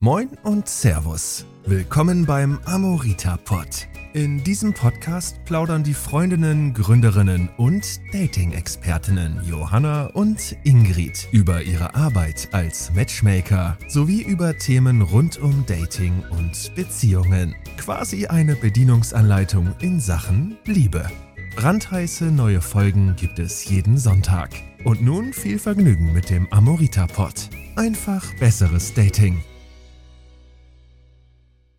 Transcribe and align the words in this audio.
Moin 0.00 0.28
und 0.44 0.68
Servus. 0.68 1.44
Willkommen 1.66 2.24
beim 2.24 2.60
Amorita 2.66 3.36
Pod. 3.36 3.88
In 4.12 4.44
diesem 4.44 4.72
Podcast 4.72 5.44
plaudern 5.44 5.82
die 5.82 5.92
Freundinnen, 5.92 6.72
Gründerinnen 6.72 7.48
und 7.56 7.84
Dating-Expertinnen 8.12 9.40
Johanna 9.44 10.06
und 10.06 10.56
Ingrid 10.62 11.26
über 11.32 11.62
ihre 11.62 11.96
Arbeit 11.96 12.48
als 12.52 12.94
Matchmaker 12.94 13.76
sowie 13.88 14.22
über 14.22 14.56
Themen 14.56 15.02
rund 15.02 15.36
um 15.38 15.66
Dating 15.66 16.22
und 16.30 16.72
Beziehungen. 16.76 17.56
Quasi 17.76 18.28
eine 18.28 18.54
Bedienungsanleitung 18.54 19.74
in 19.80 19.98
Sachen 19.98 20.58
Liebe. 20.64 21.10
Brandheiße 21.56 22.26
neue 22.26 22.60
Folgen 22.60 23.16
gibt 23.16 23.40
es 23.40 23.64
jeden 23.64 23.98
Sonntag. 23.98 24.50
Und 24.84 25.02
nun 25.02 25.32
viel 25.32 25.58
Vergnügen 25.58 26.12
mit 26.12 26.30
dem 26.30 26.46
Amorita 26.52 27.08
Pod. 27.08 27.50
Einfach 27.74 28.24
besseres 28.36 28.94
Dating. 28.94 29.42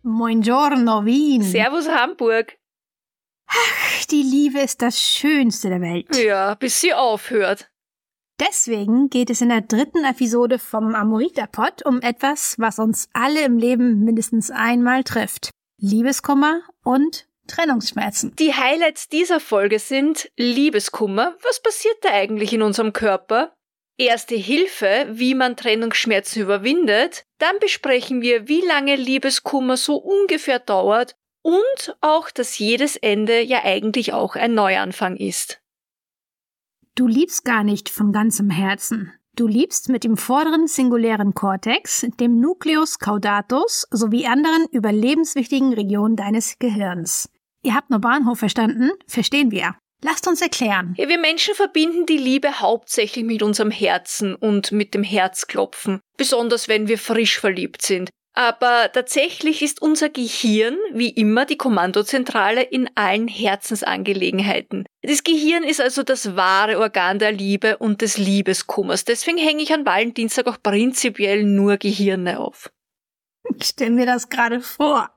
Buongiorno, 0.02 1.04
Wien. 1.04 1.42
Servus 1.42 1.88
Hamburg. 1.88 2.56
Ach, 3.46 4.04
die 4.06 4.22
Liebe 4.22 4.60
ist 4.60 4.80
das 4.80 5.00
Schönste 5.00 5.68
der 5.68 5.80
Welt. 5.82 6.16
Ja, 6.16 6.54
bis 6.54 6.80
sie 6.80 6.94
aufhört. 6.94 7.70
Deswegen 8.40 9.10
geht 9.10 9.28
es 9.28 9.42
in 9.42 9.50
der 9.50 9.60
dritten 9.60 10.02
Episode 10.04 10.58
vom 10.58 10.94
Amorita 10.94 11.46
Pod 11.46 11.84
um 11.84 12.00
etwas, 12.00 12.54
was 12.58 12.78
uns 12.78 13.10
alle 13.12 13.44
im 13.44 13.58
Leben 13.58 14.02
mindestens 14.02 14.50
einmal 14.50 15.04
trifft. 15.04 15.50
Liebeskummer 15.76 16.62
und 16.82 17.26
Trennungsschmerzen. 17.46 18.34
Die 18.36 18.54
Highlights 18.54 19.08
dieser 19.08 19.40
Folge 19.40 19.78
sind 19.78 20.30
Liebeskummer. 20.38 21.36
Was 21.42 21.60
passiert 21.60 21.96
da 22.02 22.10
eigentlich 22.10 22.54
in 22.54 22.62
unserem 22.62 22.94
Körper? 22.94 23.54
Erste 23.98 24.36
Hilfe, 24.36 25.08
wie 25.10 25.34
man 25.34 25.56
Trennungsschmerzen 25.56 26.40
überwindet. 26.40 27.26
Dann 27.40 27.58
besprechen 27.58 28.20
wir, 28.20 28.48
wie 28.48 28.60
lange 28.60 28.96
Liebeskummer 28.96 29.78
so 29.78 29.96
ungefähr 29.96 30.58
dauert 30.58 31.16
und 31.42 31.96
auch, 32.02 32.30
dass 32.30 32.58
jedes 32.58 32.96
Ende 32.96 33.40
ja 33.40 33.64
eigentlich 33.64 34.12
auch 34.12 34.36
ein 34.36 34.52
Neuanfang 34.52 35.16
ist. 35.16 35.62
Du 36.94 37.06
liebst 37.06 37.46
gar 37.46 37.64
nicht 37.64 37.88
von 37.88 38.12
ganzem 38.12 38.50
Herzen. 38.50 39.14
Du 39.36 39.46
liebst 39.46 39.88
mit 39.88 40.04
dem 40.04 40.18
vorderen 40.18 40.66
singulären 40.66 41.32
Kortex, 41.32 42.06
dem 42.20 42.40
Nucleus 42.40 42.98
caudatus 42.98 43.86
sowie 43.90 44.26
anderen 44.26 44.66
überlebenswichtigen 44.70 45.72
Regionen 45.72 46.16
deines 46.16 46.58
Gehirns. 46.58 47.30
Ihr 47.62 47.74
habt 47.74 47.88
nur 47.88 48.00
Bahnhof 48.00 48.38
verstanden? 48.38 48.90
Verstehen 49.06 49.50
wir. 49.50 49.76
Lasst 50.02 50.26
uns 50.26 50.40
erklären. 50.40 50.94
Ja, 50.96 51.08
wir 51.08 51.18
Menschen 51.18 51.54
verbinden 51.54 52.06
die 52.06 52.16
Liebe 52.16 52.60
hauptsächlich 52.60 53.24
mit 53.24 53.42
unserem 53.42 53.70
Herzen 53.70 54.34
und 54.34 54.72
mit 54.72 54.94
dem 54.94 55.02
Herzklopfen, 55.02 56.00
besonders 56.16 56.68
wenn 56.68 56.88
wir 56.88 56.98
frisch 56.98 57.38
verliebt 57.38 57.82
sind. 57.82 58.10
Aber 58.32 58.90
tatsächlich 58.92 59.60
ist 59.60 59.82
unser 59.82 60.08
Gehirn 60.08 60.76
wie 60.92 61.10
immer 61.10 61.44
die 61.44 61.56
Kommandozentrale 61.56 62.62
in 62.62 62.88
allen 62.94 63.28
Herzensangelegenheiten. 63.28 64.86
Das 65.02 65.24
Gehirn 65.24 65.64
ist 65.64 65.80
also 65.80 66.02
das 66.02 66.36
wahre 66.36 66.78
Organ 66.78 67.18
der 67.18 67.32
Liebe 67.32 67.76
und 67.78 68.02
des 68.02 68.16
Liebeskummers. 68.16 69.04
Deswegen 69.04 69.36
hänge 69.36 69.62
ich 69.62 69.74
an 69.74 69.84
Valentinstag 69.84 70.46
auch 70.46 70.62
prinzipiell 70.62 71.42
nur 71.42 71.76
Gehirne 71.76 72.38
auf. 72.38 72.70
Ich 73.58 73.66
stelle 73.66 73.90
mir 73.90 74.06
das 74.06 74.28
gerade 74.28 74.60
vor. 74.60 75.10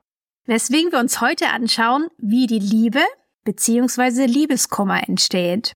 Weswegen 0.46 0.92
wir 0.92 0.98
uns 0.98 1.20
heute 1.20 1.48
anschauen, 1.48 2.08
wie 2.18 2.46
die 2.46 2.58
Liebe 2.58 3.00
bzw. 3.44 4.26
Liebeskummer 4.26 5.08
entsteht. 5.08 5.72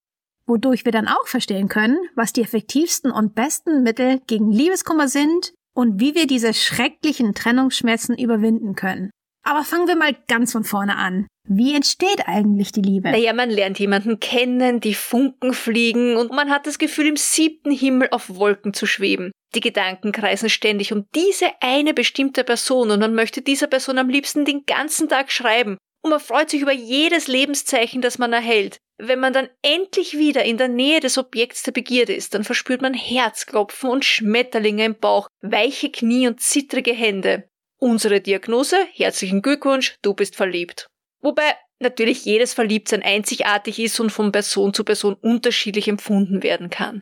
Wodurch 0.47 0.85
wir 0.85 0.93
dann 0.93 1.09
auch 1.09 1.27
verstehen 1.27 1.69
können, 1.69 1.99
was 2.17 2.33
die 2.33 2.43
effektivsten 2.43 3.11
und 3.11 3.35
besten 3.35 3.83
Mittel 3.83 4.21
gegen 4.27 4.51
Liebeskummer 4.51 5.09
sind 5.09 5.53
und 5.75 6.01
wie 6.01 6.15
wir 6.15 6.27
diese 6.27 6.55
schrecklichen 6.55 7.35
Trennungsschmerzen 7.35 8.17
überwinden 8.17 8.75
können. 8.75 9.11
Aber 9.45 9.63
fangen 9.63 9.89
wir 9.89 9.97
mal 9.97 10.17
ganz 10.27 10.53
von 10.53 10.65
vorne 10.65 10.97
an. 10.97 11.27
Wie 11.47 11.75
entsteht 11.75 12.27
eigentlich 12.27 12.73
die 12.73 12.83
Liebe? 12.83 13.11
Naja, 13.11 13.33
man 13.33 13.49
lernt 13.49 13.79
jemanden 13.79 14.21
kennen, 14.21 14.81
die 14.81 14.95
Funken 14.95 15.55
fliegen 15.55 16.17
und 16.17 16.33
man 16.33 16.51
hat 16.51 16.67
das 16.67 16.79
Gefühl, 16.79 17.07
im 17.07 17.17
siebten 17.17 17.71
Himmel 17.71 18.09
auf 18.11 18.35
Wolken 18.37 18.75
zu 18.75 18.85
schweben. 18.85 19.31
Die 19.55 19.61
Gedanken 19.61 20.13
kreisen 20.13 20.51
ständig 20.51 20.93
um 20.93 21.07
diese 21.15 21.47
eine 21.61 21.95
bestimmte 21.95 22.45
Person 22.45 22.91
und 22.91 23.01
man 23.01 23.15
möchte 23.15 23.41
dieser 23.41 23.67
Person 23.67 23.97
am 23.99 24.11
liebsten 24.11 24.45
den 24.45 24.65
ganzen 24.67 25.09
Tag 25.09 25.31
schreiben 25.33 25.79
und 26.03 26.11
man 26.11 26.21
freut 26.21 26.51
sich 26.51 26.63
über 26.63 26.73
jedes 26.73 27.27
Lebenszeichen, 27.27 28.01
das 28.01 28.19
man 28.19 28.33
erhält. 28.33 28.79
Wenn 28.99 29.21
man 29.21 29.33
dann 29.33 29.49
endlich 29.63 30.19
wieder 30.19 30.45
in 30.45 30.59
der 30.59 30.69
Nähe 30.69 31.01
des 31.01 31.19
Objekts 31.19 31.63
der 31.63 31.73
Begierde 31.73 32.15
ist, 32.15 32.35
dann 32.35 32.45
verspürt 32.45 32.83
man 32.83 32.95
Herzklopfen 32.95 33.91
und 33.91 34.05
Schmetterlinge 34.05 34.85
im 34.85 34.99
Bauch, 34.99 35.29
weiche 35.41 35.91
Knie 35.91 36.27
und 36.27 36.41
zittrige 36.41 36.93
Hände. 36.93 37.49
Unsere 37.79 38.21
Diagnose? 38.21 38.77
Herzlichen 38.93 39.41
Glückwunsch, 39.41 39.97
du 40.03 40.15
bist 40.15 40.35
verliebt. 40.35 40.89
Wobei 41.21 41.55
natürlich 41.79 42.25
jedes 42.25 42.55
Verliebtsein 42.55 43.03
einzigartig 43.03 43.79
ist 43.79 44.01
und 44.01 44.11
von 44.11 44.33
Person 44.33 44.75
zu 44.75 44.83
Person 44.83 45.15
unterschiedlich 45.15 45.87
empfunden 45.87 46.43
werden 46.43 46.71
kann. 46.71 47.01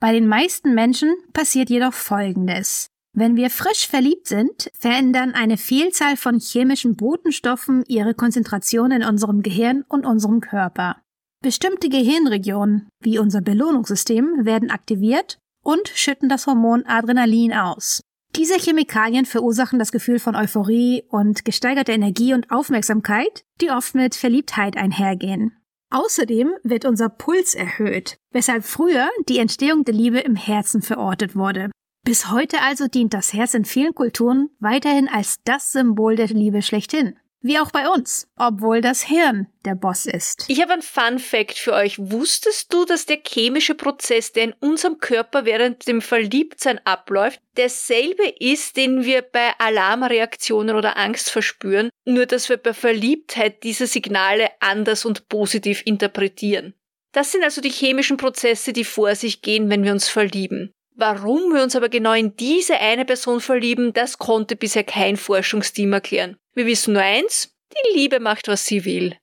Bei 0.00 0.12
den 0.12 0.26
meisten 0.26 0.74
Menschen 0.74 1.14
passiert 1.32 1.70
jedoch 1.70 1.94
Folgendes. 1.94 2.88
Wenn 3.14 3.36
wir 3.36 3.50
frisch 3.50 3.86
verliebt 3.86 4.26
sind, 4.26 4.70
verändern 4.72 5.34
eine 5.34 5.58
Vielzahl 5.58 6.16
von 6.16 6.38
chemischen 6.40 6.96
Botenstoffen 6.96 7.84
ihre 7.86 8.14
Konzentration 8.14 8.90
in 8.90 9.04
unserem 9.04 9.42
Gehirn 9.42 9.84
und 9.86 10.06
unserem 10.06 10.40
Körper. 10.40 10.96
Bestimmte 11.42 11.90
Gehirnregionen, 11.90 12.88
wie 13.00 13.18
unser 13.18 13.42
Belohnungssystem, 13.42 14.46
werden 14.46 14.70
aktiviert 14.70 15.38
und 15.62 15.88
schütten 15.88 16.30
das 16.30 16.46
Hormon 16.46 16.86
Adrenalin 16.86 17.52
aus. 17.52 18.00
Diese 18.34 18.58
Chemikalien 18.58 19.26
verursachen 19.26 19.78
das 19.78 19.92
Gefühl 19.92 20.18
von 20.18 20.34
Euphorie 20.34 21.04
und 21.10 21.44
gesteigerte 21.44 21.92
Energie 21.92 22.32
und 22.32 22.50
Aufmerksamkeit, 22.50 23.44
die 23.60 23.70
oft 23.70 23.94
mit 23.94 24.14
Verliebtheit 24.14 24.78
einhergehen. 24.78 25.58
Außerdem 25.90 26.54
wird 26.62 26.86
unser 26.86 27.10
Puls 27.10 27.54
erhöht, 27.54 28.16
weshalb 28.30 28.64
früher 28.64 29.10
die 29.28 29.38
Entstehung 29.38 29.84
der 29.84 29.92
Liebe 29.92 30.20
im 30.20 30.36
Herzen 30.36 30.80
verortet 30.80 31.36
wurde. 31.36 31.70
Bis 32.04 32.32
heute 32.32 32.60
also 32.60 32.88
dient 32.88 33.14
das 33.14 33.32
Herz 33.32 33.54
in 33.54 33.64
vielen 33.64 33.94
Kulturen 33.94 34.50
weiterhin 34.58 35.08
als 35.08 35.38
das 35.44 35.70
Symbol 35.70 36.16
der 36.16 36.26
Liebe 36.26 36.60
schlechthin. 36.60 37.16
Wie 37.44 37.60
auch 37.60 37.70
bei 37.70 37.88
uns, 37.88 38.28
obwohl 38.36 38.80
das 38.80 39.02
Hirn 39.02 39.46
der 39.64 39.76
Boss 39.76 40.06
ist. 40.06 40.44
Ich 40.48 40.60
habe 40.60 40.72
ein 40.72 40.82
Fun 40.82 41.20
Fact 41.20 41.58
für 41.58 41.74
euch. 41.74 41.98
Wusstest 41.98 42.72
du, 42.72 42.84
dass 42.84 43.06
der 43.06 43.18
chemische 43.24 43.74
Prozess, 43.74 44.32
der 44.32 44.44
in 44.44 44.54
unserem 44.60 44.98
Körper 44.98 45.44
während 45.44 45.86
dem 45.86 46.00
Verliebtsein 46.00 46.80
abläuft, 46.84 47.40
derselbe 47.56 48.28
ist, 48.38 48.76
den 48.76 49.04
wir 49.04 49.22
bei 49.22 49.52
Alarmreaktionen 49.58 50.76
oder 50.76 50.96
Angst 50.96 51.30
verspüren, 51.30 51.90
nur 52.04 52.26
dass 52.26 52.48
wir 52.48 52.56
bei 52.56 52.74
Verliebtheit 52.74 53.62
diese 53.62 53.86
Signale 53.86 54.50
anders 54.58 55.04
und 55.04 55.28
positiv 55.28 55.82
interpretieren. 55.84 56.74
Das 57.12 57.30
sind 57.30 57.44
also 57.44 57.60
die 57.60 57.70
chemischen 57.70 58.16
Prozesse, 58.16 58.72
die 58.72 58.84
vor 58.84 59.14
sich 59.14 59.42
gehen, 59.42 59.68
wenn 59.68 59.84
wir 59.84 59.92
uns 59.92 60.08
verlieben. 60.08 60.72
Warum 60.94 61.52
wir 61.52 61.62
uns 61.62 61.74
aber 61.74 61.88
genau 61.88 62.12
in 62.12 62.36
diese 62.36 62.78
eine 62.78 63.04
Person 63.04 63.40
verlieben, 63.40 63.92
das 63.92 64.18
konnte 64.18 64.56
bisher 64.56 64.84
kein 64.84 65.16
Forschungsteam 65.16 65.92
erklären. 65.92 66.36
Wir 66.54 66.66
wissen 66.66 66.94
nur 66.94 67.02
eins, 67.02 67.56
die 67.72 67.98
Liebe 67.98 68.20
macht, 68.20 68.48
was 68.48 68.66
sie 68.66 68.84
will. 68.84 69.16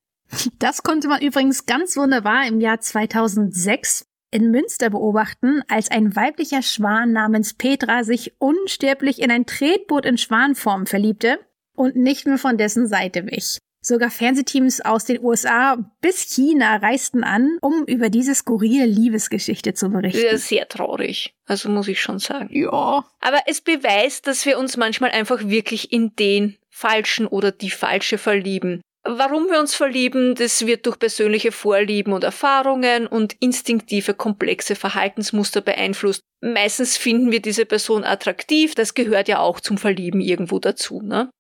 Das 0.58 0.84
konnte 0.84 1.08
man 1.08 1.22
übrigens 1.22 1.66
ganz 1.66 1.96
wunderbar 1.97 2.47
im 2.47 2.59
Jahr 2.59 2.79
2006 2.79 4.06
in 4.31 4.52
Münster 4.52 4.90
beobachten, 4.90 5.63
als 5.68 5.90
ein 5.90 6.16
weiblicher 6.16 6.62
Schwan 6.62 7.12
namens 7.12 7.53
Petra 7.56 8.03
sich 8.03 8.34
unsterblich 8.40 9.22
in 9.22 9.31
ein 9.31 9.46
Tretboot 9.46 10.06
in 10.06 10.18
Schwanform 10.18 10.85
verliebte 10.85 11.40
und 11.75 11.96
nicht 11.96 12.28
mehr 12.28 12.38
von 12.38 12.58
dessen 12.58 12.88
Seite 12.88 13.25
wich. 13.25 13.58
Sogar 13.89 14.11
Fernsehteams 14.11 14.81
aus 14.81 15.05
den 15.05 15.19
USA 15.19 15.75
bis 16.00 16.27
China 16.29 16.75
reisten 16.75 17.23
an, 17.23 17.57
um 17.59 17.85
über 17.85 18.11
diese 18.11 18.35
skurrile 18.35 18.85
Liebesgeschichte 18.85 19.73
zu 19.73 19.89
berichten. 19.89 20.22
Ja, 20.23 20.38
sehr 20.38 20.67
traurig. 20.67 21.33
Also 21.47 21.69
muss 21.69 21.88
ich 21.88 21.99
schon 21.99 22.19
sagen. 22.19 22.49
Ja. 22.51 23.03
Aber 23.19 23.39
es 23.47 23.61
beweist, 23.61 24.28
dass 24.28 24.45
wir 24.45 24.59
uns 24.59 24.78
manchmal 24.78 25.09
einfach 25.09 25.39
wirklich 25.44 25.91
in 25.91 26.16
den 26.17 26.59
Falschen 26.69 27.25
oder 27.25 27.52
die 27.52 27.72
Falsche 27.72 28.19
verlieben. 28.19 28.81
Warum 29.05 29.49
wir 29.49 29.59
uns 29.59 29.73
verlieben, 29.73 30.35
das 30.35 30.67
wird 30.67 30.85
durch 30.85 30.99
persönliche 30.99 31.52
Vorlieben 31.52 32.14
und 32.14 32.23
Erfahrungen 32.23 33.08
und 33.08 33.37
instinktive 33.40 34.14
komplexe 34.14 34.75
Verhaltensmuster 34.75 35.61
beeinflusst. 35.61 36.22
Meistens 36.41 36.96
finden 36.96 37.31
wir 37.31 37.41
diese 37.41 37.66
Person 37.66 38.03
attraktiv, 38.03 38.75
das 38.75 38.93
gehört 38.93 39.28
ja 39.28 39.40
auch 39.40 39.59
zum 39.59 39.79
Verlieben 39.79 40.22
irgendwo 40.22 40.59
dazu, 40.59 41.02
ne? 41.02 41.31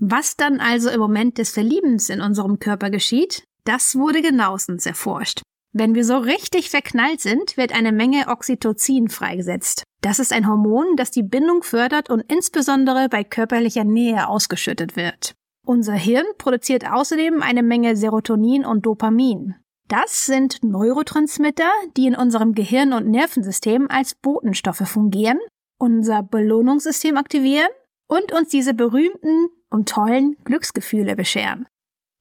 Was 0.00 0.36
dann 0.36 0.60
also 0.60 0.90
im 0.90 1.00
Moment 1.00 1.38
des 1.38 1.50
Verliebens 1.50 2.08
in 2.08 2.20
unserem 2.20 2.58
Körper 2.58 2.90
geschieht, 2.90 3.44
das 3.64 3.94
wurde 3.94 4.22
genauestens 4.22 4.86
erforscht. 4.86 5.42
Wenn 5.74 5.94
wir 5.94 6.04
so 6.04 6.18
richtig 6.18 6.70
verknallt 6.70 7.20
sind, 7.20 7.56
wird 7.56 7.72
eine 7.72 7.92
Menge 7.92 8.28
Oxytocin 8.28 9.08
freigesetzt. 9.08 9.84
Das 10.02 10.18
ist 10.18 10.32
ein 10.32 10.46
Hormon, 10.46 10.96
das 10.96 11.10
die 11.10 11.22
Bindung 11.22 11.62
fördert 11.62 12.10
und 12.10 12.20
insbesondere 12.20 13.08
bei 13.08 13.24
körperlicher 13.24 13.84
Nähe 13.84 14.28
ausgeschüttet 14.28 14.96
wird. 14.96 15.34
Unser 15.64 15.94
Hirn 15.94 16.26
produziert 16.38 16.90
außerdem 16.90 17.40
eine 17.40 17.62
Menge 17.62 17.96
Serotonin 17.96 18.66
und 18.66 18.84
Dopamin. 18.84 19.54
Das 19.88 20.26
sind 20.26 20.62
Neurotransmitter, 20.62 21.70
die 21.96 22.06
in 22.06 22.16
unserem 22.16 22.54
Gehirn 22.54 22.92
und 22.92 23.08
Nervensystem 23.08 23.88
als 23.88 24.14
Botenstoffe 24.14 24.88
fungieren, 24.88 25.38
unser 25.78 26.22
Belohnungssystem 26.22 27.16
aktivieren 27.16 27.68
und 28.06 28.32
uns 28.32 28.48
diese 28.48 28.74
berühmten 28.74 29.48
und 29.70 29.88
tollen 29.88 30.36
Glücksgefühle 30.44 31.16
bescheren. 31.16 31.66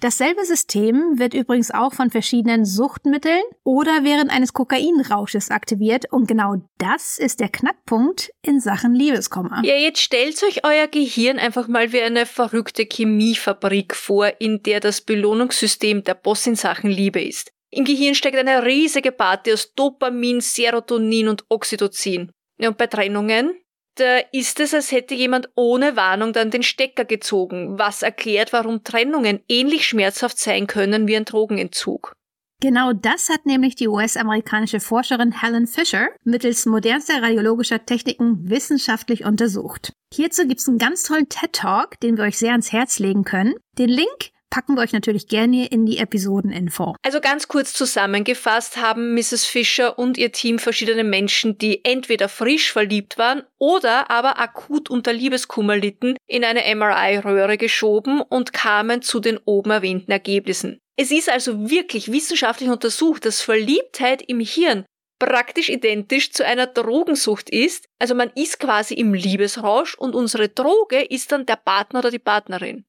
Dasselbe 0.01 0.43
System 0.45 1.19
wird 1.19 1.35
übrigens 1.35 1.69
auch 1.69 1.93
von 1.93 2.09
verschiedenen 2.09 2.65
Suchtmitteln 2.65 3.43
oder 3.63 4.03
während 4.03 4.31
eines 4.31 4.51
Kokainrausches 4.51 5.51
aktiviert 5.51 6.11
und 6.11 6.27
genau 6.27 6.55
das 6.79 7.19
ist 7.19 7.39
der 7.39 7.49
Knackpunkt 7.49 8.31
in 8.41 8.59
Sachen 8.59 8.95
Liebeskummer. 8.95 9.61
Ja, 9.63 9.75
jetzt 9.75 10.01
stellt 10.01 10.41
euch 10.41 10.65
euer 10.65 10.87
Gehirn 10.87 11.37
einfach 11.37 11.67
mal 11.67 11.93
wie 11.93 12.01
eine 12.01 12.25
verrückte 12.25 12.87
Chemiefabrik 12.91 13.95
vor, 13.95 14.33
in 14.39 14.63
der 14.63 14.79
das 14.79 15.01
Belohnungssystem 15.01 16.03
der 16.03 16.15
Boss 16.15 16.47
in 16.47 16.55
Sachen 16.55 16.89
Liebe 16.89 17.21
ist. 17.21 17.51
Im 17.69 17.85
Gehirn 17.85 18.15
steckt 18.15 18.37
eine 18.37 18.65
riesige 18.65 19.11
Party 19.11 19.53
aus 19.53 19.71
Dopamin, 19.75 20.41
Serotonin 20.41 21.27
und 21.27 21.45
Oxytocin. 21.47 22.31
Ja, 22.57 22.69
und 22.69 22.77
bei 22.79 22.87
Trennungen? 22.87 23.53
Da 23.95 24.19
ist 24.31 24.59
es, 24.59 24.73
als 24.73 24.91
hätte 24.91 25.13
jemand 25.13 25.49
ohne 25.55 25.95
Warnung 25.95 26.33
dann 26.33 26.49
den 26.49 26.63
Stecker 26.63 27.05
gezogen, 27.05 27.77
was 27.77 28.03
erklärt, 28.03 28.53
warum 28.53 28.83
Trennungen 28.83 29.41
ähnlich 29.49 29.85
schmerzhaft 29.85 30.37
sein 30.39 30.67
können 30.67 31.07
wie 31.07 31.17
ein 31.17 31.25
Drogenentzug. 31.25 32.15
Genau 32.61 32.93
das 32.93 33.29
hat 33.29 33.47
nämlich 33.47 33.75
die 33.75 33.87
US-amerikanische 33.87 34.79
Forscherin 34.79 35.41
Helen 35.41 35.65
Fisher 35.65 36.09
mittels 36.23 36.67
modernster 36.67 37.21
radiologischer 37.21 37.83
Techniken 37.85 38.49
wissenschaftlich 38.49 39.25
untersucht. 39.25 39.93
Hierzu 40.13 40.47
gibt's 40.47 40.69
einen 40.69 40.77
ganz 40.77 41.01
tollen 41.01 41.27
TED-Talk, 41.27 41.99
den 42.01 42.17
wir 42.17 42.25
euch 42.25 42.37
sehr 42.37 42.51
ans 42.51 42.71
Herz 42.71 42.99
legen 42.99 43.23
können. 43.23 43.55
Den 43.79 43.89
Link 43.89 44.31
packen 44.51 44.75
wir 44.75 44.81
euch 44.81 44.93
natürlich 44.93 45.27
gerne 45.27 45.65
in 45.65 45.87
die 45.87 45.97
Episodeninfo. 45.97 46.95
Also 47.01 47.19
ganz 47.19 47.47
kurz 47.47 47.73
zusammengefasst 47.73 48.77
haben 48.77 49.15
Mrs. 49.15 49.45
Fischer 49.45 49.97
und 49.97 50.19
ihr 50.19 50.31
Team 50.31 50.59
verschiedene 50.59 51.03
Menschen, 51.03 51.57
die 51.57 51.83
entweder 51.83 52.29
frisch 52.29 52.71
verliebt 52.71 53.17
waren 53.17 53.41
oder 53.57 54.11
aber 54.11 54.39
akut 54.39 54.91
unter 54.91 55.13
Liebeskummer 55.13 55.77
litten, 55.77 56.15
in 56.27 56.43
eine 56.43 56.63
MRI-Röhre 56.75 57.57
geschoben 57.57 58.21
und 58.21 58.53
kamen 58.53 59.01
zu 59.01 59.19
den 59.19 59.39
oben 59.45 59.71
erwähnten 59.71 60.11
Ergebnissen. 60.11 60.79
Es 60.97 61.09
ist 61.09 61.31
also 61.31 61.71
wirklich 61.71 62.11
wissenschaftlich 62.11 62.69
untersucht, 62.69 63.25
dass 63.25 63.41
Verliebtheit 63.41 64.21
im 64.21 64.41
Hirn 64.41 64.85
praktisch 65.17 65.69
identisch 65.69 66.33
zu 66.33 66.45
einer 66.45 66.67
Drogensucht 66.67 67.49
ist. 67.49 67.85
Also 67.99 68.15
man 68.15 68.31
ist 68.35 68.59
quasi 68.59 68.95
im 68.95 69.13
Liebesrausch 69.13 69.95
und 69.95 70.15
unsere 70.15 70.49
Droge 70.49 71.01
ist 71.01 71.31
dann 71.31 71.45
der 71.45 71.55
Partner 71.55 71.99
oder 71.99 72.11
die 72.11 72.19
Partnerin. 72.19 72.85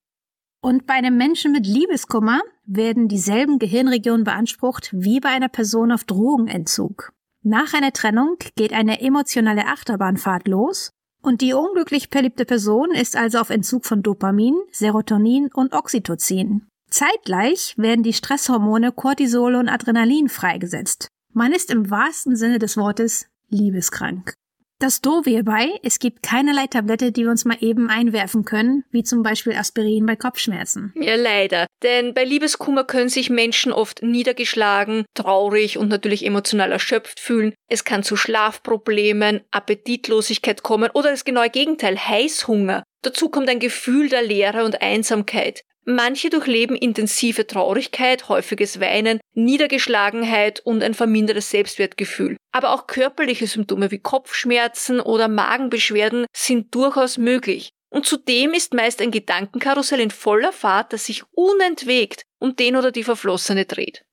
Und 0.65 0.87
bei 0.87 0.95
einem 0.95 1.17
Menschen 1.17 1.51
mit 1.51 1.67
Liebeskummer 1.67 2.41
werden 2.65 3.09
dieselben 3.09 3.59
Gehirnregionen 3.59 4.23
beansprucht 4.23 4.91
wie 4.93 5.19
bei 5.19 5.31
einer 5.31 5.49
Person 5.49 5.91
auf 5.91 6.05
Drogenentzug. 6.05 7.13
Nach 7.43 7.75
einer 7.75 7.93
Trennung 7.93 8.37
geht 8.55 8.73
eine 8.73 9.01
emotionale 9.01 9.67
Achterbahnfahrt 9.67 10.47
los 10.47 10.93
und 11.21 11.41
die 11.41 11.53
unglücklich 11.53 12.09
verliebte 12.11 12.45
Person 12.45 12.93
ist 12.93 13.17
also 13.17 13.41
auf 13.41 13.51
Entzug 13.51 13.87
von 13.87 14.05
Dopamin, 14.05 14.55
Serotonin 14.71 15.51
und 15.53 15.75
Oxytocin. 15.75 16.69
Zeitgleich 16.89 17.75
werden 17.77 18.05
die 18.05 18.13
Stresshormone 18.13 18.93
Cortisol 18.93 19.57
und 19.57 19.69
Adrenalin 19.69 20.29
freigesetzt. 20.29 21.09
Man 21.33 21.53
ist 21.53 21.73
im 21.73 21.91
wahrsten 21.91 22.37
Sinne 22.37 22.61
des 22.61 22.77
Wortes 22.77 23.27
liebeskrank. 23.49 24.35
Das 24.83 25.01
Doofe 25.01 25.31
hierbei, 25.31 25.69
es 25.85 26.01
gibt 26.01 26.25
keinerlei 26.25 26.67
Tablette, 26.67 27.13
die 27.13 27.23
wir 27.23 27.31
uns 27.31 27.45
mal 27.45 27.57
eben 27.61 27.89
einwerfen 27.89 28.45
können, 28.45 28.83
wie 28.91 29.05
zum 29.05 29.23
Beispiel 29.23 29.53
Aspirin 29.53 30.07
bei 30.07 30.17
Kopfschmerzen. 30.17 30.93
Ja, 30.97 31.15
leider. 31.15 31.69
Denn 31.85 32.15
bei 32.15 32.25
Liebeskummer 32.25 32.83
können 32.83 33.09
sich 33.09 33.31
Menschen 33.31 33.71
oft 33.71 34.03
niedergeschlagen, 34.03 35.05
traurig 35.15 35.79
und 35.79 35.89
natürlich 35.89 36.27
emotional 36.27 36.73
erschöpft 36.73 37.21
fühlen. 37.21 37.55
Es 37.69 37.85
kann 37.85 38.03
zu 38.03 38.17
Schlafproblemen, 38.17 39.43
Appetitlosigkeit 39.53 40.65
kommen 40.65 40.91
oder 40.95 41.13
das 41.13 41.25
genaue 41.25 41.51
Gegenteil, 41.51 41.97
Heißhunger. 41.97 42.83
Dazu 43.03 43.29
kommt 43.29 43.49
ein 43.51 43.61
Gefühl 43.61 44.09
der 44.09 44.23
Leere 44.23 44.65
und 44.65 44.83
Einsamkeit. 44.83 45.63
Manche 45.85 46.31
durchleben 46.31 46.77
intensive 46.77 47.47
Traurigkeit, 47.47 48.29
häufiges 48.29 48.79
Weinen, 48.79 49.21
Niedergeschlagenheit 49.35 50.61
und 50.61 50.83
ein 50.83 50.95
vermindertes 50.95 51.51
Selbstwertgefühl. 51.51 52.37
Aber 52.53 52.73
auch 52.73 52.87
körperliche 52.87 53.49
Symptome 53.49 53.91
wie 53.91 53.99
Kopfschmerzen 53.99 55.01
oder 55.01 55.27
Magenbeschwerden 55.27 56.27
sind 56.33 56.75
durchaus 56.75 57.19
möglich. 57.19 57.71
Und 57.91 58.07
zudem 58.07 58.55
ist 58.55 58.75
meist 58.75 59.03
ein 59.03 59.11
Gedankenkarussell 59.11 60.01
in 60.01 60.11
voller 60.11 60.53
Fahrt, 60.53 60.93
das 60.93 61.07
sich 61.07 61.25
unentwegt 61.33 62.23
um 62.39 62.57
den 62.57 62.77
oder 62.77 62.93
die 62.93 63.05
Verflossene 63.05 63.67
dreht. 63.67 64.05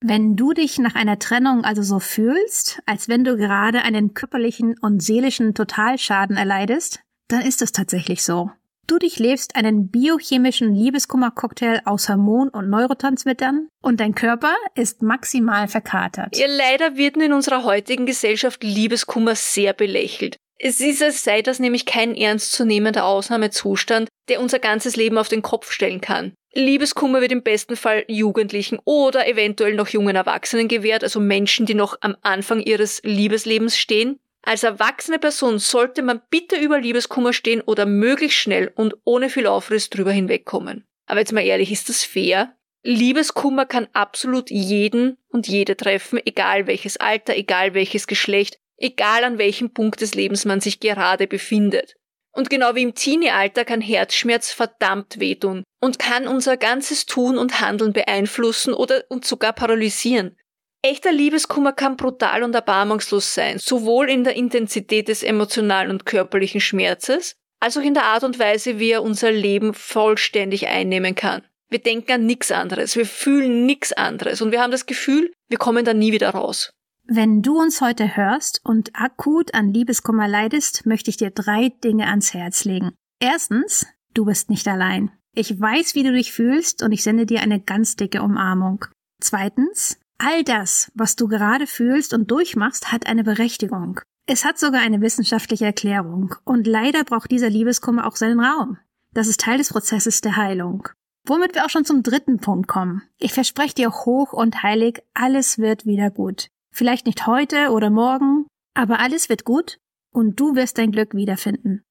Wenn 0.00 0.36
du 0.36 0.52
dich 0.52 0.78
nach 0.78 0.94
einer 0.94 1.18
Trennung 1.18 1.64
also 1.64 1.82
so 1.82 1.98
fühlst, 1.98 2.80
als 2.86 3.08
wenn 3.08 3.24
du 3.24 3.36
gerade 3.36 3.82
einen 3.82 4.14
körperlichen 4.14 4.78
und 4.80 5.02
seelischen 5.02 5.54
Totalschaden 5.54 6.36
erleidest, 6.36 7.00
dann 7.26 7.42
ist 7.42 7.60
es 7.60 7.72
tatsächlich 7.72 8.22
so. 8.22 8.50
Du 8.88 8.98
durchlebst 8.98 9.54
einen 9.54 9.90
biochemischen 9.90 10.74
Liebeskummer-Cocktail 10.74 11.82
aus 11.84 12.08
Hormon- 12.08 12.48
und 12.48 12.70
Neurotransmittern 12.70 13.68
und 13.82 14.00
dein 14.00 14.14
Körper 14.14 14.54
ist 14.74 15.02
maximal 15.02 15.68
verkatert. 15.68 16.34
Ja, 16.34 16.46
leider 16.48 16.96
wird 16.96 17.18
in 17.18 17.34
unserer 17.34 17.64
heutigen 17.64 18.06
Gesellschaft 18.06 18.64
Liebeskummer 18.64 19.34
sehr 19.34 19.74
belächelt. 19.74 20.38
Es 20.58 20.80
ist, 20.80 21.02
als 21.02 21.22
sei 21.22 21.42
das 21.42 21.58
nämlich 21.58 21.84
kein 21.84 22.14
ernstzunehmender 22.14 23.04
Ausnahmezustand, 23.04 24.08
der 24.30 24.40
unser 24.40 24.58
ganzes 24.58 24.96
Leben 24.96 25.18
auf 25.18 25.28
den 25.28 25.42
Kopf 25.42 25.70
stellen 25.70 26.00
kann. 26.00 26.32
Liebeskummer 26.54 27.20
wird 27.20 27.32
im 27.32 27.42
besten 27.42 27.76
Fall 27.76 28.04
Jugendlichen 28.08 28.78
oder 28.86 29.28
eventuell 29.28 29.74
noch 29.74 29.88
jungen 29.88 30.16
Erwachsenen 30.16 30.66
gewährt, 30.66 31.04
also 31.04 31.20
Menschen, 31.20 31.66
die 31.66 31.74
noch 31.74 31.98
am 32.00 32.16
Anfang 32.22 32.60
ihres 32.60 33.02
Liebeslebens 33.04 33.76
stehen. 33.76 34.18
Als 34.42 34.62
erwachsene 34.62 35.18
Person 35.18 35.58
sollte 35.58 36.02
man 36.02 36.22
bitte 36.30 36.56
über 36.56 36.80
Liebeskummer 36.80 37.32
stehen 37.32 37.60
oder 37.60 37.86
möglichst 37.86 38.38
schnell 38.38 38.72
und 38.74 38.94
ohne 39.04 39.30
viel 39.30 39.46
Aufriss 39.46 39.90
drüber 39.90 40.12
hinwegkommen. 40.12 40.86
Aber 41.06 41.20
jetzt 41.20 41.32
mal 41.32 41.44
ehrlich, 41.44 41.72
ist 41.72 41.88
das 41.88 42.04
fair? 42.04 42.54
Liebeskummer 42.84 43.66
kann 43.66 43.88
absolut 43.92 44.50
jeden 44.50 45.18
und 45.28 45.48
jede 45.48 45.76
treffen, 45.76 46.20
egal 46.24 46.66
welches 46.66 46.96
Alter, 46.96 47.36
egal 47.36 47.74
welches 47.74 48.06
Geschlecht, 48.06 48.58
egal 48.76 49.24
an 49.24 49.38
welchem 49.38 49.72
Punkt 49.72 50.00
des 50.00 50.14
Lebens 50.14 50.44
man 50.44 50.60
sich 50.60 50.80
gerade 50.80 51.26
befindet. 51.26 51.96
Und 52.32 52.50
genau 52.50 52.74
wie 52.74 52.82
im 52.82 52.94
Teenie-Alter 52.94 53.64
kann 53.64 53.80
Herzschmerz 53.80 54.52
verdammt 54.52 55.18
wehtun 55.18 55.64
und 55.80 55.98
kann 55.98 56.28
unser 56.28 56.56
ganzes 56.56 57.04
Tun 57.04 57.36
und 57.36 57.60
Handeln 57.60 57.92
beeinflussen 57.92 58.74
oder 58.74 59.02
uns 59.08 59.28
sogar 59.28 59.52
paralysieren. 59.52 60.36
Echter 60.82 61.10
Liebeskummer 61.10 61.72
kann 61.72 61.96
brutal 61.96 62.44
und 62.44 62.54
erbarmungslos 62.54 63.34
sein, 63.34 63.58
sowohl 63.58 64.08
in 64.08 64.22
der 64.22 64.36
Intensität 64.36 65.08
des 65.08 65.24
emotionalen 65.24 65.90
und 65.90 66.06
körperlichen 66.06 66.60
Schmerzes, 66.60 67.34
als 67.60 67.76
auch 67.76 67.82
in 67.82 67.94
der 67.94 68.04
Art 68.04 68.22
und 68.22 68.38
Weise, 68.38 68.78
wie 68.78 68.92
er 68.92 69.02
unser 69.02 69.32
Leben 69.32 69.74
vollständig 69.74 70.68
einnehmen 70.68 71.16
kann. 71.16 71.42
Wir 71.68 71.80
denken 71.80 72.12
an 72.12 72.26
nichts 72.26 72.52
anderes, 72.52 72.96
wir 72.96 73.06
fühlen 73.06 73.66
nichts 73.66 73.92
anderes 73.92 74.40
und 74.40 74.52
wir 74.52 74.62
haben 74.62 74.70
das 74.70 74.86
Gefühl, 74.86 75.32
wir 75.48 75.58
kommen 75.58 75.84
da 75.84 75.94
nie 75.94 76.12
wieder 76.12 76.30
raus. 76.30 76.70
Wenn 77.04 77.42
du 77.42 77.58
uns 77.58 77.80
heute 77.80 78.16
hörst 78.16 78.60
und 78.64 78.90
akut 78.94 79.54
an 79.54 79.72
Liebeskummer 79.72 80.28
leidest, 80.28 80.86
möchte 80.86 81.10
ich 81.10 81.16
dir 81.16 81.30
drei 81.30 81.70
Dinge 81.82 82.06
ans 82.06 82.34
Herz 82.34 82.64
legen. 82.64 82.92
Erstens, 83.18 83.86
du 84.14 84.26
bist 84.26 84.50
nicht 84.50 84.68
allein. 84.68 85.10
Ich 85.34 85.58
weiß, 85.58 85.94
wie 85.94 86.04
du 86.04 86.12
dich 86.12 86.32
fühlst 86.32 86.82
und 86.82 86.92
ich 86.92 87.02
sende 87.02 87.26
dir 87.26 87.40
eine 87.40 87.60
ganz 87.60 87.96
dicke 87.96 88.22
Umarmung. 88.22 88.84
Zweitens, 89.20 89.98
All 90.18 90.42
das, 90.42 90.90
was 90.94 91.14
du 91.14 91.28
gerade 91.28 91.68
fühlst 91.68 92.12
und 92.12 92.30
durchmachst, 92.30 92.90
hat 92.90 93.06
eine 93.06 93.22
Berechtigung. 93.22 94.00
Es 94.26 94.44
hat 94.44 94.58
sogar 94.58 94.80
eine 94.80 95.00
wissenschaftliche 95.00 95.64
Erklärung. 95.64 96.34
Und 96.44 96.66
leider 96.66 97.04
braucht 97.04 97.30
dieser 97.30 97.48
Liebeskummer 97.48 98.06
auch 98.06 98.16
seinen 98.16 98.40
Raum. 98.40 98.78
Das 99.14 99.28
ist 99.28 99.40
Teil 99.40 99.58
des 99.58 99.70
Prozesses 99.70 100.20
der 100.20 100.36
Heilung. 100.36 100.88
Womit 101.24 101.54
wir 101.54 101.64
auch 101.64 101.70
schon 101.70 101.84
zum 101.84 102.02
dritten 102.02 102.38
Punkt 102.38 102.68
kommen. 102.68 103.02
Ich 103.18 103.32
verspreche 103.32 103.74
dir 103.74 103.90
hoch 103.90 104.32
und 104.32 104.62
heilig, 104.62 105.02
alles 105.14 105.58
wird 105.58 105.86
wieder 105.86 106.10
gut. 106.10 106.48
Vielleicht 106.72 107.06
nicht 107.06 107.26
heute 107.26 107.70
oder 107.70 107.90
morgen, 107.90 108.46
aber 108.74 108.98
alles 108.98 109.28
wird 109.28 109.44
gut 109.44 109.78
und 110.12 110.38
du 110.40 110.54
wirst 110.56 110.78
dein 110.78 110.90
Glück 110.92 111.14
wiederfinden. 111.14 111.84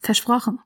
Versprochen. 0.00 0.58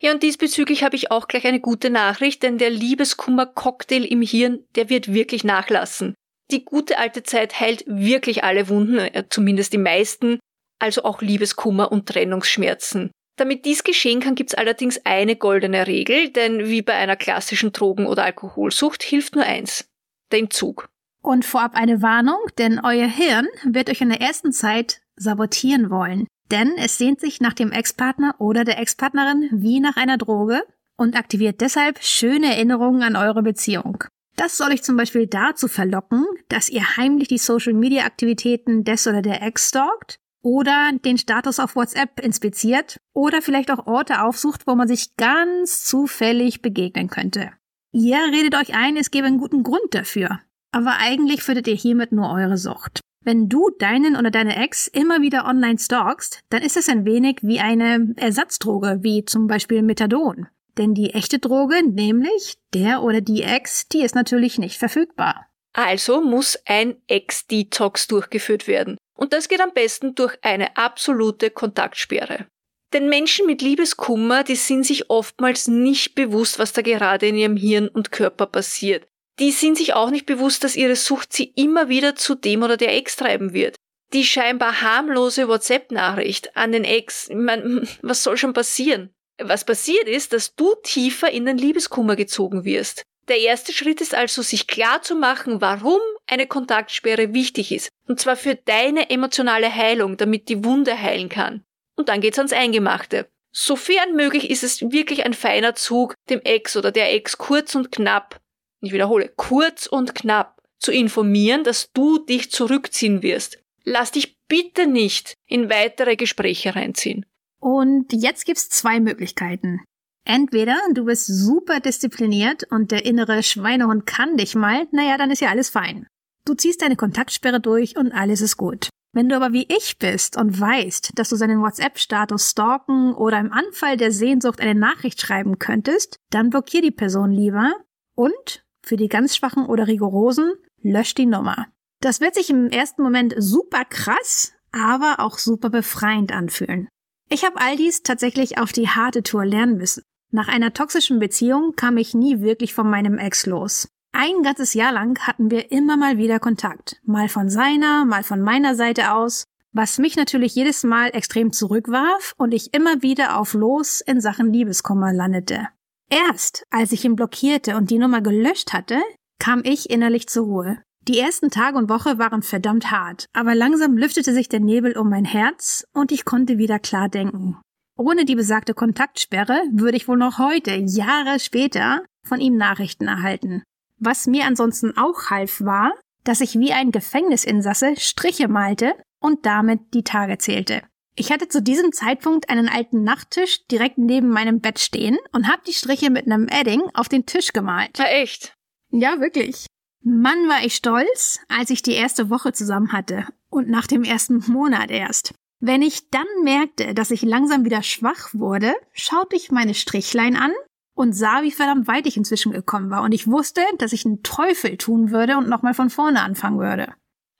Ja, 0.00 0.12
und 0.12 0.22
diesbezüglich 0.22 0.84
habe 0.84 0.96
ich 0.96 1.10
auch 1.10 1.28
gleich 1.28 1.46
eine 1.46 1.60
gute 1.60 1.90
Nachricht, 1.90 2.42
denn 2.42 2.58
der 2.58 2.70
Liebeskummer-Cocktail 2.70 4.04
im 4.04 4.22
Hirn, 4.22 4.64
der 4.74 4.88
wird 4.88 5.12
wirklich 5.12 5.44
nachlassen. 5.44 6.14
Die 6.50 6.64
gute 6.64 6.98
alte 6.98 7.22
Zeit 7.22 7.58
heilt 7.60 7.84
wirklich 7.86 8.44
alle 8.44 8.68
Wunden, 8.68 8.98
äh, 8.98 9.24
zumindest 9.28 9.72
die 9.72 9.78
meisten, 9.78 10.38
also 10.78 11.04
auch 11.04 11.22
Liebeskummer 11.22 11.90
und 11.90 12.06
Trennungsschmerzen. 12.06 13.10
Damit 13.36 13.64
dies 13.64 13.82
geschehen 13.82 14.20
kann, 14.20 14.36
gibt's 14.36 14.54
allerdings 14.54 15.04
eine 15.04 15.34
goldene 15.36 15.86
Regel, 15.86 16.30
denn 16.30 16.68
wie 16.68 16.82
bei 16.82 16.94
einer 16.94 17.16
klassischen 17.16 17.72
Drogen- 17.72 18.06
oder 18.06 18.24
Alkoholsucht 18.24 19.02
hilft 19.02 19.34
nur 19.34 19.44
eins, 19.44 19.88
der 20.30 20.40
Entzug. 20.40 20.88
Und 21.22 21.44
vorab 21.44 21.74
eine 21.74 22.02
Warnung, 22.02 22.38
denn 22.58 22.80
euer 22.84 23.06
Hirn 23.06 23.48
wird 23.64 23.88
euch 23.90 24.02
in 24.02 24.10
der 24.10 24.20
ersten 24.20 24.52
Zeit 24.52 25.00
sabotieren 25.16 25.90
wollen. 25.90 26.26
Denn 26.50 26.74
es 26.76 26.98
sehnt 26.98 27.20
sich 27.20 27.40
nach 27.40 27.54
dem 27.54 27.72
Ex-Partner 27.72 28.34
oder 28.38 28.64
der 28.64 28.78
Ex-Partnerin 28.78 29.48
wie 29.50 29.80
nach 29.80 29.96
einer 29.96 30.18
Droge 30.18 30.62
und 30.96 31.16
aktiviert 31.16 31.60
deshalb 31.60 32.02
schöne 32.02 32.54
Erinnerungen 32.54 33.02
an 33.02 33.16
eure 33.16 33.42
Beziehung. 33.42 34.04
Das 34.36 34.56
soll 34.56 34.72
euch 34.72 34.82
zum 34.82 34.96
Beispiel 34.96 35.26
dazu 35.26 35.68
verlocken, 35.68 36.24
dass 36.48 36.68
ihr 36.68 36.96
heimlich 36.96 37.28
die 37.28 37.38
Social-Media-Aktivitäten 37.38 38.84
des 38.84 39.06
oder 39.06 39.22
der 39.22 39.42
Ex 39.42 39.68
stalkt 39.68 40.18
oder 40.42 40.90
den 41.04 41.18
Status 41.18 41.60
auf 41.60 41.76
WhatsApp 41.76 42.20
inspiziert 42.20 42.98
oder 43.12 43.42
vielleicht 43.42 43.70
auch 43.70 43.86
Orte 43.86 44.22
aufsucht, 44.22 44.66
wo 44.66 44.74
man 44.74 44.88
sich 44.88 45.16
ganz 45.16 45.84
zufällig 45.84 46.62
begegnen 46.62 47.08
könnte. 47.08 47.52
Ihr 47.92 48.18
redet 48.18 48.56
euch 48.56 48.74
ein, 48.74 48.96
es 48.96 49.10
gäbe 49.10 49.26
einen 49.26 49.38
guten 49.38 49.62
Grund 49.62 49.94
dafür. 49.94 50.40
Aber 50.72 50.96
eigentlich 50.98 51.42
füttert 51.44 51.68
ihr 51.68 51.76
hiermit 51.76 52.10
nur 52.10 52.28
eure 52.30 52.58
Sucht. 52.58 53.00
Wenn 53.24 53.48
du 53.48 53.70
deinen 53.78 54.16
oder 54.16 54.30
deine 54.30 54.56
Ex 54.56 54.86
immer 54.88 55.22
wieder 55.22 55.46
online 55.46 55.78
stalkst, 55.78 56.42
dann 56.50 56.62
ist 56.62 56.76
es 56.76 56.88
ein 56.88 57.06
wenig 57.06 57.38
wie 57.42 57.60
eine 57.60 58.12
Ersatzdroge, 58.16 58.98
wie 59.00 59.24
zum 59.24 59.46
Beispiel 59.46 59.80
Methadon. 59.80 60.48
Denn 60.76 60.94
die 60.94 61.10
echte 61.10 61.38
Droge, 61.38 61.82
nämlich 61.88 62.56
der 62.72 63.02
oder 63.02 63.20
die 63.20 63.42
Ex, 63.42 63.88
die 63.88 64.02
ist 64.02 64.14
natürlich 64.14 64.58
nicht 64.58 64.78
verfügbar. 64.78 65.46
Also 65.72 66.20
muss 66.20 66.58
ein 66.66 66.96
Ex-Detox 67.06 68.06
durchgeführt 68.06 68.66
werden. 68.66 68.96
Und 69.16 69.32
das 69.32 69.48
geht 69.48 69.60
am 69.60 69.72
besten 69.72 70.14
durch 70.14 70.36
eine 70.42 70.76
absolute 70.76 71.50
Kontaktsperre. 71.50 72.46
Denn 72.92 73.08
Menschen 73.08 73.46
mit 73.46 73.60
Liebeskummer, 73.60 74.44
die 74.44 74.54
sind 74.54 74.86
sich 74.86 75.10
oftmals 75.10 75.66
nicht 75.66 76.14
bewusst, 76.14 76.58
was 76.58 76.72
da 76.72 76.82
gerade 76.82 77.26
in 77.26 77.36
ihrem 77.36 77.56
Hirn 77.56 77.88
und 77.88 78.12
Körper 78.12 78.46
passiert. 78.46 79.06
Die 79.40 79.50
sind 79.50 79.76
sich 79.76 79.94
auch 79.94 80.10
nicht 80.10 80.26
bewusst, 80.26 80.62
dass 80.62 80.76
ihre 80.76 80.94
Sucht 80.94 81.32
sie 81.32 81.52
immer 81.56 81.88
wieder 81.88 82.14
zu 82.14 82.36
dem 82.36 82.62
oder 82.62 82.76
der 82.76 82.94
Ex 82.94 83.16
treiben 83.16 83.52
wird. 83.52 83.74
Die 84.12 84.24
scheinbar 84.24 84.80
harmlose 84.80 85.48
WhatsApp-Nachricht 85.48 86.56
an 86.56 86.70
den 86.70 86.84
Ex, 86.84 87.28
ich 87.28 87.36
mein, 87.36 87.88
was 88.02 88.22
soll 88.22 88.36
schon 88.36 88.52
passieren? 88.52 89.12
Was 89.38 89.64
passiert 89.64 90.08
ist, 90.08 90.32
dass 90.32 90.54
du 90.54 90.74
tiefer 90.82 91.30
in 91.30 91.46
den 91.46 91.58
Liebeskummer 91.58 92.16
gezogen 92.16 92.64
wirst. 92.64 93.02
Der 93.28 93.38
erste 93.38 93.72
Schritt 93.72 94.00
ist 94.00 94.14
also, 94.14 94.42
sich 94.42 94.66
klar 94.66 95.02
zu 95.02 95.14
machen, 95.14 95.60
warum 95.60 96.00
eine 96.26 96.46
Kontaktsperre 96.46 97.32
wichtig 97.32 97.72
ist. 97.72 97.88
Und 98.06 98.20
zwar 98.20 98.36
für 98.36 98.54
deine 98.54 99.10
emotionale 99.10 99.74
Heilung, 99.74 100.16
damit 100.16 100.48
die 100.48 100.64
Wunde 100.64 101.00
heilen 101.00 101.28
kann. 101.28 101.64
Und 101.96 102.08
dann 102.08 102.20
geht's 102.20 102.38
ans 102.38 102.52
Eingemachte. 102.52 103.28
Sofern 103.50 104.14
möglich 104.14 104.50
ist 104.50 104.64
es 104.64 104.82
wirklich 104.82 105.24
ein 105.24 105.32
feiner 105.32 105.74
Zug, 105.74 106.14
dem 106.28 106.40
Ex 106.40 106.76
oder 106.76 106.90
der 106.90 107.12
Ex 107.14 107.38
kurz 107.38 107.74
und 107.74 107.92
knapp, 107.92 108.40
ich 108.80 108.92
wiederhole, 108.92 109.32
kurz 109.36 109.86
und 109.86 110.14
knapp 110.14 110.60
zu 110.78 110.92
informieren, 110.92 111.64
dass 111.64 111.90
du 111.92 112.18
dich 112.18 112.50
zurückziehen 112.50 113.22
wirst. 113.22 113.58
Lass 113.84 114.10
dich 114.10 114.36
bitte 114.48 114.86
nicht 114.86 115.34
in 115.46 115.70
weitere 115.70 116.16
Gespräche 116.16 116.74
reinziehen. 116.74 117.24
Und 117.64 118.12
jetzt 118.12 118.44
gibt's 118.44 118.68
zwei 118.68 119.00
Möglichkeiten. 119.00 119.80
Entweder 120.26 120.76
du 120.92 121.06
bist 121.06 121.26
super 121.26 121.80
diszipliniert 121.80 122.64
und 122.70 122.90
der 122.90 123.06
innere 123.06 123.42
Schweinehund 123.42 124.04
kann 124.04 124.36
dich 124.36 124.54
mal, 124.54 124.86
naja, 124.92 125.16
dann 125.16 125.30
ist 125.30 125.40
ja 125.40 125.48
alles 125.48 125.70
fein. 125.70 126.06
Du 126.44 126.52
ziehst 126.52 126.82
deine 126.82 126.96
Kontaktsperre 126.96 127.60
durch 127.60 127.96
und 127.96 128.12
alles 128.12 128.42
ist 128.42 128.58
gut. 128.58 128.90
Wenn 129.14 129.30
du 129.30 129.36
aber 129.36 129.54
wie 129.54 129.66
ich 129.74 129.96
bist 129.98 130.36
und 130.36 130.60
weißt, 130.60 131.12
dass 131.14 131.30
du 131.30 131.36
seinen 131.36 131.62
WhatsApp-Status 131.62 132.50
stalken 132.50 133.14
oder 133.14 133.38
im 133.38 133.50
Anfall 133.50 133.96
der 133.96 134.12
Sehnsucht 134.12 134.60
eine 134.60 134.78
Nachricht 134.78 135.22
schreiben 135.22 135.58
könntest, 135.58 136.16
dann 136.28 136.50
blockier 136.50 136.82
die 136.82 136.90
Person 136.90 137.30
lieber 137.30 137.72
und, 138.14 138.62
für 138.82 138.98
die 138.98 139.08
ganz 139.08 139.36
Schwachen 139.36 139.64
oder 139.64 139.86
Rigorosen, 139.86 140.52
lösch 140.82 141.14
die 141.14 141.24
Nummer. 141.24 141.68
Das 142.02 142.20
wird 142.20 142.34
sich 142.34 142.50
im 142.50 142.68
ersten 142.68 143.02
Moment 143.02 143.34
super 143.38 143.86
krass, 143.86 144.52
aber 144.70 145.16
auch 145.20 145.38
super 145.38 145.70
befreiend 145.70 146.30
anfühlen. 146.30 146.88
Ich 147.28 147.44
habe 147.44 147.60
all 147.60 147.76
dies 147.76 148.02
tatsächlich 148.02 148.58
auf 148.58 148.72
die 148.72 148.88
harte 148.88 149.22
Tour 149.22 149.44
lernen 149.44 149.76
müssen. 149.76 150.02
Nach 150.30 150.48
einer 150.48 150.72
toxischen 150.72 151.18
Beziehung 151.18 151.74
kam 151.76 151.96
ich 151.96 152.14
nie 152.14 152.40
wirklich 152.40 152.74
von 152.74 152.88
meinem 152.88 153.18
Ex 153.18 153.46
los. 153.46 153.88
Ein 154.12 154.42
ganzes 154.42 154.74
Jahr 154.74 154.92
lang 154.92 155.18
hatten 155.26 155.50
wir 155.50 155.72
immer 155.72 155.96
mal 155.96 156.18
wieder 156.18 156.38
Kontakt, 156.38 157.00
mal 157.04 157.28
von 157.28 157.48
seiner, 157.48 158.04
mal 158.04 158.22
von 158.22 158.40
meiner 158.40 158.76
Seite 158.76 159.12
aus, 159.12 159.44
was 159.72 159.98
mich 159.98 160.16
natürlich 160.16 160.54
jedes 160.54 160.84
Mal 160.84 161.08
extrem 161.08 161.52
zurückwarf 161.52 162.32
und 162.36 162.54
ich 162.54 162.72
immer 162.74 163.02
wieder 163.02 163.38
auf 163.38 163.54
Los 163.54 164.00
in 164.00 164.20
Sachen 164.20 164.52
Liebeskummer 164.52 165.12
landete. 165.12 165.68
Erst 166.10 166.64
als 166.70 166.92
ich 166.92 167.04
ihn 167.04 167.16
blockierte 167.16 167.76
und 167.76 167.90
die 167.90 167.98
Nummer 167.98 168.20
gelöscht 168.20 168.72
hatte, 168.72 169.02
kam 169.40 169.62
ich 169.64 169.90
innerlich 169.90 170.28
zur 170.28 170.44
Ruhe. 170.44 170.78
Die 171.06 171.18
ersten 171.18 171.50
Tage 171.50 171.76
und 171.76 171.90
Woche 171.90 172.18
waren 172.18 172.40
verdammt 172.40 172.90
hart, 172.90 173.26
aber 173.34 173.54
langsam 173.54 173.98
lüftete 173.98 174.32
sich 174.32 174.48
der 174.48 174.60
Nebel 174.60 174.96
um 174.96 175.10
mein 175.10 175.26
Herz 175.26 175.86
und 175.92 176.10
ich 176.12 176.24
konnte 176.24 176.56
wieder 176.56 176.78
klar 176.78 177.10
denken. 177.10 177.60
Ohne 177.98 178.24
die 178.24 178.34
besagte 178.34 178.72
Kontaktsperre 178.72 179.60
würde 179.70 179.98
ich 179.98 180.08
wohl 180.08 180.16
noch 180.16 180.38
heute, 180.38 180.72
Jahre 180.72 181.40
später, 181.40 182.02
von 182.26 182.40
ihm 182.40 182.56
Nachrichten 182.56 183.06
erhalten. 183.06 183.62
Was 184.00 184.26
mir 184.26 184.46
ansonsten 184.46 184.96
auch 184.96 185.28
half, 185.28 185.60
war, 185.60 185.92
dass 186.24 186.40
ich 186.40 186.58
wie 186.58 186.72
ein 186.72 186.90
Gefängnisinsasse 186.90 187.96
Striche 187.98 188.48
malte 188.48 188.94
und 189.20 189.44
damit 189.44 189.80
die 189.92 190.04
Tage 190.04 190.38
zählte. 190.38 190.80
Ich 191.16 191.30
hatte 191.30 191.48
zu 191.48 191.60
diesem 191.60 191.92
Zeitpunkt 191.92 192.48
einen 192.48 192.68
alten 192.68 193.04
Nachttisch 193.04 193.66
direkt 193.66 193.98
neben 193.98 194.30
meinem 194.30 194.60
Bett 194.60 194.78
stehen 194.78 195.18
und 195.32 195.48
habe 195.48 195.62
die 195.66 195.74
Striche 195.74 196.08
mit 196.08 196.24
einem 196.24 196.48
Edding 196.48 196.80
auf 196.94 197.10
den 197.10 197.26
Tisch 197.26 197.52
gemalt. 197.52 197.98
Ja, 197.98 198.06
echt? 198.06 198.54
Ja, 198.90 199.20
wirklich. 199.20 199.66
Mann 200.06 200.48
war 200.48 200.62
ich 200.62 200.74
stolz, 200.74 201.40
als 201.48 201.70
ich 201.70 201.80
die 201.80 201.94
erste 201.94 202.28
Woche 202.28 202.52
zusammen 202.52 202.92
hatte 202.92 203.26
und 203.48 203.70
nach 203.70 203.86
dem 203.86 204.04
ersten 204.04 204.44
Monat 204.52 204.90
erst. 204.90 205.34
Wenn 205.60 205.80
ich 205.80 206.10
dann 206.10 206.26
merkte, 206.42 206.92
dass 206.92 207.10
ich 207.10 207.22
langsam 207.22 207.64
wieder 207.64 207.82
schwach 207.82 208.28
wurde, 208.34 208.74
schaute 208.92 209.34
ich 209.34 209.50
meine 209.50 209.72
Strichlein 209.72 210.36
an 210.36 210.52
und 210.94 211.14
sah, 211.14 211.42
wie 211.42 211.50
verdammt 211.50 211.88
weit 211.88 212.06
ich 212.06 212.18
inzwischen 212.18 212.52
gekommen 212.52 212.90
war. 212.90 213.02
Und 213.02 213.12
ich 213.12 213.28
wusste, 213.28 213.62
dass 213.78 213.94
ich 213.94 214.04
einen 214.04 214.22
Teufel 214.22 214.76
tun 214.76 215.10
würde 215.10 215.38
und 215.38 215.48
nochmal 215.48 215.72
von 215.72 215.88
vorne 215.88 216.20
anfangen 216.20 216.58
würde. 216.58 216.92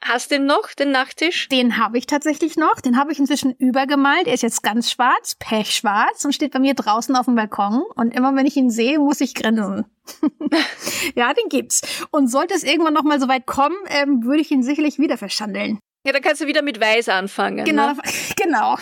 Hast 0.06 0.30
du 0.30 0.34
den 0.34 0.44
noch, 0.44 0.74
den 0.74 0.90
Nachttisch? 0.90 1.48
Den 1.48 1.78
habe 1.78 1.96
ich 1.96 2.04
tatsächlich 2.04 2.58
noch. 2.58 2.78
Den 2.82 2.98
habe 2.98 3.10
ich 3.10 3.18
inzwischen 3.18 3.54
übergemalt. 3.54 4.26
Er 4.26 4.34
ist 4.34 4.42
jetzt 4.42 4.62
ganz 4.62 4.90
schwarz, 4.90 5.34
pechschwarz 5.34 6.26
und 6.26 6.34
steht 6.34 6.52
bei 6.52 6.58
mir 6.58 6.74
draußen 6.74 7.16
auf 7.16 7.24
dem 7.24 7.36
Balkon. 7.36 7.82
Und 7.94 8.14
immer 8.14 8.36
wenn 8.36 8.44
ich 8.44 8.54
ihn 8.54 8.68
sehe, 8.68 8.98
muss 8.98 9.22
ich 9.22 9.34
grinsen. 9.34 9.86
ja, 11.14 11.32
den 11.32 11.48
gibt's. 11.48 12.04
Und 12.10 12.28
sollte 12.30 12.52
es 12.52 12.64
irgendwann 12.64 12.92
nochmal 12.92 13.18
so 13.18 13.28
weit 13.28 13.46
kommen, 13.46 13.76
ähm, 13.86 14.24
würde 14.24 14.42
ich 14.42 14.50
ihn 14.50 14.62
sicherlich 14.62 14.98
wieder 14.98 15.16
verschandeln. 15.16 15.78
Ja, 16.06 16.12
dann 16.12 16.20
kannst 16.20 16.42
du 16.42 16.46
wieder 16.46 16.60
mit 16.60 16.82
Weiß 16.82 17.08
anfangen. 17.08 17.64
Genau, 17.64 17.94
ne? 17.94 17.96
genau. 18.36 18.76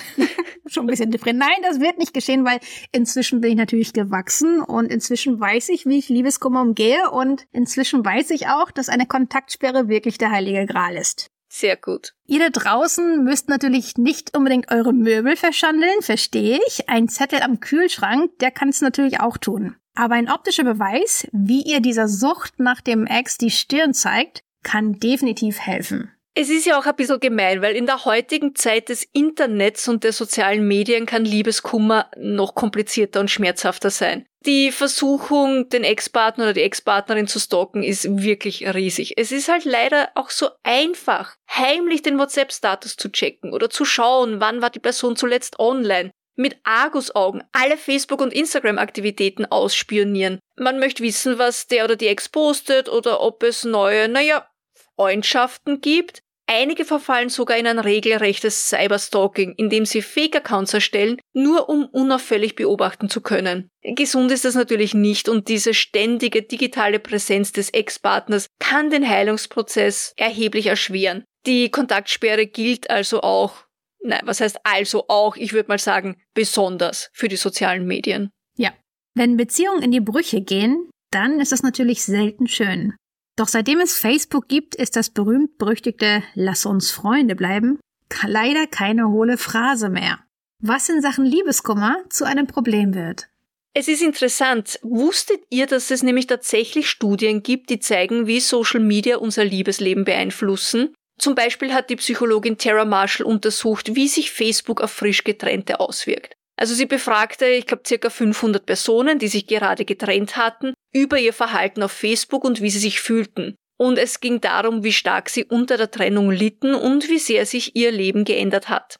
Schon 0.73 0.85
ein 0.85 0.87
bisschen 0.87 1.11
different. 1.11 1.38
Nein, 1.38 1.59
das 1.62 1.81
wird 1.81 1.99
nicht 1.99 2.14
geschehen, 2.14 2.47
weil 2.47 2.59
inzwischen 2.93 3.43
bin 3.43 3.50
ich 3.50 3.57
natürlich 3.57 3.93
gewachsen 3.93 4.62
und 4.62 4.87
inzwischen 4.91 5.38
weiß 5.38 5.69
ich, 5.69 5.85
wie 5.85 5.99
ich 5.99 6.09
Liebeskummer 6.09 6.62
umgehe 6.62 7.11
und 7.11 7.45
inzwischen 7.52 8.02
weiß 8.02 8.31
ich 8.31 8.49
auch, 8.49 8.71
dass 8.71 8.88
eine 8.88 9.05
Kontaktsperre 9.05 9.88
wirklich 9.88 10.17
der 10.17 10.31
heilige 10.31 10.64
Gral 10.64 10.97
ist. 10.97 11.31
Sehr 11.50 11.76
gut. 11.76 12.14
Ihr 12.26 12.38
da 12.38 12.49
draußen 12.49 13.23
müsst 13.23 13.50
natürlich 13.50 13.99
nicht 13.99 14.35
unbedingt 14.35 14.71
eure 14.71 14.95
Möbel 14.95 15.37
verschandeln, 15.37 16.00
verstehe 16.00 16.59
ich. 16.67 16.88
Ein 16.88 17.09
Zettel 17.09 17.43
am 17.43 17.61
Kühlschrank, 17.61 18.31
der 18.38 18.50
kann 18.50 18.71
es 18.71 18.81
natürlich 18.81 19.21
auch 19.21 19.37
tun. 19.37 19.76
Aber 19.95 20.14
ein 20.14 20.31
optischer 20.31 20.64
Beweis, 20.64 21.29
wie 21.33 21.62
ihr 21.62 21.81
dieser 21.81 22.09
Sucht 22.09 22.59
nach 22.59 22.81
dem 22.81 23.07
Ex 23.07 23.37
die 23.37 23.50
Stirn 23.50 23.93
zeigt, 23.93 24.43
kann 24.62 24.99
definitiv 24.99 25.61
helfen. 25.61 26.11
Es 26.35 26.49
ist 26.49 26.65
ja 26.65 26.79
auch 26.79 26.87
ein 26.87 26.97
bisschen 26.97 27.21
gemein, 27.21 27.61
weil 27.61 27.77
in 27.77 27.85
der 27.85 28.07
heutigen 28.07 28.55
Zeit 28.55 28.89
des 28.89 29.05
Internets 29.12 29.87
und 29.87 30.03
der 30.03 30.12
sozialen 30.12 30.67
Medien 30.67 31.05
kann 31.05 31.27
Liebeskummer 31.27 32.11
noch 32.17 32.55
komplizierter 32.55 33.21
und 33.21 33.31
schmerzhafter 33.31 33.91
sein. 33.91 34.25
Die 34.47 34.73
Versuchung, 34.73 35.69
den 35.69 35.85
Ex-Partner 35.85 36.45
oder 36.45 36.53
die 36.55 36.62
Ex-Partnerin 36.62 37.27
zu 37.27 37.39
stalken, 37.39 37.83
ist 37.83 38.23
wirklich 38.23 38.67
riesig. 38.75 39.12
Es 39.19 39.31
ist 39.31 39.49
halt 39.49 39.67
leider 39.67 40.09
auch 40.15 40.31
so 40.31 40.49
einfach, 40.62 41.37
heimlich 41.51 42.01
den 42.01 42.19
WhatsApp-Status 42.19 42.97
zu 42.97 43.12
checken 43.12 43.53
oder 43.53 43.69
zu 43.69 43.85
schauen, 43.85 44.41
wann 44.41 44.62
war 44.62 44.71
die 44.71 44.81
Person 44.81 45.17
zuletzt 45.17 45.59
online. 45.59 46.12
Mit 46.35 46.57
Argusaugen 46.65 47.45
alle 47.53 47.77
Facebook- 47.77 48.23
und 48.23 48.33
Instagram-Aktivitäten 48.33 49.45
ausspionieren. 49.45 50.39
Man 50.57 50.79
möchte 50.79 51.03
wissen, 51.03 51.39
was 51.39 51.67
der 51.67 51.85
oder 51.85 51.97
die 51.97 52.09
Ex 52.09 52.31
postet 52.31 52.89
oder 52.89 53.21
ob 53.21 53.43
es 53.43 53.65
neue, 53.65 54.09
naja, 54.09 54.49
Freundschaften 54.97 55.81
gibt. 55.81 56.22
Einige 56.47 56.85
verfallen 56.85 57.29
sogar 57.29 57.57
in 57.57 57.67
ein 57.67 57.79
regelrechtes 57.79 58.69
Cyberstalking, 58.69 59.55
indem 59.57 59.87
sie 59.87 60.03
Fake-Accounts 60.03 60.75
erstellen, 60.75 61.19
nur 61.33 61.69
um 61.69 61.87
unauffällig 61.87 62.57
beobachten 62.57 63.09
zu 63.09 63.21
können. 63.21 63.71
Gesund 63.83 64.31
ist 64.33 64.45
das 64.45 64.55
natürlich 64.55 64.93
nicht 64.93 65.29
und 65.29 65.49
diese 65.49 65.73
ständige 65.73 66.43
digitale 66.43 66.99
Präsenz 66.99 67.53
des 67.53 67.71
Ex-Partners 67.71 68.49
kann 68.59 68.91
den 68.91 69.09
Heilungsprozess 69.09 70.13
erheblich 70.17 70.67
erschweren. 70.67 71.25
Die 71.47 71.71
Kontaktsperre 71.71 72.47
gilt 72.47 72.91
also 72.91 73.23
auch, 73.23 73.65
nein, 74.03 74.23
was 74.25 74.41
heißt 74.41 74.59
also 74.65 75.07
auch, 75.09 75.37
ich 75.37 75.53
würde 75.53 75.69
mal 75.69 75.79
sagen, 75.79 76.21
besonders 76.35 77.09
für 77.13 77.29
die 77.29 77.37
sozialen 77.37 77.87
Medien. 77.87 78.31
Ja. 78.57 78.73
Wenn 79.15 79.37
Beziehungen 79.37 79.83
in 79.83 79.91
die 79.91 80.01
Brüche 80.01 80.41
gehen, 80.41 80.91
dann 81.11 81.41
ist 81.41 81.53
das 81.53 81.63
natürlich 81.63 82.03
selten 82.03 82.47
schön. 82.47 82.95
Doch 83.37 83.49
seitdem 83.49 83.81
es 83.81 83.97
Facebook 83.97 84.49
gibt, 84.49 84.75
ist 84.75 84.97
das 84.97 85.11
berühmt-berüchtigte 85.11 86.23
Lass 86.35 86.67
uns 86.67 86.91
Freunde 86.91 87.35
bleiben 87.35 87.79
leider 88.27 88.67
keine 88.67 89.09
hohle 89.09 89.39
Phrase 89.39 89.89
mehr. 89.89 90.19
Was 90.61 90.89
in 90.89 91.03
Sachen 91.03 91.25
Liebeskummer 91.25 91.97
zu 92.09 92.25
einem 92.25 92.47
Problem 92.47 92.95
wird. 92.95 93.29
Es 93.75 93.89
ist 93.89 94.03
interessant. 94.03 94.79
Wusstet 94.83 95.41
ihr, 95.49 95.67
dass 95.67 95.91
es 95.91 96.03
nämlich 96.03 96.27
tatsächlich 96.27 96.89
Studien 96.91 97.43
gibt, 97.43 97.71
die 97.71 97.81
zeigen, 97.81 98.27
wie 98.27 98.39
Social 98.39 98.81
Media 98.81 99.17
unser 99.17 99.45
Liebesleben 99.45 100.05
beeinflussen? 100.05 100.95
Zum 101.19 101.35
Beispiel 101.35 101.73
hat 101.73 101.89
die 101.89 101.97
Psychologin 101.97 102.59
Tara 102.59 102.85
Marshall 102.85 103.27
untersucht, 103.27 103.95
wie 103.95 104.09
sich 104.09 104.31
Facebook 104.31 104.81
auf 104.81 104.91
frisch 104.91 105.25
getrennte 105.25 105.81
auswirkt. 105.81 106.35
Also 106.57 106.75
sie 106.75 106.87
befragte, 106.87 107.47
ich 107.47 107.67
glaube, 107.67 107.83
circa 107.87 108.11
500 108.11 108.67
Personen, 108.67 109.19
die 109.19 109.29
sich 109.29 109.47
gerade 109.47 109.85
getrennt 109.85 110.37
hatten, 110.37 110.75
über 110.93 111.19
ihr 111.19 111.33
Verhalten 111.33 111.83
auf 111.83 111.93
Facebook 111.93 112.45
und 112.45 112.61
wie 112.61 112.71
sie 112.71 112.79
sich 112.79 113.01
fühlten. 113.01 113.57
Und 113.79 113.99
es 113.99 114.21
ging 114.21 114.41
darum, 114.41 114.85
wie 114.85 114.93
stark 114.93 115.29
sie 115.29 115.45
unter 115.45 115.77
der 115.77 115.91
Trennung 115.91 116.31
litten 116.31 116.75
und 116.75 117.09
wie 117.09 117.19
sehr 117.19 117.47
sich 117.47 117.75
ihr 117.75 117.91
Leben 117.91 118.25
geändert 118.25 118.69
hat. 118.69 118.97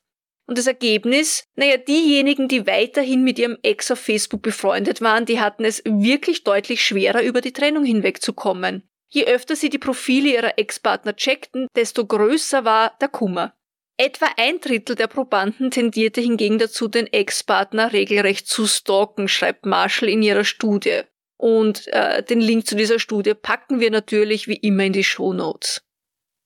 Und 0.47 0.59
das 0.59 0.67
Ergebnis, 0.67 1.45
naja, 1.55 1.77
diejenigen, 1.77 2.49
die 2.49 2.67
weiterhin 2.67 3.23
mit 3.23 3.39
ihrem 3.39 3.59
Ex 3.63 3.91
auf 3.91 4.01
Facebook 4.01 4.43
befreundet 4.43 5.01
waren, 5.01 5.25
die 5.25 5.41
hatten 5.41 5.65
es 5.65 5.83
wirklich 5.85 6.43
deutlich 6.43 6.85
schwerer, 6.85 7.23
über 7.23 7.41
die 7.41 7.53
Trennung 7.53 7.85
hinwegzukommen. 7.85 8.83
Je 9.09 9.27
öfter 9.27 9.57
sie 9.57 9.71
die 9.71 9.79
Profile 9.79 10.31
ihrer 10.31 10.59
Ex-Partner 10.59 11.15
checkten, 11.15 11.69
desto 11.77 12.07
größer 12.07 12.65
war 12.65 12.97
der 13.01 13.09
Kummer. 13.09 13.55
Etwa 13.99 14.27
ein 14.37 14.59
Drittel 14.59 14.97
der 14.97 15.07
Probanden 15.07 15.71
tendierte 15.71 16.21
hingegen 16.21 16.59
dazu, 16.59 16.89
den 16.89 17.07
Ex-Partner 17.07 17.93
regelrecht 17.93 18.49
zu 18.49 18.67
stalken, 18.67 19.29
schreibt 19.29 19.67
Marshall 19.67 20.09
in 20.09 20.23
ihrer 20.23 20.45
Studie. 20.45 21.03
Und 21.43 21.89
äh, 21.89 22.23
den 22.23 22.41
Link 22.41 22.69
zu 22.69 22.77
dieser 22.77 23.01
Studie 23.01 23.35
packen 23.35 23.81
wir 23.81 23.91
natürlich 23.91 24.47
wie 24.47 24.55
immer 24.55 24.85
in 24.85 24.93
die 24.93 25.03
Show 25.03 25.33
Notes. 25.33 25.83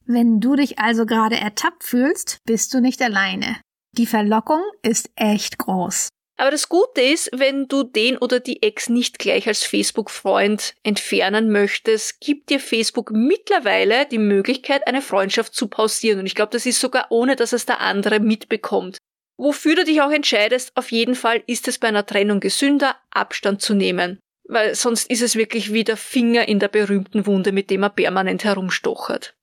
Wenn 0.06 0.40
du 0.40 0.56
dich 0.56 0.78
also 0.78 1.04
gerade 1.04 1.36
ertappt 1.36 1.84
fühlst, 1.84 2.38
bist 2.46 2.72
du 2.72 2.80
nicht 2.80 3.02
alleine. 3.02 3.60
Die 3.92 4.06
Verlockung 4.06 4.62
ist 4.80 5.10
echt 5.14 5.58
groß. 5.58 6.08
Aber 6.38 6.50
das 6.50 6.70
Gute 6.70 7.02
ist, 7.02 7.28
wenn 7.34 7.68
du 7.68 7.82
den 7.82 8.16
oder 8.16 8.40
die 8.40 8.62
Ex 8.62 8.88
nicht 8.88 9.18
gleich 9.18 9.46
als 9.46 9.64
Facebook-Freund 9.64 10.74
entfernen 10.82 11.50
möchtest, 11.50 12.18
gibt 12.20 12.48
dir 12.48 12.58
Facebook 12.58 13.10
mittlerweile 13.10 14.06
die 14.06 14.16
Möglichkeit, 14.16 14.86
eine 14.86 15.02
Freundschaft 15.02 15.54
zu 15.54 15.68
pausieren. 15.68 16.20
Und 16.20 16.26
ich 16.26 16.34
glaube, 16.34 16.52
das 16.52 16.64
ist 16.64 16.80
sogar 16.80 17.08
ohne, 17.10 17.36
dass 17.36 17.52
es 17.52 17.66
der 17.66 17.80
andere 17.80 18.18
mitbekommt. 18.18 18.96
Wofür 19.36 19.74
du 19.74 19.84
dich 19.84 20.00
auch 20.00 20.10
entscheidest, 20.10 20.72
auf 20.74 20.90
jeden 20.90 21.16
Fall 21.16 21.42
ist 21.46 21.68
es 21.68 21.76
bei 21.76 21.88
einer 21.88 22.06
Trennung 22.06 22.40
gesünder, 22.40 22.96
Abstand 23.10 23.60
zu 23.60 23.74
nehmen. 23.74 24.20
Weil 24.48 24.74
sonst 24.74 25.10
ist 25.10 25.22
es 25.22 25.34
wirklich 25.34 25.72
wie 25.72 25.84
der 25.84 25.96
Finger 25.96 26.48
in 26.48 26.58
der 26.58 26.68
berühmten 26.68 27.26
Wunde, 27.26 27.52
mit 27.52 27.70
dem 27.70 27.82
er 27.82 27.90
permanent 27.90 28.44
herumstochert. 28.44 29.34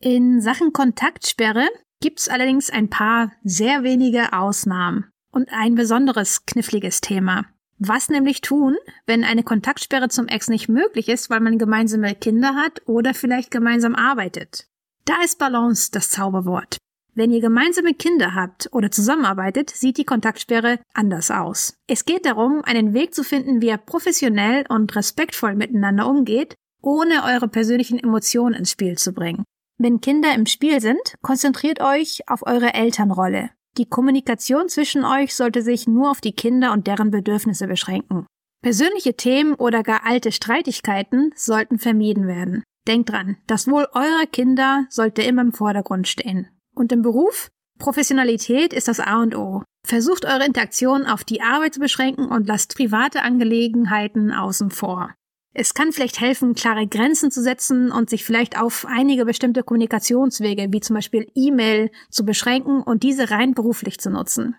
In 0.00 0.40
Sachen 0.40 0.72
Kontaktsperre 0.72 1.68
gibt's 2.00 2.28
allerdings 2.28 2.70
ein 2.70 2.88
paar 2.88 3.32
sehr 3.44 3.82
wenige 3.82 4.32
Ausnahmen 4.32 5.10
und 5.30 5.50
ein 5.52 5.74
besonderes 5.74 6.46
kniffliges 6.46 7.00
Thema. 7.00 7.44
Was 7.78 8.08
nämlich 8.08 8.40
tun, 8.40 8.76
wenn 9.06 9.24
eine 9.24 9.42
Kontaktsperre 9.42 10.08
zum 10.08 10.28
Ex 10.28 10.48
nicht 10.48 10.68
möglich 10.68 11.08
ist, 11.08 11.30
weil 11.30 11.40
man 11.40 11.58
gemeinsame 11.58 12.14
Kinder 12.14 12.54
hat 12.54 12.82
oder 12.86 13.14
vielleicht 13.14 13.50
gemeinsam 13.50 13.94
arbeitet? 13.94 14.68
Da 15.06 15.14
ist 15.24 15.38
Balance 15.38 15.90
das 15.90 16.10
Zauberwort. 16.10 16.76
Wenn 17.14 17.32
ihr 17.32 17.40
gemeinsame 17.40 17.94
Kinder 17.94 18.34
habt 18.34 18.68
oder 18.72 18.90
zusammenarbeitet, 18.90 19.70
sieht 19.70 19.98
die 19.98 20.04
Kontaktsperre 20.04 20.78
anders 20.94 21.30
aus. 21.30 21.74
Es 21.86 22.04
geht 22.04 22.24
darum, 22.24 22.62
einen 22.64 22.94
Weg 22.94 23.14
zu 23.14 23.24
finden, 23.24 23.60
wie 23.60 23.68
ihr 23.68 23.78
professionell 23.78 24.64
und 24.68 24.94
respektvoll 24.94 25.54
miteinander 25.54 26.06
umgeht, 26.06 26.54
ohne 26.82 27.24
eure 27.24 27.48
persönlichen 27.48 27.98
Emotionen 27.98 28.54
ins 28.54 28.70
Spiel 28.70 28.96
zu 28.96 29.12
bringen. 29.12 29.44
Wenn 29.78 30.00
Kinder 30.00 30.34
im 30.34 30.46
Spiel 30.46 30.80
sind, 30.80 31.14
konzentriert 31.22 31.80
euch 31.80 32.28
auf 32.28 32.46
eure 32.46 32.74
Elternrolle. 32.74 33.50
Die 33.78 33.88
Kommunikation 33.88 34.68
zwischen 34.68 35.04
euch 35.04 35.34
sollte 35.34 35.62
sich 35.62 35.86
nur 35.86 36.10
auf 36.10 36.20
die 36.20 36.32
Kinder 36.32 36.72
und 36.72 36.86
deren 36.86 37.10
Bedürfnisse 37.10 37.66
beschränken. 37.66 38.26
Persönliche 38.62 39.14
Themen 39.14 39.54
oder 39.54 39.82
gar 39.82 40.04
alte 40.04 40.32
Streitigkeiten 40.32 41.32
sollten 41.34 41.78
vermieden 41.78 42.26
werden. 42.26 42.62
Denkt 42.86 43.10
dran, 43.10 43.36
das 43.46 43.68
Wohl 43.68 43.86
eurer 43.94 44.26
Kinder 44.30 44.86
sollte 44.90 45.22
immer 45.22 45.42
im 45.42 45.52
Vordergrund 45.52 46.08
stehen. 46.08 46.48
Und 46.80 46.92
im 46.92 47.02
Beruf? 47.02 47.50
Professionalität 47.78 48.72
ist 48.72 48.88
das 48.88 49.00
A 49.00 49.20
und 49.20 49.36
O. 49.36 49.62
Versucht 49.86 50.24
eure 50.24 50.46
Interaktion 50.46 51.04
auf 51.04 51.24
die 51.24 51.42
Arbeit 51.42 51.74
zu 51.74 51.80
beschränken 51.80 52.30
und 52.30 52.46
lasst 52.46 52.74
private 52.74 53.20
Angelegenheiten 53.20 54.32
außen 54.32 54.70
vor. 54.70 55.14
Es 55.52 55.74
kann 55.74 55.92
vielleicht 55.92 56.22
helfen, 56.22 56.54
klare 56.54 56.86
Grenzen 56.86 57.30
zu 57.30 57.42
setzen 57.42 57.92
und 57.92 58.08
sich 58.08 58.24
vielleicht 58.24 58.58
auf 58.58 58.86
einige 58.88 59.26
bestimmte 59.26 59.62
Kommunikationswege, 59.62 60.68
wie 60.70 60.80
zum 60.80 60.96
Beispiel 60.96 61.26
E-Mail, 61.34 61.90
zu 62.08 62.24
beschränken 62.24 62.80
und 62.82 63.02
diese 63.02 63.30
rein 63.30 63.52
beruflich 63.52 63.98
zu 63.98 64.08
nutzen. 64.08 64.56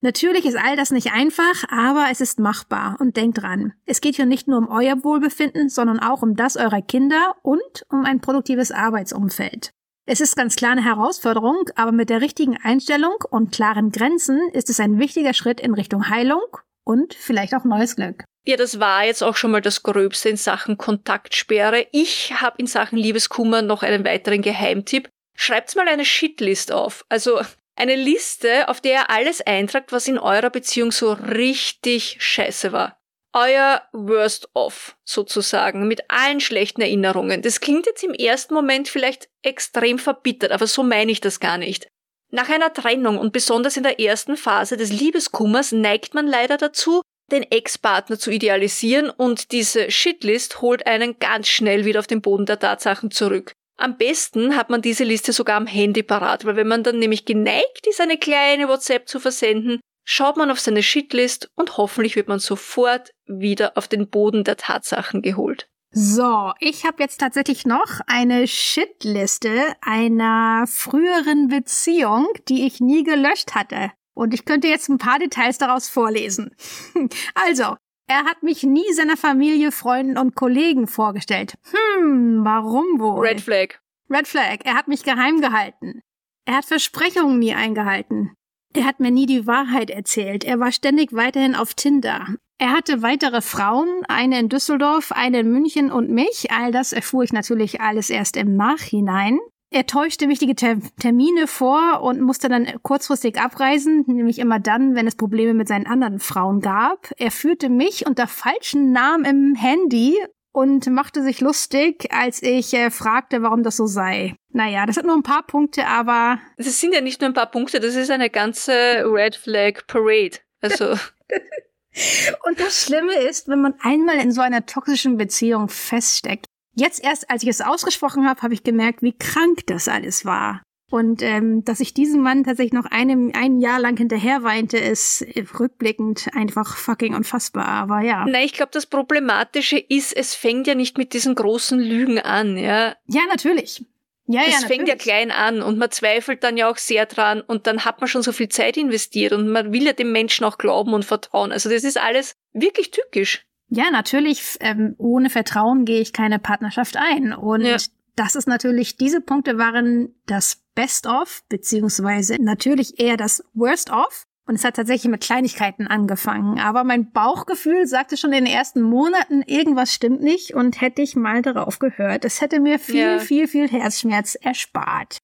Natürlich 0.00 0.44
ist 0.44 0.56
all 0.56 0.76
das 0.76 0.92
nicht 0.92 1.12
einfach, 1.12 1.64
aber 1.70 2.06
es 2.12 2.20
ist 2.20 2.38
machbar 2.38 2.98
und 3.00 3.16
denkt 3.16 3.42
dran. 3.42 3.72
Es 3.84 4.00
geht 4.00 4.14
hier 4.14 4.26
nicht 4.26 4.46
nur 4.46 4.58
um 4.58 4.68
euer 4.68 5.02
Wohlbefinden, 5.02 5.68
sondern 5.70 5.98
auch 5.98 6.22
um 6.22 6.36
das 6.36 6.56
eurer 6.56 6.82
Kinder 6.82 7.34
und 7.42 7.84
um 7.88 8.04
ein 8.04 8.20
produktives 8.20 8.70
Arbeitsumfeld. 8.70 9.72
Es 10.06 10.20
ist 10.20 10.36
ganz 10.36 10.54
klar 10.56 10.72
eine 10.72 10.84
Herausforderung, 10.84 11.70
aber 11.76 11.90
mit 11.90 12.10
der 12.10 12.20
richtigen 12.20 12.58
Einstellung 12.62 13.16
und 13.30 13.52
klaren 13.52 13.90
Grenzen 13.90 14.38
ist 14.52 14.68
es 14.68 14.78
ein 14.78 14.98
wichtiger 14.98 15.32
Schritt 15.32 15.60
in 15.60 15.72
Richtung 15.72 16.10
Heilung 16.10 16.44
und 16.84 17.14
vielleicht 17.14 17.54
auch 17.54 17.64
neues 17.64 17.96
Glück. 17.96 18.24
Ja, 18.46 18.58
das 18.58 18.78
war 18.78 19.06
jetzt 19.06 19.22
auch 19.22 19.36
schon 19.36 19.52
mal 19.52 19.62
das 19.62 19.82
Gröbste 19.82 20.28
in 20.28 20.36
Sachen 20.36 20.76
Kontaktsperre. 20.76 21.86
Ich 21.92 22.34
habe 22.38 22.56
in 22.58 22.66
Sachen 22.66 22.98
Liebeskummer 22.98 23.62
noch 23.62 23.82
einen 23.82 24.04
weiteren 24.04 24.42
Geheimtipp. 24.42 25.08
Schreibt 25.34 25.74
mal 25.74 25.88
eine 25.88 26.04
Shitlist 26.04 26.70
auf. 26.70 27.06
Also 27.08 27.40
eine 27.74 27.96
Liste, 27.96 28.68
auf 28.68 28.82
der 28.82 28.92
ihr 28.92 29.10
alles 29.10 29.40
eintragt, 29.40 29.90
was 29.90 30.06
in 30.06 30.18
eurer 30.18 30.50
Beziehung 30.50 30.92
so 30.92 31.14
richtig 31.14 32.18
scheiße 32.20 32.72
war. 32.72 33.00
Euer 33.36 33.82
Worst 33.92 34.48
of, 34.54 34.96
sozusagen, 35.04 35.88
mit 35.88 36.08
allen 36.08 36.38
schlechten 36.38 36.82
Erinnerungen. 36.82 37.42
Das 37.42 37.60
klingt 37.60 37.84
jetzt 37.86 38.04
im 38.04 38.14
ersten 38.14 38.54
Moment 38.54 38.88
vielleicht 38.88 39.28
extrem 39.42 39.98
verbittert, 39.98 40.52
aber 40.52 40.68
so 40.68 40.84
meine 40.84 41.10
ich 41.10 41.20
das 41.20 41.40
gar 41.40 41.58
nicht. 41.58 41.88
Nach 42.30 42.48
einer 42.48 42.72
Trennung 42.72 43.18
und 43.18 43.32
besonders 43.32 43.76
in 43.76 43.82
der 43.82 43.98
ersten 43.98 44.36
Phase 44.36 44.76
des 44.76 44.92
Liebeskummers 44.92 45.72
neigt 45.72 46.14
man 46.14 46.28
leider 46.28 46.58
dazu, 46.58 47.02
den 47.32 47.42
Ex-Partner 47.42 48.20
zu 48.20 48.30
idealisieren 48.30 49.10
und 49.10 49.50
diese 49.50 49.90
Shitlist 49.90 50.60
holt 50.60 50.86
einen 50.86 51.18
ganz 51.18 51.48
schnell 51.48 51.84
wieder 51.84 52.00
auf 52.00 52.06
den 52.06 52.22
Boden 52.22 52.46
der 52.46 52.60
Tatsachen 52.60 53.10
zurück. 53.10 53.52
Am 53.76 53.96
besten 53.96 54.54
hat 54.54 54.70
man 54.70 54.82
diese 54.82 55.02
Liste 55.02 55.32
sogar 55.32 55.56
am 55.56 55.66
Handy 55.66 56.04
parat, 56.04 56.44
weil 56.44 56.54
wenn 56.54 56.68
man 56.68 56.84
dann 56.84 57.00
nämlich 57.00 57.24
geneigt 57.24 57.86
ist, 57.88 58.00
eine 58.00 58.18
kleine 58.18 58.68
WhatsApp 58.68 59.08
zu 59.08 59.18
versenden, 59.18 59.80
schaut 60.04 60.36
man 60.36 60.50
auf 60.50 60.60
seine 60.60 60.82
Shitlist 60.82 61.50
und 61.56 61.76
hoffentlich 61.76 62.16
wird 62.16 62.28
man 62.28 62.38
sofort 62.38 63.12
wieder 63.26 63.76
auf 63.76 63.88
den 63.88 64.08
Boden 64.08 64.44
der 64.44 64.56
Tatsachen 64.56 65.22
geholt. 65.22 65.68
So, 65.96 66.52
ich 66.58 66.84
habe 66.84 67.02
jetzt 67.02 67.20
tatsächlich 67.20 67.66
noch 67.66 68.00
eine 68.06 68.48
Shitliste 68.48 69.74
einer 69.80 70.66
früheren 70.66 71.46
Beziehung, 71.48 72.26
die 72.48 72.66
ich 72.66 72.80
nie 72.80 73.04
gelöscht 73.04 73.54
hatte. 73.54 73.92
Und 74.12 74.34
ich 74.34 74.44
könnte 74.44 74.66
jetzt 74.68 74.88
ein 74.88 74.98
paar 74.98 75.20
Details 75.20 75.58
daraus 75.58 75.88
vorlesen. 75.88 76.54
also, 77.34 77.76
er 78.06 78.24
hat 78.24 78.42
mich 78.42 78.64
nie 78.64 78.92
seiner 78.92 79.16
Familie, 79.16 79.70
Freunden 79.70 80.18
und 80.18 80.34
Kollegen 80.34 80.88
vorgestellt. 80.88 81.54
Hm, 81.70 82.40
warum 82.44 82.98
wohl? 82.98 83.26
Red 83.26 83.40
Flag. 83.40 83.80
Red 84.10 84.28
Flag. 84.28 84.58
Er 84.64 84.74
hat 84.74 84.88
mich 84.88 85.04
geheim 85.04 85.40
gehalten. 85.40 86.02
Er 86.44 86.56
hat 86.56 86.64
Versprechungen 86.64 87.38
nie 87.38 87.54
eingehalten. 87.54 88.34
Er 88.76 88.84
hat 88.84 88.98
mir 88.98 89.12
nie 89.12 89.26
die 89.26 89.46
Wahrheit 89.46 89.88
erzählt. 89.88 90.42
Er 90.42 90.58
war 90.58 90.72
ständig 90.72 91.12
weiterhin 91.12 91.54
auf 91.54 91.74
Tinder. 91.74 92.26
Er 92.58 92.72
hatte 92.72 93.02
weitere 93.02 93.40
Frauen, 93.40 93.88
eine 94.08 94.38
in 94.40 94.48
Düsseldorf, 94.48 95.12
eine 95.12 95.40
in 95.40 95.52
München 95.52 95.92
und 95.92 96.10
mich. 96.10 96.50
All 96.50 96.72
das 96.72 96.92
erfuhr 96.92 97.22
ich 97.22 97.32
natürlich 97.32 97.80
alles 97.80 98.10
erst 98.10 98.36
im 98.36 98.56
Nachhinein. 98.56 99.38
Er 99.70 99.86
täuschte 99.86 100.28
wichtige 100.28 100.54
Ter 100.54 100.78
Termine 101.00 101.48
vor 101.48 102.00
und 102.02 102.20
musste 102.20 102.48
dann 102.48 102.66
kurzfristig 102.82 103.40
abreisen, 103.40 104.04
nämlich 104.06 104.38
immer 104.38 104.60
dann, 104.60 104.94
wenn 104.94 105.08
es 105.08 105.16
Probleme 105.16 105.54
mit 105.54 105.66
seinen 105.66 105.86
anderen 105.86 106.20
Frauen 106.20 106.60
gab. 106.60 107.12
Er 107.16 107.32
führte 107.32 107.68
mich 107.68 108.06
unter 108.06 108.28
falschen 108.28 108.92
Namen 108.92 109.24
im 109.24 109.54
Handy 109.56 110.16
und 110.54 110.86
machte 110.86 111.22
sich 111.22 111.40
lustig, 111.40 112.06
als 112.10 112.42
ich 112.42 112.72
äh, 112.74 112.90
fragte, 112.90 113.42
warum 113.42 113.62
das 113.62 113.76
so 113.76 113.86
sei. 113.86 114.36
Naja, 114.52 114.86
das 114.86 114.94
sind 114.94 115.06
nur 115.06 115.16
ein 115.16 115.24
paar 115.24 115.42
Punkte, 115.42 115.86
aber. 115.86 116.38
Das 116.56 116.80
sind 116.80 116.94
ja 116.94 117.00
nicht 117.00 117.20
nur 117.20 117.28
ein 117.30 117.34
paar 117.34 117.50
Punkte, 117.50 117.80
das 117.80 117.96
ist 117.96 118.10
eine 118.10 118.30
ganze 118.30 118.72
Red 119.04 119.34
Flag 119.34 119.86
Parade. 119.88 120.38
Also. 120.60 120.90
und 122.46 122.60
das 122.60 122.84
Schlimme 122.84 123.14
ist, 123.14 123.48
wenn 123.48 123.60
man 123.60 123.74
einmal 123.80 124.16
in 124.18 124.32
so 124.32 124.40
einer 124.40 124.64
toxischen 124.64 125.16
Beziehung 125.16 125.68
feststeckt, 125.68 126.46
Jetzt 126.76 127.04
erst, 127.04 127.30
als 127.30 127.44
ich 127.44 127.48
es 127.48 127.60
ausgesprochen 127.60 128.28
habe, 128.28 128.42
habe 128.42 128.52
ich 128.52 128.64
gemerkt, 128.64 129.00
wie 129.00 129.16
krank 129.16 129.64
das 129.66 129.86
alles 129.86 130.24
war. 130.24 130.62
Und 130.94 131.22
ähm, 131.22 131.64
dass 131.64 131.80
ich 131.80 131.92
diesem 131.92 132.22
Mann 132.22 132.44
tatsächlich 132.44 132.72
noch 132.72 132.84
einem, 132.84 133.32
ein 133.34 133.58
Jahr 133.58 133.80
lang 133.80 133.96
hinterher 133.96 134.44
weinte, 134.44 134.78
ist 134.78 135.26
rückblickend 135.58 136.28
einfach 136.34 136.76
fucking 136.76 137.16
unfassbar. 137.16 137.66
Aber 137.66 138.00
ja. 138.02 138.24
Nein, 138.26 138.44
ich 138.44 138.52
glaube, 138.52 138.70
das 138.72 138.86
Problematische 138.86 139.76
ist, 139.76 140.16
es 140.16 140.36
fängt 140.36 140.68
ja 140.68 140.76
nicht 140.76 140.96
mit 140.96 141.12
diesen 141.12 141.34
großen 141.34 141.80
Lügen 141.80 142.20
an, 142.20 142.56
ja. 142.56 142.94
Ja, 143.08 143.22
natürlich. 143.28 143.84
Ja, 144.28 144.42
es 144.42 144.52
ja, 144.52 144.58
Es 144.60 144.64
fängt 144.66 144.86
ja 144.86 144.94
klein 144.94 145.32
an 145.32 145.62
und 145.62 145.78
man 145.78 145.90
zweifelt 145.90 146.44
dann 146.44 146.56
ja 146.56 146.70
auch 146.70 146.76
sehr 146.76 147.06
dran 147.06 147.40
und 147.40 147.66
dann 147.66 147.84
hat 147.84 148.00
man 148.00 148.06
schon 148.06 148.22
so 148.22 148.30
viel 148.30 148.48
Zeit 148.48 148.76
investiert 148.76 149.32
und 149.32 149.48
man 149.48 149.72
will 149.72 149.82
ja 149.82 149.94
dem 149.94 150.12
Menschen 150.12 150.44
auch 150.44 150.58
glauben 150.58 150.94
und 150.94 151.04
vertrauen. 151.04 151.50
Also 151.50 151.70
das 151.70 151.82
ist 151.82 152.00
alles 152.00 152.36
wirklich 152.52 152.92
tückisch. 152.92 153.44
Ja, 153.68 153.90
natürlich, 153.90 154.58
ähm, 154.60 154.94
ohne 154.98 155.28
Vertrauen 155.28 155.86
gehe 155.86 156.00
ich 156.00 156.12
keine 156.12 156.38
Partnerschaft 156.38 156.96
ein. 156.96 157.32
Und 157.32 157.62
ja. 157.62 157.78
das 158.14 158.36
ist 158.36 158.46
natürlich, 158.46 158.96
diese 158.96 159.20
Punkte 159.20 159.58
waren 159.58 160.14
das 160.26 160.63
Best 160.74 161.06
of, 161.06 161.42
beziehungsweise 161.48 162.36
natürlich 162.40 162.98
eher 162.98 163.16
das 163.16 163.44
Worst 163.52 163.90
of. 163.90 164.26
Und 164.46 164.56
es 164.56 164.64
hat 164.64 164.76
tatsächlich 164.76 165.10
mit 165.10 165.22
Kleinigkeiten 165.22 165.86
angefangen. 165.86 166.58
Aber 166.58 166.84
mein 166.84 167.10
Bauchgefühl 167.12 167.86
sagte 167.86 168.18
schon 168.18 168.32
in 168.32 168.44
den 168.44 168.52
ersten 168.52 168.82
Monaten, 168.82 169.42
irgendwas 169.42 169.94
stimmt 169.94 170.20
nicht. 170.20 170.52
Und 170.52 170.82
hätte 170.82 171.00
ich 171.00 171.16
mal 171.16 171.40
darauf 171.40 171.78
gehört, 171.78 172.26
es 172.26 172.42
hätte 172.42 172.60
mir 172.60 172.78
viel, 172.78 172.96
ja. 172.96 173.18
viel, 173.20 173.48
viel 173.48 173.68
Herzschmerz 173.68 174.34
erspart. 174.34 175.18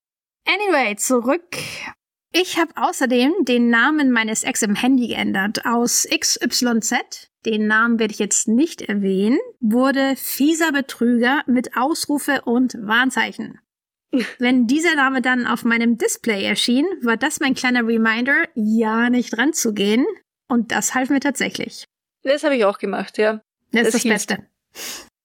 Anyway, 0.46 0.96
zurück. 0.96 1.58
Ich 2.32 2.58
habe 2.58 2.72
außerdem 2.76 3.32
den 3.42 3.70
Namen 3.70 4.10
meines 4.10 4.44
Ex 4.44 4.62
im 4.62 4.74
Handy 4.74 5.08
geändert. 5.08 5.66
Aus 5.66 6.06
XYZ, 6.08 7.28
den 7.44 7.66
Namen 7.66 7.98
werde 7.98 8.12
ich 8.12 8.20
jetzt 8.20 8.48
nicht 8.48 8.82
erwähnen, 8.82 9.38
wurde 9.60 10.14
fieser 10.16 10.72
Betrüger 10.72 11.42
mit 11.46 11.76
Ausrufe 11.76 12.42
und 12.42 12.74
Warnzeichen. 12.80 13.58
Wenn 14.38 14.66
dieser 14.66 14.94
Name 14.96 15.22
dann 15.22 15.46
auf 15.46 15.64
meinem 15.64 15.96
Display 15.96 16.44
erschien, 16.44 16.86
war 17.02 17.16
das 17.16 17.40
mein 17.40 17.54
kleiner 17.54 17.86
Reminder, 17.86 18.44
ja 18.54 19.08
nicht 19.08 19.38
ranzugehen. 19.38 20.06
Und 20.48 20.72
das 20.72 20.94
half 20.94 21.10
mir 21.10 21.20
tatsächlich. 21.20 21.84
Das 22.22 22.42
habe 22.42 22.56
ich 22.56 22.64
auch 22.64 22.78
gemacht, 22.78 23.18
ja. 23.18 23.40
Das, 23.72 23.84
das 23.84 23.94
ist 23.94 24.04
das 24.04 24.12
Beste. 24.12 24.46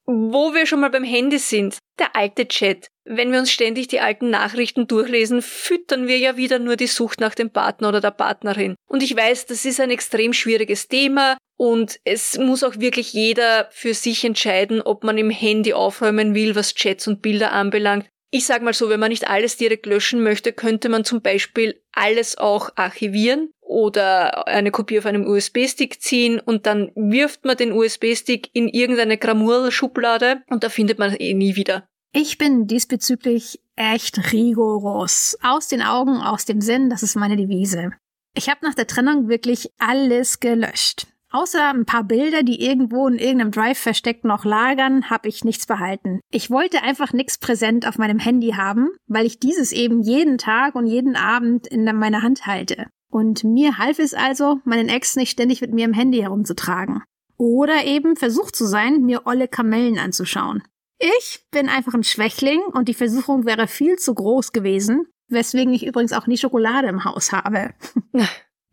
Wo 0.05 0.53
wir 0.53 0.67
schon 0.67 0.81
mal 0.81 0.91
beim 0.91 1.03
Handy 1.03 1.39
sind, 1.39 1.79
der 1.97 2.15
alte 2.15 2.47
Chat. 2.47 2.87
Wenn 3.05 3.31
wir 3.31 3.39
uns 3.39 3.51
ständig 3.51 3.87
die 3.87 3.99
alten 3.99 4.29
Nachrichten 4.29 4.87
durchlesen, 4.87 5.41
füttern 5.41 6.07
wir 6.07 6.19
ja 6.19 6.37
wieder 6.37 6.59
nur 6.59 6.75
die 6.75 6.87
Sucht 6.87 7.19
nach 7.19 7.33
dem 7.33 7.49
Partner 7.49 7.89
oder 7.89 8.01
der 8.01 8.11
Partnerin. 8.11 8.75
Und 8.87 9.01
ich 9.01 9.15
weiß, 9.15 9.47
das 9.47 9.65
ist 9.65 9.79
ein 9.79 9.89
extrem 9.89 10.33
schwieriges 10.33 10.87
Thema 10.87 11.37
und 11.57 11.99
es 12.03 12.37
muss 12.37 12.63
auch 12.63 12.79
wirklich 12.79 13.13
jeder 13.13 13.67
für 13.71 13.93
sich 13.93 14.23
entscheiden, 14.25 14.81
ob 14.81 15.03
man 15.03 15.17
im 15.17 15.29
Handy 15.29 15.73
aufräumen 15.73 16.35
will, 16.35 16.55
was 16.55 16.75
Chats 16.75 17.07
und 17.07 17.21
Bilder 17.21 17.51
anbelangt. 17.51 18.07
Ich 18.37 18.47
sag 18.47 18.61
mal 18.61 18.73
so, 18.73 18.89
wenn 18.89 18.99
man 18.99 19.11
nicht 19.11 19.29
alles 19.29 19.55
direkt 19.55 19.85
löschen 19.85 20.21
möchte, 20.21 20.51
könnte 20.51 20.89
man 20.89 21.05
zum 21.05 21.21
Beispiel 21.21 21.81
alles 21.93 22.37
auch 22.37 22.69
archivieren 22.75 23.49
oder 23.61 24.45
eine 24.45 24.71
Kopie 24.71 24.99
auf 24.99 25.05
einem 25.05 25.25
USB-Stick 25.25 26.01
ziehen 26.01 26.41
und 26.41 26.65
dann 26.65 26.91
wirft 26.95 27.45
man 27.45 27.55
den 27.55 27.71
USB-Stick 27.71 28.49
in 28.51 28.67
irgendeine 28.67 29.17
Gramur-Schublade 29.17 30.43
und 30.49 30.65
da 30.65 30.67
findet 30.67 30.99
man 30.99 31.15
eh 31.15 31.33
nie 31.33 31.55
wieder. 31.55 31.87
Ich 32.11 32.37
bin 32.37 32.67
diesbezüglich 32.67 33.61
echt 33.77 34.33
rigoros. 34.33 35.37
Aus 35.41 35.69
den 35.69 35.81
Augen, 35.81 36.17
aus 36.17 36.43
dem 36.43 36.59
Sinn, 36.59 36.89
das 36.89 37.03
ist 37.03 37.15
meine 37.15 37.37
Devise. 37.37 37.91
Ich 38.35 38.49
habe 38.49 38.65
nach 38.65 38.75
der 38.75 38.87
Trennung 38.87 39.29
wirklich 39.29 39.71
alles 39.77 40.41
gelöscht. 40.41 41.07
Außer 41.35 41.73
ein 41.73 41.83
paar 41.83 42.05
Bilder, 42.05 42.43
die 42.43 42.61
irgendwo 42.61 43.09
in 43.09 43.17
irgendeinem 43.17 43.51
Drive 43.51 43.77
versteckt 43.77 44.23
noch 44.23 44.45
lagern, 44.45 45.09
habe 45.09 45.27
ich 45.27 45.43
nichts 45.43 45.65
behalten. 45.65 46.21
Ich 46.31 46.49
wollte 46.49 46.81
einfach 46.81 47.11
nichts 47.11 47.37
präsent 47.37 47.85
auf 47.85 47.97
meinem 47.97 48.19
Handy 48.19 48.51
haben, 48.51 48.87
weil 49.07 49.25
ich 49.25 49.37
dieses 49.37 49.73
eben 49.73 50.01
jeden 50.01 50.37
Tag 50.37 50.75
und 50.75 50.87
jeden 50.87 51.17
Abend 51.17 51.67
in 51.67 51.83
meiner 51.83 52.21
Hand 52.21 52.47
halte. 52.47 52.85
Und 53.11 53.43
mir 53.43 53.77
half 53.77 53.99
es 53.99 54.13
also, 54.13 54.61
meinen 54.63 54.87
Ex 54.87 55.17
nicht 55.17 55.29
ständig 55.29 55.59
mit 55.59 55.73
mir 55.73 55.83
im 55.83 55.93
Handy 55.93 56.19
herumzutragen. 56.19 57.03
Oder 57.35 57.83
eben 57.83 58.15
versucht 58.15 58.55
zu 58.55 58.65
sein, 58.65 59.01
mir 59.01 59.25
olle 59.25 59.49
Kamellen 59.49 59.99
anzuschauen. 59.99 60.63
Ich 60.99 61.45
bin 61.51 61.67
einfach 61.67 61.93
ein 61.95 62.05
Schwächling 62.05 62.61
und 62.61 62.87
die 62.87 62.93
Versuchung 62.93 63.45
wäre 63.45 63.67
viel 63.67 63.97
zu 63.97 64.15
groß 64.15 64.53
gewesen, 64.53 65.05
weswegen 65.27 65.73
ich 65.73 65.85
übrigens 65.85 66.13
auch 66.13 66.27
nie 66.27 66.37
Schokolade 66.37 66.87
im 66.87 67.03
Haus 67.03 67.33
habe. 67.33 67.73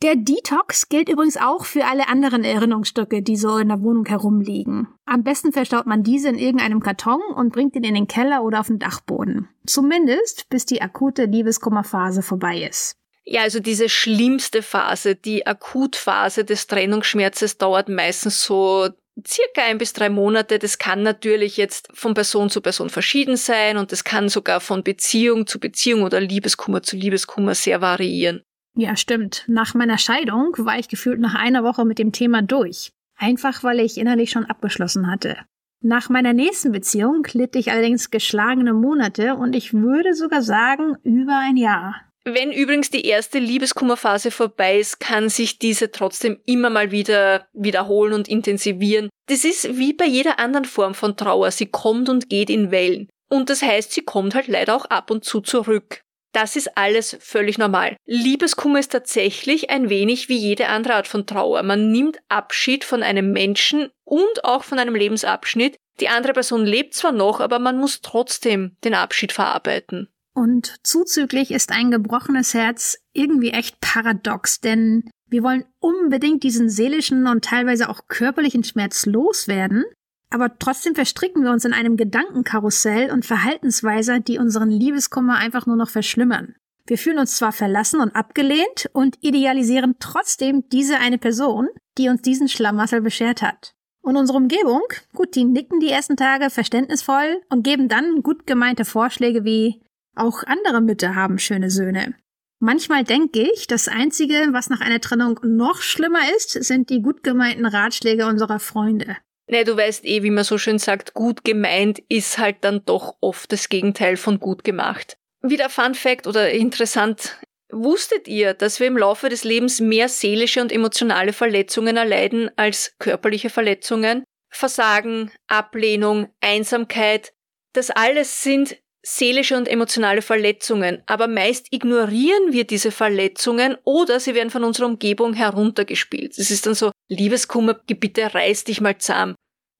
Der 0.02 0.16
Detox 0.16 0.88
gilt 0.88 1.08
übrigens 1.08 1.36
auch 1.36 1.64
für 1.64 1.84
alle 1.84 2.08
anderen 2.08 2.42
Erinnerungsstücke, 2.42 3.22
die 3.22 3.36
so 3.36 3.58
in 3.58 3.68
der 3.68 3.82
Wohnung 3.82 4.04
herumliegen. 4.04 4.88
Am 5.04 5.22
besten 5.22 5.52
verstaut 5.52 5.86
man 5.86 6.02
diese 6.02 6.28
in 6.28 6.38
irgendeinem 6.38 6.80
Karton 6.80 7.20
und 7.36 7.52
bringt 7.52 7.76
ihn 7.76 7.84
in 7.84 7.94
den 7.94 8.08
Keller 8.08 8.42
oder 8.42 8.58
auf 8.58 8.66
den 8.66 8.80
Dachboden. 8.80 9.48
Zumindest 9.64 10.48
bis 10.48 10.66
die 10.66 10.82
akute 10.82 11.26
Liebeskummerphase 11.26 12.22
vorbei 12.22 12.68
ist. 12.68 12.96
Ja, 13.24 13.42
also 13.42 13.60
diese 13.60 13.88
schlimmste 13.88 14.62
Phase, 14.62 15.14
die 15.14 15.46
Akutphase 15.46 16.44
des 16.44 16.66
Trennungsschmerzes 16.66 17.58
dauert 17.58 17.88
meistens 17.88 18.42
so 18.42 18.88
circa 19.24 19.62
ein 19.68 19.78
bis 19.78 19.92
drei 19.92 20.08
Monate. 20.08 20.58
Das 20.58 20.78
kann 20.78 21.04
natürlich 21.04 21.56
jetzt 21.56 21.88
von 21.94 22.14
Person 22.14 22.50
zu 22.50 22.60
Person 22.60 22.90
verschieden 22.90 23.36
sein 23.36 23.76
und 23.76 23.92
das 23.92 24.02
kann 24.02 24.28
sogar 24.28 24.58
von 24.58 24.82
Beziehung 24.82 25.46
zu 25.46 25.60
Beziehung 25.60 26.02
oder 26.02 26.20
Liebeskummer 26.20 26.82
zu 26.82 26.96
Liebeskummer 26.96 27.54
sehr 27.54 27.80
variieren. 27.80 28.42
Ja, 28.74 28.96
stimmt. 28.96 29.44
Nach 29.48 29.74
meiner 29.74 29.98
Scheidung 29.98 30.54
war 30.58 30.78
ich 30.78 30.88
gefühlt 30.88 31.20
nach 31.20 31.35
einer 31.35 31.62
Woche 31.62 31.85
mit 31.85 31.98
dem 31.98 32.12
Thema 32.12 32.42
durch. 32.42 32.92
Einfach 33.16 33.62
weil 33.62 33.80
ich 33.80 33.98
innerlich 33.98 34.30
schon 34.30 34.46
abgeschlossen 34.46 35.11
hatte. 35.11 35.37
Nach 35.85 36.08
meiner 36.08 36.32
nächsten 36.32 36.72
Beziehung 36.72 37.26
litt 37.32 37.56
ich 37.56 37.72
allerdings 37.72 38.11
geschlagene 38.11 38.72
Monate 38.72 39.35
und 39.35 39.54
ich 39.54 39.74
würde 39.74 40.14
sogar 40.14 40.40
sagen 40.40 40.96
über 41.02 41.37
ein 41.38 41.56
Jahr. 41.56 41.96
Wenn 42.24 42.52
übrigens 42.52 42.88
die 42.88 43.04
erste 43.04 43.40
Liebeskummerphase 43.40 44.30
vorbei 44.30 44.78
ist, 44.78 45.00
kann 45.00 45.28
sich 45.28 45.58
diese 45.58 45.90
trotzdem 45.90 46.38
immer 46.46 46.70
mal 46.70 46.92
wieder 46.92 47.48
wiederholen 47.52 48.12
und 48.12 48.28
intensivieren. 48.28 49.08
Das 49.26 49.44
ist 49.44 49.76
wie 49.76 49.92
bei 49.92 50.06
jeder 50.06 50.38
anderen 50.38 50.64
Form 50.64 50.94
von 50.94 51.16
Trauer. 51.16 51.50
Sie 51.50 51.66
kommt 51.66 52.08
und 52.08 52.28
geht 52.28 52.48
in 52.48 52.70
Wellen. 52.70 53.08
Und 53.28 53.50
das 53.50 53.62
heißt, 53.62 53.90
sie 53.90 54.02
kommt 54.02 54.37
halt 54.37 54.46
leider 54.46 54.76
auch 54.76 54.85
ab 54.85 55.11
und 55.11 55.24
zu 55.24 55.40
zurück. 55.40 56.02
Das 56.33 56.57
ist 56.57 56.77
alles 56.79 57.16
völlig 57.21 57.59
normal. 57.59 57.97
Liebeskummer 58.07 58.79
ist 58.79 58.92
tatsächlich 58.92 59.71
ein 59.71 59.90
wenig 59.90 60.29
wie 60.29 60.38
jede 60.38 60.68
andere 60.68 60.95
Art 60.95 61.07
von 61.07 61.27
Trauer. 61.27 61.62
Man 61.62 61.92
nimmt 61.92 62.18
Abschied 62.29 62.85
von 62.85 63.03
einem 63.03 63.33
Menschen 63.33 63.90
und 64.05 64.45
auch 64.45 64.64
von 64.64 64.79
einem 64.79 64.95
Lebensabschnitt. 64.95 65.77
Die 66.01 66.09
andere 66.09 66.33
Person 66.33 66.64
lebt 66.64 66.95
zwar 66.95 67.12
noch, 67.12 67.40
aber 67.40 67.59
man 67.59 67.79
muss 67.79 68.01
trotzdem 68.01 68.77
den 68.83 68.95
Abschied 68.95 69.33
verarbeiten. 69.33 70.09
Und 70.35 70.77
zuzüglich 70.83 71.51
ist 71.51 71.71
ein 71.71 71.90
gebrochenes 71.90 72.55
Herz 72.55 72.99
irgendwie 73.12 73.51
echt 73.51 73.81
paradox, 73.81 74.61
denn 74.61 75.11
wir 75.27 75.42
wollen 75.42 75.66
unbedingt 75.79 76.42
diesen 76.42 76.71
seelischen 76.71 77.27
und 77.27 77.45
teilweise 77.45 77.90
auch 77.90 78.09
körperlichen 78.09 78.64
Schmerz 78.64 79.05
loswerden, 79.05 79.85
aber 80.33 80.59
trotzdem 80.59 80.95
verstricken 80.95 81.42
wir 81.42 81.51
uns 81.51 81.64
in 81.64 81.73
einem 81.73 81.97
Gedankenkarussell 81.97 83.11
und 83.11 83.27
Verhaltensweise, 83.27 84.21
die 84.21 84.38
unseren 84.38 84.71
Liebeskummer 84.71 85.37
einfach 85.37 85.66
nur 85.66 85.77
noch 85.77 85.90
verschlimmern. 85.90 86.55
Wir 86.87 86.99
fühlen 86.99 87.18
uns 87.18 87.37
zwar 87.37 87.53
verlassen 87.53 88.01
und 88.01 88.16
abgelehnt 88.16 88.90
und 88.92 89.16
idealisieren 89.21 89.97
trotzdem 90.01 90.68
diese 90.71 90.99
eine 90.99 91.18
Person, 91.18 91.68
die 91.99 92.09
uns 92.09 92.23
diesen 92.23 92.49
Schlamassel 92.49 93.03
beschert 93.03 93.42
hat. 93.42 93.75
Und 94.01 94.16
unsere 94.16 94.38
Umgebung, 94.38 94.83
gut, 95.14 95.37
die 95.37 95.45
nicken 95.45 95.79
die 95.79 95.90
ersten 95.90 96.16
Tage 96.16 96.51
verständnisvoll 96.51 97.40
und 97.51 97.62
geben 97.62 97.88
dann 97.88 98.23
gut 98.23 98.47
gemeinte 98.47 98.85
Vorschläge 98.85 99.45
wie, 99.45 99.81
auch 100.16 100.42
andere 100.45 100.81
Mütter 100.81 101.14
haben 101.14 101.38
schöne 101.38 101.71
Söhne. 101.71 102.14
Manchmal 102.59 103.05
denke 103.05 103.40
ich, 103.40 103.66
das 103.66 103.88
Einzige, 103.88 104.49
was 104.51 104.71
nach 104.71 104.81
einer 104.81 105.01
Trennung 105.01 105.38
noch 105.42 105.81
schlimmer 105.81 106.21
ist, 106.37 106.51
sind 106.51 106.90
die 106.90 107.03
gut 107.03 107.23
gemeinten 107.23 107.66
Ratschläge 107.66 108.27
unserer 108.27 108.59
Freunde. 108.59 109.16
Ne, 109.52 109.64
du 109.64 109.76
weißt 109.76 110.06
eh, 110.06 110.22
wie 110.22 110.30
man 110.30 110.44
so 110.44 110.56
schön 110.56 110.78
sagt, 110.78 111.12
gut 111.12 111.44
gemeint 111.44 112.02
ist 112.08 112.38
halt 112.38 112.56
dann 112.62 112.86
doch 112.86 113.16
oft 113.20 113.52
das 113.52 113.68
Gegenteil 113.68 114.16
von 114.16 114.40
gut 114.40 114.64
gemacht. 114.64 115.18
Wieder 115.42 115.68
Fun 115.68 115.94
Fact 115.94 116.26
oder 116.26 116.50
interessant. 116.50 117.36
Wusstet 117.70 118.28
ihr, 118.28 118.54
dass 118.54 118.80
wir 118.80 118.86
im 118.86 118.96
Laufe 118.96 119.28
des 119.28 119.44
Lebens 119.44 119.78
mehr 119.78 120.08
seelische 120.08 120.62
und 120.62 120.72
emotionale 120.72 121.34
Verletzungen 121.34 121.98
erleiden 121.98 122.50
als 122.56 122.94
körperliche 122.98 123.50
Verletzungen? 123.50 124.24
Versagen, 124.48 125.30
Ablehnung, 125.48 126.30
Einsamkeit, 126.40 127.34
das 127.74 127.90
alles 127.90 128.42
sind 128.42 128.78
seelische 129.02 129.58
und 129.58 129.68
emotionale 129.68 130.22
Verletzungen, 130.22 131.02
aber 131.06 131.28
meist 131.28 131.66
ignorieren 131.72 132.52
wir 132.52 132.64
diese 132.64 132.90
Verletzungen 132.90 133.76
oder 133.84 134.18
sie 134.18 134.34
werden 134.34 134.50
von 134.50 134.64
unserer 134.64 134.86
Umgebung 134.86 135.34
heruntergespielt. 135.34 136.38
Es 136.38 136.50
ist 136.50 136.64
dann 136.66 136.74
so, 136.74 136.90
Liebeskummer, 137.08 137.74
bitte 137.74 138.32
reiß 138.32 138.64
dich 138.64 138.80
mal 138.80 138.96
zahm. 138.96 139.34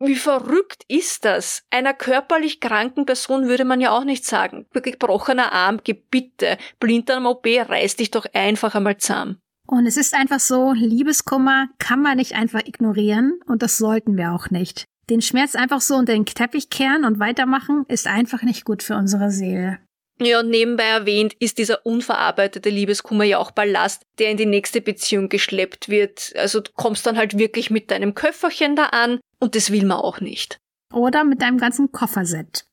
Wie 0.05 0.17
verrückt 0.17 0.83
ist 0.89 1.25
das? 1.25 1.63
Einer 1.71 1.95
körperlich 1.95 2.59
kranken 2.59 3.07
Person 3.07 3.47
würde 3.47 3.65
man 3.65 3.81
ja 3.81 3.93
auch 3.93 4.03
nicht 4.03 4.27
sagen. 4.27 4.67
Gebrochener 4.73 5.53
Arm, 5.53 5.81
gebitte, 5.85 6.59
blind 6.81 7.09
am 7.09 7.27
OP, 7.27 7.47
reiß 7.47 7.95
dich 7.95 8.11
doch 8.11 8.27
einfach 8.35 8.75
einmal 8.75 8.97
zahm. 8.97 9.39
Und 9.65 9.87
es 9.87 9.97
ist 9.97 10.13
einfach 10.13 10.41
so, 10.41 10.73
Liebeskummer 10.73 11.69
kann 11.79 12.03
man 12.03 12.17
nicht 12.17 12.35
einfach 12.35 12.67
ignorieren 12.67 13.39
und 13.47 13.63
das 13.63 13.79
sollten 13.79 14.17
wir 14.17 14.33
auch 14.33 14.51
nicht. 14.51 14.87
Den 15.09 15.23
Schmerz 15.23 15.55
einfach 15.55 15.81
so 15.81 15.95
unter 15.95 16.15
den 16.15 16.27
Teppich 16.27 16.69
kehren 16.69 17.05
und 17.05 17.21
weitermachen, 17.21 17.85
ist 17.87 18.09
einfach 18.09 18.43
nicht 18.43 18.65
gut 18.65 18.83
für 18.83 18.97
unsere 18.97 19.31
Seele. 19.31 19.79
Ja, 20.25 20.41
und 20.41 20.51
nebenbei 20.51 20.85
erwähnt 20.85 21.35
ist 21.39 21.59
dieser 21.59 21.85
unverarbeitete 21.85 22.71
Liebeskummer 22.71 23.25
ja 23.25 23.39
auch 23.39 23.51
Ballast, 23.51 24.03
der 24.19 24.31
in 24.31 24.37
die 24.37 24.47
nächste 24.47 24.81
Beziehung 24.81 25.29
geschleppt 25.29 25.89
wird. 25.89 26.33
Also 26.37 26.61
du 26.61 26.71
kommst 26.75 27.07
dann 27.07 27.17
halt 27.17 27.39
wirklich 27.39 27.71
mit 27.71 27.91
deinem 27.91 28.15
Köfferchen 28.15 28.77
da 28.77 28.87
an 28.87 29.21
und 29.41 29.55
das 29.55 29.71
will 29.71 29.85
man 29.85 29.99
auch 29.99 30.21
nicht. 30.21 30.59
Oder 30.93 31.25
mit 31.25 31.43
deinem 31.43 31.59
ganzen 31.59 31.91
Kofferset. 31.93 32.67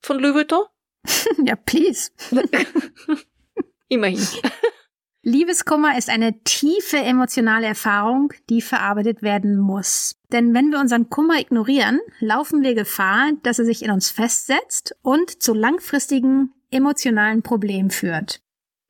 Von 0.00 0.18
Louis 0.18 0.34
Vuitton? 0.34 0.64
ja, 1.44 1.56
please. 1.56 2.10
Immerhin. 3.88 4.26
Liebeskummer 5.22 5.98
ist 5.98 6.08
eine 6.08 6.42
tiefe 6.44 6.98
emotionale 6.98 7.66
Erfahrung, 7.66 8.32
die 8.48 8.62
verarbeitet 8.62 9.20
werden 9.20 9.58
muss. 9.58 10.16
Denn 10.32 10.54
wenn 10.54 10.70
wir 10.70 10.78
unseren 10.78 11.10
Kummer 11.10 11.38
ignorieren, 11.38 12.00
laufen 12.20 12.62
wir 12.62 12.74
Gefahr, 12.74 13.32
dass 13.42 13.58
er 13.58 13.64
sich 13.64 13.82
in 13.82 13.90
uns 13.90 14.10
festsetzt 14.10 14.96
und 15.02 15.42
zu 15.42 15.54
langfristigen 15.54 16.54
emotionalen 16.70 17.42
Problemen 17.42 17.90
führt. 17.90 18.40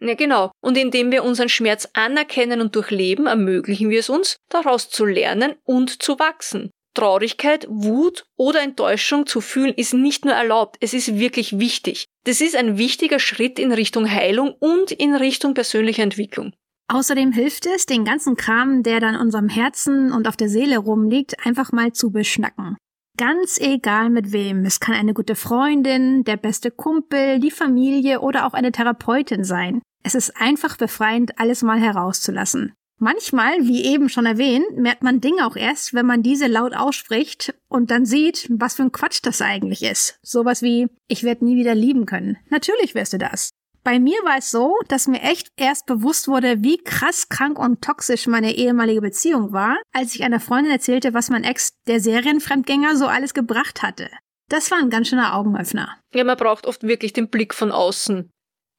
Ja, 0.00 0.14
genau. 0.14 0.52
Und 0.60 0.78
indem 0.78 1.10
wir 1.10 1.24
unseren 1.24 1.48
Schmerz 1.48 1.88
anerkennen 1.92 2.60
und 2.60 2.76
durchleben, 2.76 3.26
ermöglichen 3.26 3.90
wir 3.90 4.00
es 4.00 4.08
uns, 4.08 4.36
daraus 4.48 4.90
zu 4.90 5.04
lernen 5.04 5.54
und 5.64 6.02
zu 6.02 6.18
wachsen. 6.18 6.70
Traurigkeit, 6.94 7.66
Wut 7.68 8.26
oder 8.36 8.60
Enttäuschung 8.62 9.26
zu 9.26 9.40
fühlen 9.40 9.74
ist 9.74 9.94
nicht 9.94 10.24
nur 10.24 10.34
erlaubt, 10.34 10.76
es 10.80 10.94
ist 10.94 11.18
wirklich 11.18 11.58
wichtig. 11.58 12.06
Das 12.24 12.40
ist 12.40 12.56
ein 12.56 12.78
wichtiger 12.78 13.18
Schritt 13.18 13.58
in 13.58 13.72
Richtung 13.72 14.10
Heilung 14.10 14.54
und 14.58 14.90
in 14.90 15.14
Richtung 15.14 15.54
persönlicher 15.54 16.02
Entwicklung. 16.02 16.52
Außerdem 16.88 17.32
hilft 17.32 17.66
es, 17.66 17.86
den 17.86 18.04
ganzen 18.04 18.36
Kram, 18.36 18.82
der 18.82 18.98
dann 18.98 19.14
in 19.14 19.20
unserem 19.20 19.48
Herzen 19.48 20.10
und 20.12 20.26
auf 20.26 20.36
der 20.36 20.48
Seele 20.48 20.78
rumliegt, 20.78 21.46
einfach 21.46 21.70
mal 21.70 21.92
zu 21.92 22.10
beschnacken. 22.10 22.76
Ganz 23.18 23.58
egal 23.58 24.10
mit 24.10 24.30
wem. 24.30 24.64
Es 24.64 24.78
kann 24.78 24.94
eine 24.94 25.12
gute 25.12 25.34
Freundin, 25.34 26.22
der 26.22 26.36
beste 26.36 26.70
Kumpel, 26.70 27.40
die 27.40 27.50
Familie 27.50 28.20
oder 28.20 28.46
auch 28.46 28.52
eine 28.52 28.70
Therapeutin 28.70 29.42
sein. 29.42 29.82
Es 30.04 30.14
ist 30.14 30.40
einfach 30.40 30.76
befreiend, 30.76 31.32
alles 31.36 31.64
mal 31.64 31.80
herauszulassen. 31.80 32.74
Manchmal, 33.00 33.58
wie 33.62 33.84
eben 33.84 34.08
schon 34.08 34.24
erwähnt, 34.24 34.76
merkt 34.76 35.02
man 35.02 35.20
Dinge 35.20 35.46
auch 35.46 35.56
erst, 35.56 35.94
wenn 35.94 36.06
man 36.06 36.22
diese 36.22 36.46
laut 36.46 36.74
ausspricht 36.74 37.54
und 37.68 37.90
dann 37.90 38.06
sieht, 38.06 38.46
was 38.50 38.76
für 38.76 38.82
ein 38.82 38.92
Quatsch 38.92 39.18
das 39.22 39.42
eigentlich 39.42 39.82
ist. 39.82 40.20
Sowas 40.22 40.62
wie, 40.62 40.86
ich 41.08 41.24
werde 41.24 41.44
nie 41.44 41.56
wieder 41.56 41.74
lieben 41.74 42.06
können. 42.06 42.38
Natürlich 42.50 42.94
wirst 42.94 43.14
du 43.14 43.18
das. 43.18 43.50
Bei 43.88 43.98
mir 43.98 44.22
war 44.22 44.36
es 44.36 44.50
so, 44.50 44.76
dass 44.88 45.08
mir 45.08 45.22
echt 45.22 45.48
erst 45.56 45.86
bewusst 45.86 46.28
wurde, 46.28 46.62
wie 46.62 46.76
krass 46.76 47.30
krank 47.30 47.58
und 47.58 47.80
toxisch 47.80 48.26
meine 48.26 48.54
ehemalige 48.54 49.00
Beziehung 49.00 49.54
war, 49.54 49.78
als 49.94 50.14
ich 50.14 50.22
einer 50.24 50.40
Freundin 50.40 50.70
erzählte, 50.70 51.14
was 51.14 51.30
mein 51.30 51.42
Ex, 51.42 51.70
der 51.86 51.98
Serienfremdgänger, 51.98 52.96
so 52.98 53.06
alles 53.06 53.32
gebracht 53.32 53.82
hatte. 53.82 54.10
Das 54.50 54.70
war 54.70 54.76
ein 54.76 54.90
ganz 54.90 55.08
schöner 55.08 55.34
Augenöffner. 55.34 55.96
Ja, 56.12 56.22
man 56.24 56.36
braucht 56.36 56.66
oft 56.66 56.82
wirklich 56.82 57.14
den 57.14 57.30
Blick 57.30 57.54
von 57.54 57.72
außen. 57.72 58.28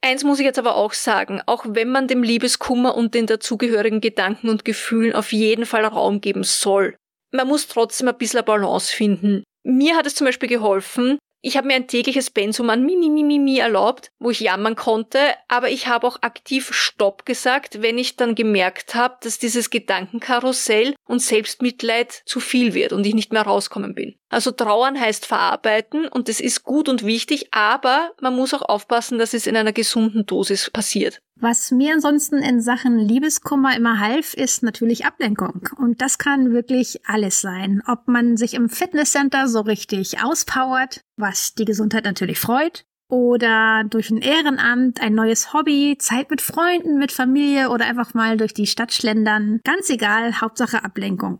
Eins 0.05 0.23
muss 0.23 0.37
ich 0.37 0.45
jetzt 0.45 0.59
aber 0.59 0.75
auch 0.75 0.93
sagen, 0.93 1.41
auch 1.47 1.65
wenn 1.67 1.89
man 1.89 2.07
dem 2.07 2.21
Liebeskummer 2.21 2.93
und 2.93 3.15
den 3.15 3.25
dazugehörigen 3.25 4.01
Gedanken 4.01 4.47
und 4.47 4.63
Gefühlen 4.63 5.15
auf 5.15 5.31
jeden 5.31 5.65
Fall 5.65 5.85
Raum 5.85 6.21
geben 6.21 6.43
soll, 6.43 6.95
man 7.31 7.47
muss 7.47 7.67
trotzdem 7.67 8.09
ein 8.09 8.17
bisschen 8.19 8.45
Balance 8.45 8.95
finden. 8.95 9.43
Mir 9.63 9.95
hat 9.95 10.05
es 10.05 10.13
zum 10.13 10.25
Beispiel 10.25 10.49
geholfen, 10.49 11.17
ich 11.41 11.55
habe 11.55 11.67
mir 11.67 11.75
ein 11.75 11.87
tägliches 11.87 12.29
Pensum 12.29 12.69
an 12.69 12.85
Mimi, 12.85 13.09
Mimi, 13.09 13.39
Mimi 13.39 13.57
erlaubt, 13.59 14.11
wo 14.19 14.29
ich 14.29 14.41
jammern 14.41 14.75
konnte, 14.75 15.19
aber 15.47 15.69
ich 15.69 15.87
habe 15.87 16.05
auch 16.05 16.21
aktiv 16.21 16.73
Stopp 16.73 17.25
gesagt, 17.25 17.81
wenn 17.81 17.97
ich 17.97 18.17
dann 18.17 18.35
gemerkt 18.35 18.95
habe, 18.95 19.17
dass 19.21 19.39
dieses 19.39 19.69
Gedankenkarussell 19.69 20.95
und 21.05 21.21
Selbstmitleid 21.21 22.11
zu 22.25 22.39
viel 22.39 22.73
wird 22.73 22.91
und 22.91 23.05
ich 23.05 23.15
nicht 23.15 23.31
mehr 23.31 23.43
rauskommen 23.43 23.95
bin. 23.95 24.15
Also 24.29 24.51
trauern 24.51 24.99
heißt 24.99 25.25
verarbeiten 25.25 26.07
und 26.07 26.27
das 26.27 26.39
ist 26.39 26.63
gut 26.63 26.89
und 26.89 27.05
wichtig, 27.05 27.47
aber 27.51 28.11
man 28.21 28.35
muss 28.35 28.53
auch 28.53 28.61
aufpassen, 28.61 29.17
dass 29.17 29.33
es 29.33 29.47
in 29.47 29.55
einer 29.55 29.73
gesunden 29.73 30.25
Dosis 30.25 30.69
passiert. 30.69 31.21
Was 31.41 31.71
mir 31.71 31.93
ansonsten 31.93 32.39
in 32.39 32.59
Sachen 32.59 32.99
Liebeskummer 32.99 33.75
immer 33.77 33.99
half, 33.99 34.33
ist 34.33 34.61
natürlich 34.61 35.05
Ablenkung. 35.05 35.69
Und 35.77 36.01
das 36.01 36.17
kann 36.17 36.51
wirklich 36.51 36.99
alles 37.07 37.39
sein. 37.39 37.81
Ob 37.87 38.09
man 38.09 38.35
sich 38.35 38.55
im 38.55 38.67
Fitnesscenter 38.67 39.47
so 39.47 39.61
richtig 39.61 40.21
auspowert, 40.21 41.01
was 41.15 41.55
die 41.55 41.63
Gesundheit 41.63 42.03
natürlich 42.03 42.39
freut, 42.39 42.83
oder 43.09 43.85
durch 43.89 44.09
ein 44.11 44.21
Ehrenamt, 44.21 45.01
ein 45.01 45.15
neues 45.15 45.53
Hobby, 45.53 45.97
Zeit 45.97 46.29
mit 46.29 46.41
Freunden, 46.41 46.97
mit 46.97 47.11
Familie 47.11 47.69
oder 47.69 47.85
einfach 47.85 48.13
mal 48.13 48.35
durch 48.35 48.53
die 48.53 48.67
Stadt 48.67 48.93
schlendern. 48.93 49.61
Ganz 49.63 49.89
egal, 49.89 50.41
Hauptsache 50.41 50.83
Ablenkung. 50.83 51.39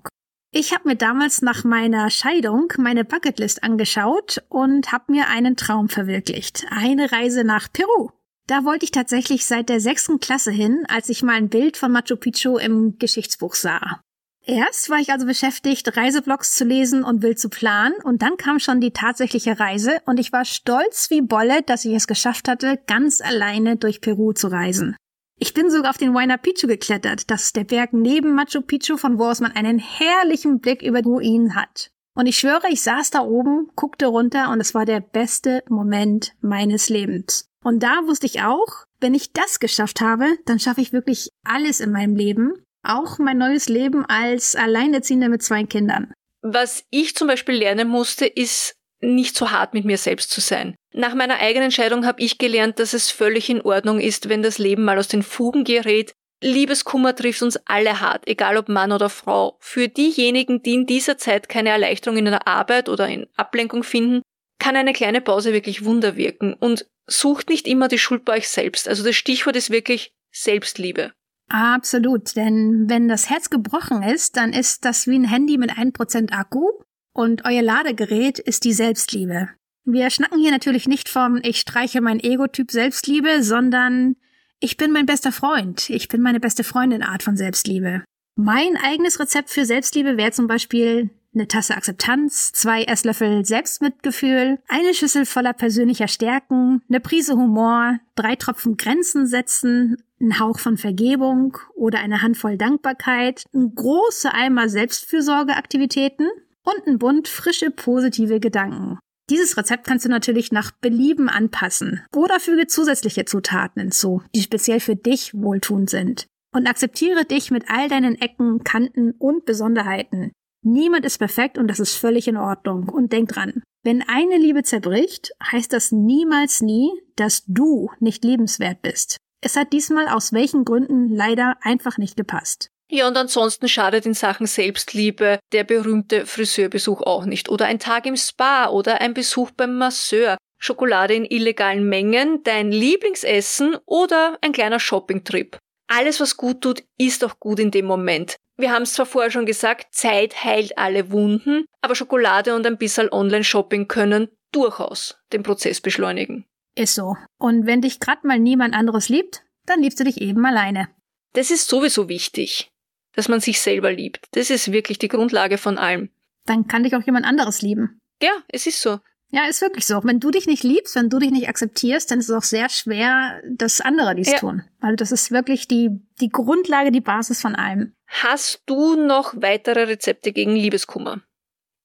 Ich 0.52 0.74
habe 0.74 0.90
mir 0.90 0.96
damals 0.96 1.44
nach 1.44 1.64
meiner 1.64 2.10
Scheidung 2.10 2.74
meine 2.78 3.06
Bucketlist 3.06 3.64
angeschaut 3.64 4.42
und 4.50 4.92
habe 4.92 5.12
mir 5.12 5.28
einen 5.28 5.58
Traum 5.58 5.90
verwirklicht. 5.90 6.66
Eine 6.72 7.12
Reise 7.12 7.44
nach 7.44 7.72
Peru. 7.72 8.10
Da 8.50 8.66
wollte 8.66 8.84
ich 8.84 8.90
tatsächlich 8.90 9.46
seit 9.46 9.70
der 9.70 9.80
sechsten 9.80 10.20
Klasse 10.20 10.50
hin, 10.50 10.84
als 10.88 11.10
ich 11.10 11.22
mal 11.22 11.36
ein 11.36 11.50
Bild 11.50 11.78
von 11.78 11.92
Machu 11.92 12.16
Picchu 12.16 12.58
im 12.58 12.98
Geschichtsbuch 12.98 13.54
sah. 13.54 14.02
Erst 14.44 14.90
war 14.90 14.98
ich 14.98 15.12
also 15.12 15.28
beschäftigt, 15.28 15.96
Reiseblogs 15.96 16.56
zu 16.56 16.66
lesen 16.66 17.04
und 17.04 17.22
wild 17.22 17.38
zu 17.38 17.50
planen, 17.50 17.94
und 18.04 18.24
dann 18.24 18.38
kam 18.38 18.58
schon 18.58 18.82
die 18.82 18.90
tatsächliche 18.90 19.60
Reise, 19.60 20.00
und 20.08 20.20
ich 20.20 20.34
war 20.34 20.46
stolz 20.46 21.12
wie 21.12 21.22
Bolle, 21.22 21.62
dass 21.62 21.86
ich 21.86 21.94
es 21.94 22.08
geschafft 22.08 22.48
hatte, 22.48 22.80
ganz 22.88 23.22
alleine 23.22 23.76
durch 23.76 24.02
Peru 24.02 24.34
zu 24.34 24.48
reisen. 24.48 24.96
Ich 25.38 25.54
bin 25.54 25.70
sogar 25.70 25.92
auf 25.92 26.00
den 26.00 26.16
Huayna 26.16 26.38
Picchu 26.38 26.66
geklettert, 26.66 27.30
das 27.30 27.44
ist 27.44 27.56
der 27.56 27.66
Berg 27.66 27.94
neben 27.94 28.34
Machu 28.34 28.62
Picchu, 28.62 28.98
von 28.98 29.20
wo 29.20 29.26
aus 29.26 29.42
man 29.42 29.52
einen 29.52 29.78
herrlichen 29.78 30.60
Blick 30.60 30.82
über 30.82 31.04
die 31.04 31.10
Ruinen 31.10 31.54
hat. 31.54 31.92
Und 32.16 32.26
ich 32.26 32.40
schwöre, 32.40 32.68
ich 32.72 32.82
saß 32.82 33.12
da 33.12 33.22
oben, 33.22 33.70
guckte 33.76 34.08
runter 34.08 34.50
und 34.50 34.60
es 34.60 34.74
war 34.74 34.86
der 34.86 35.02
beste 35.02 35.64
Moment 35.70 36.34
meines 36.42 36.90
Lebens. 36.90 37.49
Und 37.64 37.84
da 37.84 38.02
wusste 38.06 38.26
ich 38.26 38.42
auch, 38.42 38.86
wenn 39.00 39.14
ich 39.14 39.34
das 39.34 39.60
geschafft 39.60 40.02
habe, 40.02 40.38
dann 40.46 40.60
schaffe 40.60 40.82
ich 40.82 40.94
wirklich 40.94 41.30
alles 41.44 41.80
in 41.80 41.92
meinem 41.92 42.16
Leben. 42.16 42.54
Auch 42.84 43.20
mein 43.20 43.38
neues 43.38 43.68
Leben 43.68 44.06
als 44.06 44.56
Alleinerziehende 44.56 45.30
mit 45.30 45.44
zwei 45.44 45.64
Kindern. 45.64 46.14
Was 46.42 46.86
ich 46.90 47.16
zum 47.16 47.28
Beispiel 47.28 47.56
lernen 47.56 47.90
musste, 47.90 48.26
ist 48.26 48.76
nicht 49.02 49.38
so 49.38 49.52
hart 49.52 49.74
mit 49.74 49.86
mir 49.86 49.98
selbst 49.98 50.32
zu 50.32 50.42
sein. 50.42 50.76
Nach 50.94 51.14
meiner 51.14 51.40
eigenen 51.40 51.66
Entscheidung 51.66 52.06
habe 52.06 52.22
ich 52.22 52.38
gelernt, 52.38 52.80
dass 52.80 52.94
es 52.94 53.12
völlig 53.12 53.50
in 53.50 53.62
Ordnung 53.62 54.00
ist, 54.00 54.30
wenn 54.30 54.42
das 54.42 54.58
Leben 54.58 54.84
mal 54.84 54.98
aus 54.98 55.08
den 55.08 55.24
Fugen 55.24 55.64
gerät. 55.64 56.14
Liebeskummer 56.42 57.16
trifft 57.16 57.42
uns 57.42 57.58
alle 57.66 58.00
hart, 58.00 58.28
egal 58.28 58.58
ob 58.58 58.70
Mann 58.70 58.94
oder 58.94 59.10
Frau. 59.10 59.58
Für 59.60 59.90
diejenigen, 59.90 60.64
die 60.64 60.74
in 60.74 60.86
dieser 60.86 61.18
Zeit 61.18 61.50
keine 61.50 61.70
Erleichterung 61.70 62.18
in 62.18 62.26
der 62.26 62.48
Arbeit 62.48 62.88
oder 62.88 63.08
in 63.08 63.28
Ablenkung 63.36 63.84
finden, 63.84 64.22
kann 64.58 64.76
eine 64.76 64.94
kleine 64.94 65.22
Pause 65.22 65.54
wirklich 65.54 65.86
Wunder 65.86 66.16
wirken. 66.16 66.54
Und 66.54 66.86
sucht 67.10 67.50
nicht 67.50 67.68
immer 67.68 67.88
die 67.88 68.00
Schuld 68.00 68.26
bei 68.26 68.38
euch 68.38 68.50
selbst. 68.50 68.88
Also 68.88 69.04
das 69.04 69.16
Stichwort 69.16 69.56
ist 69.56 69.70
wirklich 69.70 70.14
Selbstliebe. 70.32 71.12
Absolut, 71.50 72.36
denn 72.36 72.86
wenn 72.88 73.08
das 73.08 73.30
Herz 73.30 73.50
gebrochen 73.50 74.04
ist, 74.04 74.38
dann 74.38 74.54
ist 74.54 74.86
das 74.86 75.08
wie 75.08 75.18
ein 75.18 75.28
Handy 75.28 75.58
mit 75.58 75.72
1% 75.72 76.32
Akku 76.32 76.70
und 77.12 77.44
euer 77.46 77.64
Ladegerät 77.64 78.38
ist 78.38 78.64
die 78.66 78.74
Selbstliebe. 78.74 79.50
Wir 79.84 80.10
schnacken 80.12 80.40
hier 80.40 80.52
natürlich 80.52 80.88
nicht 80.88 81.10
vom 81.10 81.40
Ich 81.42 81.60
streiche 81.60 82.02
mein 82.02 82.20
Ego-Typ 82.20 82.70
Selbstliebe, 82.70 83.42
sondern 83.42 84.16
ich 84.60 84.78
bin 84.78 84.92
mein 84.92 85.08
bester 85.08 85.32
Freund, 85.32 85.90
ich 85.90 86.08
bin 86.08 86.22
meine 86.22 86.40
beste 86.40 86.64
Freundin 86.64 87.02
Art 87.02 87.24
von 87.24 87.36
Selbstliebe. 87.36 88.04
Mein 88.36 88.78
eigenes 88.78 89.20
Rezept 89.20 89.50
für 89.50 89.66
Selbstliebe 89.66 90.18
wäre 90.18 90.32
zum 90.32 90.48
Beispiel 90.48 91.10
eine 91.34 91.48
Tasse 91.48 91.76
Akzeptanz, 91.76 92.52
zwei 92.52 92.84
Esslöffel 92.84 93.46
Selbstmitgefühl, 93.46 94.60
eine 94.68 94.94
Schüssel 94.94 95.26
voller 95.26 95.54
persönlicher 95.54 96.08
Stärken, 96.08 96.82
eine 96.90 97.00
Prise 97.00 97.34
Humor, 97.34 98.00
drei 98.16 98.36
Tropfen 98.36 98.78
Grenzen 98.78 99.28
setzen, 99.28 99.98
ein 100.20 100.40
Hauch 100.40 100.60
von 100.60 100.78
Vergebung 100.78 101.58
oder 101.76 102.00
eine 102.00 102.22
Handvoll 102.22 102.58
Dankbarkeit, 102.58 103.44
ein 103.54 103.74
großer 103.76 104.34
Eimer 104.34 104.70
Selbstfürsorgeaktivitäten 104.70 106.30
und 106.64 106.88
ein 106.88 107.00
Bund 107.00 107.28
frische 107.28 107.72
positive 107.72 108.40
Gedanken. 108.40 109.00
Dieses 109.30 109.58
Rezept 109.58 109.86
kannst 109.86 110.06
du 110.06 110.10
natürlich 110.10 110.52
nach 110.52 110.72
Belieben 110.72 111.30
anpassen 111.30 112.04
oder 112.16 112.40
füge 112.40 112.66
zusätzliche 112.66 113.26
Zutaten 113.26 113.80
hinzu, 113.82 114.24
die 114.36 114.42
speziell 114.42 114.80
für 114.80 114.96
dich 114.96 115.34
wohltuend 115.36 115.90
sind. 115.90 116.26
Und 116.52 116.68
akzeptiere 116.68 117.26
dich 117.26 117.52
mit 117.52 117.66
all 117.70 117.90
deinen 117.90 118.16
Ecken, 118.16 118.64
Kanten 118.64 119.12
und 119.12 119.46
Besonderheiten. 119.46 120.32
Niemand 120.62 121.06
ist 121.06 121.18
perfekt 121.18 121.58
und 121.58 121.68
das 121.68 121.80
ist 121.80 121.96
völlig 121.96 122.28
in 122.28 122.38
Ordnung. 122.38 122.90
Und 122.90 123.14
denk 123.14 123.30
dran, 123.30 123.64
wenn 123.84 124.02
eine 124.02 124.38
Liebe 124.38 124.64
zerbricht, 124.64 125.32
heißt 125.52 125.72
das 125.72 125.92
niemals 125.92 126.62
nie, 126.62 126.90
dass 127.16 127.44
du 127.48 127.90
nicht 128.00 128.24
liebenswert 128.24 128.82
bist. 128.82 129.18
Es 129.42 129.56
hat 129.56 129.72
diesmal 129.72 130.10
aus 130.10 130.34
welchen 130.34 130.66
Gründen 130.66 131.08
leider 131.08 131.56
einfach 131.62 131.98
nicht 131.98 132.18
gepasst. 132.18 132.70
Ja, 132.92 133.08
und 133.08 133.16
ansonsten 133.16 133.68
schadet 133.68 134.06
in 134.06 134.16
Sachen 134.16 134.48
Selbstliebe 134.48 135.40
der 135.52 135.64
berühmte 135.64 136.26
Friseurbesuch 136.26 137.02
auch 137.04 137.26
nicht. 137.26 137.48
Oder 137.48 137.68
ein 137.68 137.80
Tag 137.80 138.06
im 138.08 138.18
Spa 138.18 138.68
oder 138.70 139.00
ein 139.00 139.14
Besuch 139.14 139.52
beim 139.52 139.78
Masseur. 139.78 140.38
Schokolade 140.62 141.14
in 141.14 141.24
illegalen 141.24 141.88
Mengen, 141.88 142.44
dein 142.44 142.72
Lieblingsessen 142.72 143.78
oder 143.86 144.38
ein 144.42 144.52
kleiner 144.52 144.80
Shoppingtrip. 144.80 145.58
Alles, 145.88 146.20
was 146.20 146.36
gut 146.36 146.62
tut, 146.62 146.84
ist 146.98 147.24
auch 147.24 147.40
gut 147.40 147.60
in 147.60 147.72
dem 147.72 147.86
Moment. 147.86 148.36
Wir 148.60 148.74
haben 148.74 148.84
es 148.84 148.92
zwar 148.92 149.06
vorher 149.06 149.32
schon 149.32 149.46
gesagt, 149.46 149.96
Zeit 149.96 150.44
heilt 150.44 150.78
alle 150.78 151.12
Wunden, 151.12 151.64
aber 151.80 151.96
Schokolade 151.96 152.54
und 152.56 152.68
ein 152.68 152.78
bisschen 152.78 153.10
Online-Shopping 153.10 153.88
können 153.88 154.28
durchaus 154.52 155.18
den 155.32 155.44
Prozess 155.44 155.80
beschleunigen. 155.80 156.46
Ist 156.76 156.94
so. 156.94 157.16
Und 157.38 157.68
wenn 157.68 157.80
dich 157.80 158.02
grad 158.02 158.26
mal 158.26 158.38
niemand 158.38 158.74
anderes 158.74 159.08
liebt, 159.08 159.46
dann 159.66 159.82
liebst 159.82 159.98
du 160.02 160.04
dich 160.04 160.20
eben 160.20 160.46
alleine. 160.46 160.90
Das 161.32 161.52
ist 161.52 161.70
sowieso 161.70 162.10
wichtig, 162.10 162.70
dass 163.14 163.30
man 163.30 163.40
sich 163.40 163.62
selber 163.62 163.94
liebt. 163.94 164.28
Das 164.32 164.50
ist 164.50 164.74
wirklich 164.74 165.00
die 165.00 165.08
Grundlage 165.08 165.58
von 165.58 165.78
allem. 165.78 166.10
Dann 166.46 166.68
kann 166.68 166.84
dich 166.84 166.98
auch 166.98 167.06
jemand 167.06 167.26
anderes 167.26 167.62
lieben. 167.62 168.02
Ja, 168.22 168.34
es 168.50 168.68
ist 168.68 168.82
so. 168.82 169.00
Ja, 169.32 169.46
ist 169.46 169.62
wirklich 169.62 169.86
so. 169.86 170.02
Wenn 170.04 170.20
du 170.20 170.32
dich 170.32 170.48
nicht 170.48 170.64
liebst, 170.64 170.96
wenn 170.96 171.10
du 171.10 171.20
dich 171.20 171.30
nicht 171.30 171.48
akzeptierst, 171.48 172.10
dann 172.10 172.20
ist 172.20 172.30
es 172.30 172.36
auch 172.36 172.44
sehr 172.44 172.68
schwer, 172.70 173.42
dass 173.48 173.80
andere 173.80 174.16
dies 174.16 174.32
ja. 174.32 174.40
tun. 174.40 174.64
Weil 174.80 174.96
das 174.96 175.12
ist 175.12 175.32
wirklich 175.32 175.68
die, 175.68 175.90
die 176.20 176.30
Grundlage, 176.30 176.92
die 176.92 177.02
Basis 177.02 177.42
von 177.42 177.56
allem. 177.56 177.94
Hast 178.08 178.64
du 178.66 178.96
noch 178.96 179.36
weitere 179.36 179.84
Rezepte 179.84 180.32
gegen 180.32 180.56
Liebeskummer? 180.56 181.22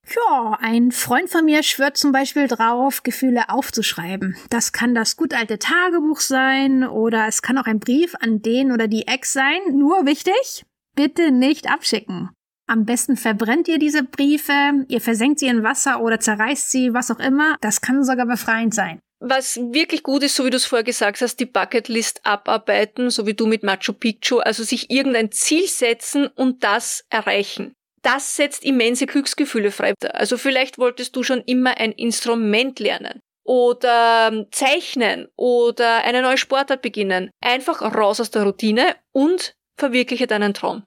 Ja, 0.07 0.59
ein 0.61 0.93
Freund 0.93 1.31
von 1.31 1.45
mir 1.45 1.63
schwört 1.63 1.97
zum 1.97 2.13
Beispiel 2.13 2.47
drauf, 2.47 3.03
Gefühle 3.03 3.49
aufzuschreiben. 3.49 4.37
Das 4.51 4.73
kann 4.73 4.95
das 4.95 5.17
gut 5.17 5.33
alte 5.33 5.59
Tagebuch 5.59 6.21
sein 6.21 6.85
oder 6.85 7.27
es 7.27 7.43
kann 7.43 7.59
auch 7.59 7.65
ein 7.65 7.81
Brief 7.81 8.15
an 8.21 8.43
den 8.43 8.73
oder 8.73 8.87
die 8.87 9.07
Ex 9.07 9.33
sein. 9.33 9.61
Nur 9.73 10.05
wichtig, 10.05 10.65
bitte 10.95 11.31
nicht 11.31 11.71
abschicken. 11.71 12.31
Am 12.67 12.87
besten 12.87 13.17
verbrennt 13.17 13.69
ihr 13.69 13.79
diese 13.79 14.03
Briefe, 14.03 14.87
ihr 14.89 15.01
versenkt 15.01 15.39
sie 15.39 15.49
in 15.49 15.63
Wasser 15.63 16.01
oder 16.01 16.19
zerreißt 16.19 16.71
sie, 16.71 16.95
was 16.95 17.11
auch 17.11 17.21
immer. 17.21 17.57
Das 17.61 17.83
kann 17.83 18.05
sogar 18.05 18.27
befreiend 18.27 18.75
sein. 18.75 19.01
Was 19.21 19.57
wirklich 19.57 20.03
gut 20.03 20.23
ist, 20.23 20.35
so 20.35 20.45
wie 20.45 20.51
du 20.51 20.57
es 20.57 20.65
vorher 20.65 20.85
gesagt 20.85 21.21
hast, 21.21 21.37
die 21.37 21.47
Bucketlist 21.47 22.21
abarbeiten, 22.25 23.11
so 23.11 23.27
wie 23.27 23.35
du 23.35 23.47
mit 23.47 23.63
Machu 23.63 23.93
Picchu, 23.93 24.39
also 24.39 24.63
sich 24.65 24.91
irgendein 24.91 25.31
Ziel 25.31 25.67
setzen 25.67 26.27
und 26.27 26.65
das 26.65 27.05
erreichen. 27.11 27.75
Das 28.03 28.37
setzt 28.37 28.65
immense 28.65 29.07
Glücksgefühle 29.07 29.71
frei. 29.71 29.95
Also 30.13 30.37
vielleicht 30.37 30.79
wolltest 30.79 31.17
du 31.17 31.23
schon 31.23 31.43
immer 31.47 31.79
ein 31.79 31.93
Instrument 31.93 32.79
lernen 32.81 33.21
oder 33.45 34.31
ähm, 34.31 34.47
zeichnen 34.51 35.29
oder 35.37 36.05
eine 36.05 36.23
neue 36.23 36.39
Sportart 36.39 36.83
beginnen. 36.83 37.31
Einfach 37.41 37.81
raus 37.83 38.21
aus 38.21 38.31
der 38.31 38.43
Routine 38.43 38.97
und 39.13 39.55
verwirkliche 39.79 40.27
deinen 40.27 40.55
Traum. 40.55 40.85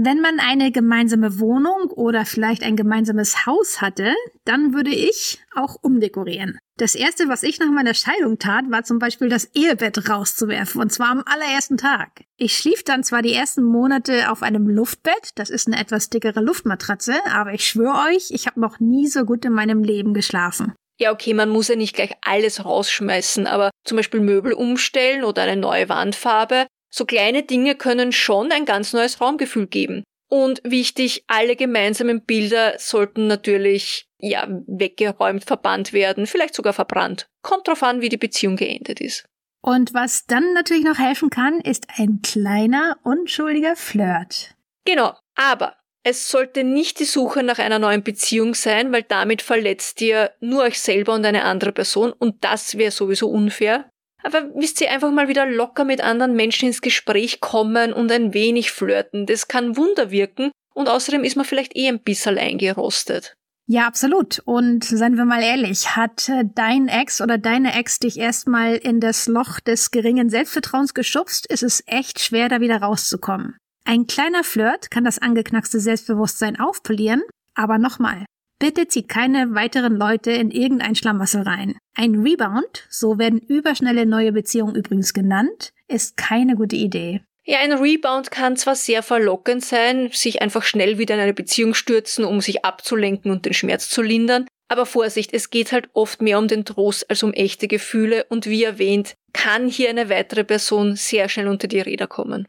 Wenn 0.00 0.20
man 0.20 0.38
eine 0.38 0.70
gemeinsame 0.70 1.40
Wohnung 1.40 1.90
oder 1.90 2.24
vielleicht 2.24 2.62
ein 2.62 2.76
gemeinsames 2.76 3.46
Haus 3.46 3.80
hatte, 3.80 4.14
dann 4.44 4.72
würde 4.72 4.90
ich 4.90 5.40
auch 5.56 5.74
umdekorieren. 5.82 6.56
Das 6.76 6.94
erste, 6.94 7.26
was 7.26 7.42
ich 7.42 7.58
nach 7.58 7.72
meiner 7.72 7.94
Scheidung 7.94 8.38
tat, 8.38 8.70
war 8.70 8.84
zum 8.84 9.00
Beispiel 9.00 9.28
das 9.28 9.50
Ehebett 9.56 10.08
rauszuwerfen, 10.08 10.80
und 10.80 10.92
zwar 10.92 11.08
am 11.08 11.24
allerersten 11.26 11.78
Tag. 11.78 12.22
Ich 12.36 12.56
schlief 12.56 12.84
dann 12.84 13.02
zwar 13.02 13.22
die 13.22 13.32
ersten 13.32 13.64
Monate 13.64 14.30
auf 14.30 14.44
einem 14.44 14.68
Luftbett, 14.68 15.30
das 15.34 15.50
ist 15.50 15.66
eine 15.66 15.80
etwas 15.80 16.10
dickere 16.10 16.42
Luftmatratze, 16.42 17.16
aber 17.28 17.52
ich 17.52 17.66
schwöre 17.66 18.04
euch, 18.08 18.30
ich 18.30 18.46
habe 18.46 18.60
noch 18.60 18.78
nie 18.78 19.08
so 19.08 19.24
gut 19.24 19.44
in 19.44 19.52
meinem 19.52 19.82
Leben 19.82 20.14
geschlafen. 20.14 20.74
Ja, 21.00 21.12
okay, 21.12 21.34
man 21.34 21.48
muss 21.48 21.66
ja 21.66 21.74
nicht 21.74 21.96
gleich 21.96 22.12
alles 22.22 22.64
rausschmeißen, 22.64 23.48
aber 23.48 23.70
zum 23.84 23.96
Beispiel 23.96 24.20
Möbel 24.20 24.52
umstellen 24.52 25.24
oder 25.24 25.42
eine 25.42 25.60
neue 25.60 25.88
Wandfarbe 25.88 26.68
so 26.90 27.04
kleine 27.04 27.42
Dinge 27.42 27.74
können 27.74 28.12
schon 28.12 28.52
ein 28.52 28.64
ganz 28.64 28.92
neues 28.92 29.20
Raumgefühl 29.20 29.66
geben. 29.66 30.04
Und 30.30 30.60
wichtig, 30.62 31.24
alle 31.26 31.56
gemeinsamen 31.56 32.22
Bilder 32.24 32.74
sollten 32.78 33.26
natürlich, 33.26 34.08
ja, 34.18 34.46
weggeräumt, 34.66 35.44
verbannt 35.44 35.92
werden, 35.92 36.26
vielleicht 36.26 36.54
sogar 36.54 36.74
verbrannt. 36.74 37.28
Kommt 37.42 37.66
drauf 37.66 37.82
an, 37.82 38.02
wie 38.02 38.10
die 38.10 38.18
Beziehung 38.18 38.56
geendet 38.56 39.00
ist. 39.00 39.24
Und 39.62 39.94
was 39.94 40.26
dann 40.26 40.52
natürlich 40.52 40.84
noch 40.84 40.98
helfen 40.98 41.30
kann, 41.30 41.60
ist 41.60 41.86
ein 41.96 42.20
kleiner, 42.22 42.98
unschuldiger 43.02 43.74
Flirt. 43.74 44.54
Genau, 44.84 45.14
aber 45.34 45.76
es 46.04 46.30
sollte 46.30 46.64
nicht 46.64 47.00
die 47.00 47.04
Suche 47.04 47.42
nach 47.42 47.58
einer 47.58 47.78
neuen 47.78 48.02
Beziehung 48.02 48.54
sein, 48.54 48.92
weil 48.92 49.02
damit 49.02 49.42
verletzt 49.42 50.00
ihr 50.00 50.30
nur 50.40 50.62
euch 50.62 50.80
selber 50.80 51.14
und 51.14 51.24
eine 51.24 51.44
andere 51.44 51.72
Person 51.72 52.12
und 52.12 52.44
das 52.44 52.78
wäre 52.78 52.90
sowieso 52.90 53.28
unfair. 53.28 53.90
Aber 54.22 54.50
wisst 54.54 54.80
ihr, 54.80 54.90
einfach 54.90 55.10
mal 55.10 55.28
wieder 55.28 55.46
locker 55.46 55.84
mit 55.84 56.00
anderen 56.00 56.34
Menschen 56.34 56.66
ins 56.66 56.82
Gespräch 56.82 57.40
kommen 57.40 57.92
und 57.92 58.10
ein 58.10 58.34
wenig 58.34 58.72
flirten. 58.72 59.26
Das 59.26 59.48
kann 59.48 59.76
Wunder 59.76 60.10
wirken 60.10 60.50
und 60.74 60.88
außerdem 60.88 61.24
ist 61.24 61.36
man 61.36 61.44
vielleicht 61.44 61.76
eh 61.76 61.88
ein 61.88 62.02
bisschen 62.02 62.38
eingerostet. 62.38 63.34
Ja, 63.70 63.86
absolut. 63.86 64.40
Und 64.46 64.82
seien 64.84 65.18
wir 65.18 65.26
mal 65.26 65.42
ehrlich, 65.42 65.94
hat 65.94 66.28
äh, 66.30 66.42
dein 66.54 66.88
Ex 66.88 67.20
oder 67.20 67.36
deine 67.36 67.74
Ex 67.74 67.98
dich 67.98 68.18
erstmal 68.18 68.76
in 68.76 68.98
das 68.98 69.26
Loch 69.26 69.60
des 69.60 69.90
geringen 69.90 70.30
Selbstvertrauens 70.30 70.94
geschubst, 70.94 71.46
ist 71.46 71.62
es 71.62 71.84
echt 71.86 72.18
schwer, 72.18 72.48
da 72.48 72.62
wieder 72.62 72.80
rauszukommen. 72.80 73.58
Ein 73.84 74.06
kleiner 74.06 74.42
Flirt 74.42 74.90
kann 74.90 75.04
das 75.04 75.18
angeknackste 75.18 75.80
Selbstbewusstsein 75.80 76.58
aufpolieren, 76.58 77.22
aber 77.54 77.76
nochmal, 77.76 78.24
Bitte 78.58 78.88
zieht 78.88 79.08
keine 79.08 79.54
weiteren 79.54 79.96
Leute 79.96 80.32
in 80.32 80.50
irgendein 80.50 80.96
Schlamassel 80.96 81.42
rein. 81.42 81.76
Ein 81.94 82.16
Rebound, 82.16 82.86
so 82.88 83.18
werden 83.18 83.38
überschnelle 83.38 84.04
neue 84.04 84.32
Beziehungen 84.32 84.74
übrigens 84.74 85.14
genannt, 85.14 85.72
ist 85.86 86.16
keine 86.16 86.56
gute 86.56 86.74
Idee. 86.74 87.22
Ja, 87.44 87.60
ein 87.60 87.72
Rebound 87.72 88.30
kann 88.30 88.56
zwar 88.56 88.74
sehr 88.74 89.02
verlockend 89.02 89.64
sein, 89.64 90.10
sich 90.12 90.42
einfach 90.42 90.64
schnell 90.64 90.98
wieder 90.98 91.14
in 91.14 91.20
eine 91.20 91.34
Beziehung 91.34 91.72
stürzen, 91.72 92.24
um 92.24 92.40
sich 92.40 92.64
abzulenken 92.64 93.30
und 93.30 93.46
den 93.46 93.54
Schmerz 93.54 93.88
zu 93.88 94.02
lindern, 94.02 94.46
aber 94.68 94.84
Vorsicht, 94.84 95.32
es 95.32 95.50
geht 95.50 95.72
halt 95.72 95.88
oft 95.94 96.20
mehr 96.20 96.38
um 96.38 96.46
den 96.46 96.64
Trost 96.64 97.08
als 97.08 97.22
um 97.22 97.32
echte 97.32 97.68
Gefühle 97.68 98.26
und 98.28 98.46
wie 98.46 98.64
erwähnt, 98.64 99.14
kann 99.32 99.68
hier 99.68 99.88
eine 99.88 100.10
weitere 100.10 100.44
Person 100.44 100.96
sehr 100.96 101.28
schnell 101.28 101.48
unter 101.48 101.68
die 101.68 101.80
Räder 101.80 102.06
kommen. 102.06 102.48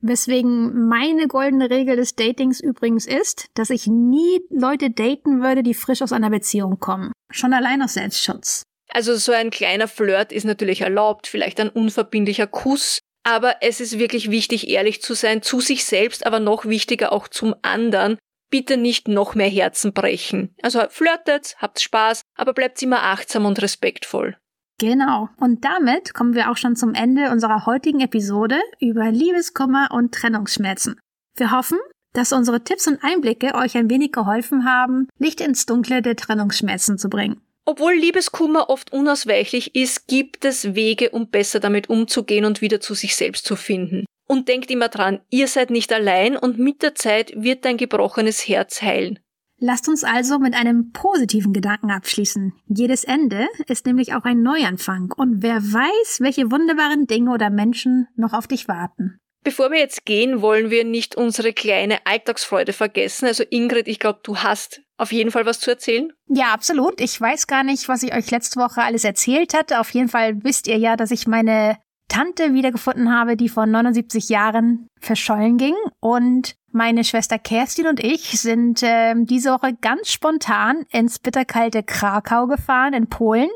Weswegen 0.00 0.88
meine 0.88 1.26
goldene 1.26 1.70
Regel 1.70 1.96
des 1.96 2.14
Datings 2.14 2.60
übrigens 2.60 3.06
ist, 3.06 3.48
dass 3.54 3.70
ich 3.70 3.86
nie 3.86 4.40
Leute 4.50 4.90
daten 4.90 5.42
würde, 5.42 5.62
die 5.62 5.74
frisch 5.74 6.02
aus 6.02 6.12
einer 6.12 6.30
Beziehung 6.30 6.78
kommen. 6.78 7.12
Schon 7.30 7.52
allein 7.52 7.82
aus 7.82 7.94
Selbstschutz. 7.94 8.62
Also 8.90 9.16
so 9.16 9.32
ein 9.32 9.50
kleiner 9.50 9.88
Flirt 9.88 10.32
ist 10.32 10.44
natürlich 10.44 10.82
erlaubt, 10.82 11.26
vielleicht 11.26 11.58
ein 11.60 11.68
unverbindlicher 11.68 12.46
Kuss, 12.46 13.00
aber 13.24 13.56
es 13.60 13.80
ist 13.80 13.98
wirklich 13.98 14.30
wichtig, 14.30 14.68
ehrlich 14.68 15.02
zu 15.02 15.14
sein, 15.14 15.42
zu 15.42 15.60
sich 15.60 15.84
selbst, 15.84 16.24
aber 16.24 16.38
noch 16.38 16.64
wichtiger 16.64 17.12
auch 17.12 17.26
zum 17.26 17.56
anderen. 17.62 18.18
Bitte 18.50 18.76
nicht 18.76 19.08
noch 19.08 19.34
mehr 19.34 19.48
Herzen 19.48 19.92
brechen. 19.92 20.54
Also 20.62 20.80
flirtet, 20.88 21.56
habt 21.58 21.80
Spaß, 21.80 22.22
aber 22.36 22.52
bleibt 22.52 22.80
immer 22.80 23.02
achtsam 23.02 23.44
und 23.44 23.60
respektvoll. 23.60 24.36
Genau. 24.78 25.30
Und 25.38 25.64
damit 25.64 26.12
kommen 26.12 26.34
wir 26.34 26.50
auch 26.50 26.56
schon 26.56 26.76
zum 26.76 26.94
Ende 26.94 27.30
unserer 27.30 27.64
heutigen 27.66 28.00
Episode 28.00 28.60
über 28.78 29.10
Liebeskummer 29.10 29.88
und 29.90 30.12
Trennungsschmerzen. 30.12 31.00
Wir 31.34 31.50
hoffen, 31.50 31.78
dass 32.12 32.32
unsere 32.32 32.62
Tipps 32.62 32.86
und 32.86 33.02
Einblicke 33.02 33.54
euch 33.54 33.76
ein 33.76 33.90
wenig 33.90 34.12
geholfen 34.12 34.64
haben, 34.64 35.08
Licht 35.18 35.40
ins 35.40 35.66
Dunkle 35.66 36.02
der 36.02 36.16
Trennungsschmerzen 36.16 36.98
zu 36.98 37.08
bringen. 37.08 37.40
Obwohl 37.64 37.94
Liebeskummer 37.94 38.70
oft 38.70 38.92
unausweichlich 38.92 39.74
ist, 39.74 40.06
gibt 40.06 40.44
es 40.44 40.74
Wege, 40.74 41.10
um 41.10 41.28
besser 41.28 41.58
damit 41.58 41.90
umzugehen 41.90 42.44
und 42.44 42.60
wieder 42.60 42.80
zu 42.80 42.94
sich 42.94 43.16
selbst 43.16 43.44
zu 43.44 43.56
finden. 43.56 44.04
Und 44.28 44.48
denkt 44.48 44.70
immer 44.70 44.88
dran, 44.88 45.20
ihr 45.30 45.48
seid 45.48 45.70
nicht 45.70 45.92
allein 45.92 46.36
und 46.36 46.58
mit 46.58 46.82
der 46.82 46.94
Zeit 46.94 47.32
wird 47.34 47.64
dein 47.64 47.76
gebrochenes 47.76 48.46
Herz 48.46 48.82
heilen. 48.82 49.18
Lasst 49.58 49.88
uns 49.88 50.04
also 50.04 50.38
mit 50.38 50.54
einem 50.54 50.92
positiven 50.92 51.52
Gedanken 51.52 51.90
abschließen. 51.90 52.52
Jedes 52.66 53.04
Ende 53.04 53.46
ist 53.66 53.86
nämlich 53.86 54.14
auch 54.14 54.24
ein 54.24 54.42
Neuanfang 54.42 55.12
und 55.16 55.42
wer 55.42 55.56
weiß, 55.56 56.20
welche 56.20 56.50
wunderbaren 56.50 57.06
Dinge 57.06 57.30
oder 57.32 57.48
Menschen 57.48 58.06
noch 58.16 58.34
auf 58.34 58.46
dich 58.46 58.68
warten. 58.68 59.18
Bevor 59.46 59.70
wir 59.70 59.78
jetzt 59.78 60.04
gehen, 60.04 60.42
wollen 60.42 60.70
wir 60.70 60.84
nicht 60.84 61.14
unsere 61.14 61.52
kleine 61.52 62.04
Alltagsfreude 62.04 62.72
vergessen. 62.72 63.26
Also 63.26 63.44
Ingrid, 63.48 63.86
ich 63.86 64.00
glaube, 64.00 64.18
du 64.24 64.38
hast 64.38 64.82
auf 64.98 65.12
jeden 65.12 65.30
Fall 65.30 65.46
was 65.46 65.60
zu 65.60 65.70
erzählen. 65.70 66.12
Ja, 66.28 66.52
absolut. 66.52 67.00
Ich 67.00 67.20
weiß 67.20 67.46
gar 67.46 67.62
nicht, 67.62 67.88
was 67.88 68.02
ich 68.02 68.12
euch 68.12 68.30
letzte 68.30 68.58
Woche 68.58 68.82
alles 68.82 69.04
erzählt 69.04 69.54
hatte. 69.54 69.78
Auf 69.78 69.90
jeden 69.90 70.08
Fall 70.08 70.42
wisst 70.42 70.66
ihr 70.66 70.78
ja, 70.78 70.96
dass 70.96 71.12
ich 71.12 71.28
meine 71.28 71.78
Tante 72.08 72.54
wiedergefunden 72.54 73.12
habe, 73.12 73.36
die 73.36 73.48
vor 73.48 73.66
79 73.66 74.28
Jahren 74.28 74.88
verschollen 75.00 75.58
ging. 75.58 75.74
Und 76.00 76.56
meine 76.72 77.04
Schwester 77.04 77.38
Kerstin 77.38 77.86
und 77.86 78.02
ich 78.02 78.40
sind 78.40 78.82
äh, 78.82 79.14
diese 79.16 79.50
Woche 79.52 79.74
ganz 79.80 80.10
spontan 80.10 80.84
ins 80.90 81.18
bitterkalte 81.18 81.82
Krakau 81.82 82.46
gefahren 82.46 82.94
in 82.94 83.08
Polen, 83.08 83.50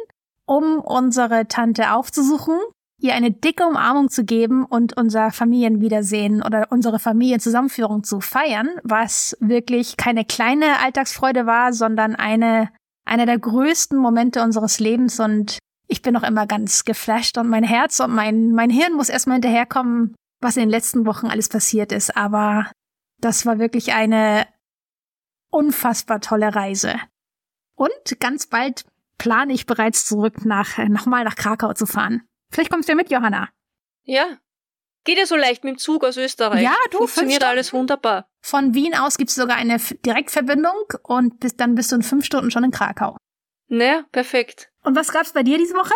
um 0.47 0.81
unsere 0.81 1.47
Tante 1.49 1.93
aufzusuchen, 1.93 2.59
ihr 3.01 3.15
eine 3.15 3.31
dicke 3.31 3.67
Umarmung 3.67 4.09
zu 4.09 4.25
geben 4.25 4.65
und 4.65 4.97
unser 4.97 5.31
Familienwiedersehen 5.31 6.43
oder 6.43 6.69
unsere 6.71 6.99
Familienzusammenführung 6.99 8.05
zu 8.05 8.21
feiern, 8.21 8.69
was 8.83 9.37
wirklich 9.41 9.97
keine 9.97 10.25
kleine 10.25 10.81
Alltagsfreude 10.81 11.47
war, 11.47 11.73
sondern 11.73 12.15
eine 12.17 12.71
einer 13.11 13.27
der 13.27 13.39
größten 13.39 13.99
Momente 13.99 14.43
unseres 14.43 14.79
Lebens 14.79 15.19
und 15.19 15.59
ich 15.91 16.03
bin 16.03 16.15
noch 16.15 16.23
immer 16.23 16.47
ganz 16.47 16.85
geflasht 16.85 17.37
und 17.37 17.49
mein 17.49 17.65
Herz 17.65 18.01
und 18.01 18.15
mein, 18.15 18.53
mein 18.53 18.71
Hirn 18.71 18.95
muss 18.95 19.09
erstmal 19.09 19.35
hinterherkommen, 19.35 20.15
was 20.41 20.57
in 20.57 20.63
den 20.63 20.71
letzten 20.71 21.05
Wochen 21.05 21.27
alles 21.27 21.49
passiert 21.49 21.91
ist. 21.93 22.17
Aber 22.17 22.71
das 23.19 23.45
war 23.45 23.59
wirklich 23.59 23.93
eine 23.93 24.47
unfassbar 25.51 26.21
tolle 26.21 26.55
Reise. 26.55 26.95
Und 27.75 28.21
ganz 28.21 28.47
bald 28.47 28.85
plane 29.19 29.53
ich 29.53 29.67
bereits 29.67 30.07
zurück 30.07 30.45
nach, 30.45 30.79
nochmal 30.79 31.25
nach 31.25 31.35
Krakau 31.35 31.73
zu 31.73 31.87
fahren. 31.87 32.23
Vielleicht 32.53 32.71
kommst 32.71 32.89
du 32.89 32.93
ja 32.93 32.97
mit, 32.97 33.11
Johanna. 33.11 33.49
Ja. 34.05 34.39
Geht 35.05 35.19
ja 35.19 35.27
so 35.27 35.37
leicht 35.37 35.65
mit 35.65 35.75
dem 35.75 35.79
Zug 35.79 36.05
aus 36.05 36.17
Österreich. 36.17 36.63
Ja, 36.63 36.75
du 36.91 36.99
Funktioniert 36.99 37.43
alles 37.43 37.73
wunderbar. 37.73 38.29
Von 38.43 38.75
Wien 38.75 38.95
aus 38.95 39.17
gibt 39.17 39.31
es 39.31 39.37
sogar 39.37 39.57
eine 39.57 39.79
Direktverbindung 39.79 40.85
und 41.03 41.41
bis, 41.41 41.57
dann 41.57 41.75
bist 41.75 41.91
du 41.91 41.97
in 41.97 42.03
fünf 42.03 42.25
Stunden 42.25 42.51
schon 42.51 42.65
in 42.65 42.71
Krakau. 42.71 43.17
Naja, 43.71 44.05
perfekt. 44.13 44.69
Und 44.83 44.97
was 44.97 45.13
gab's 45.13 45.33
bei 45.33 45.43
dir 45.43 45.57
diese 45.57 45.75
Woche? 45.75 45.95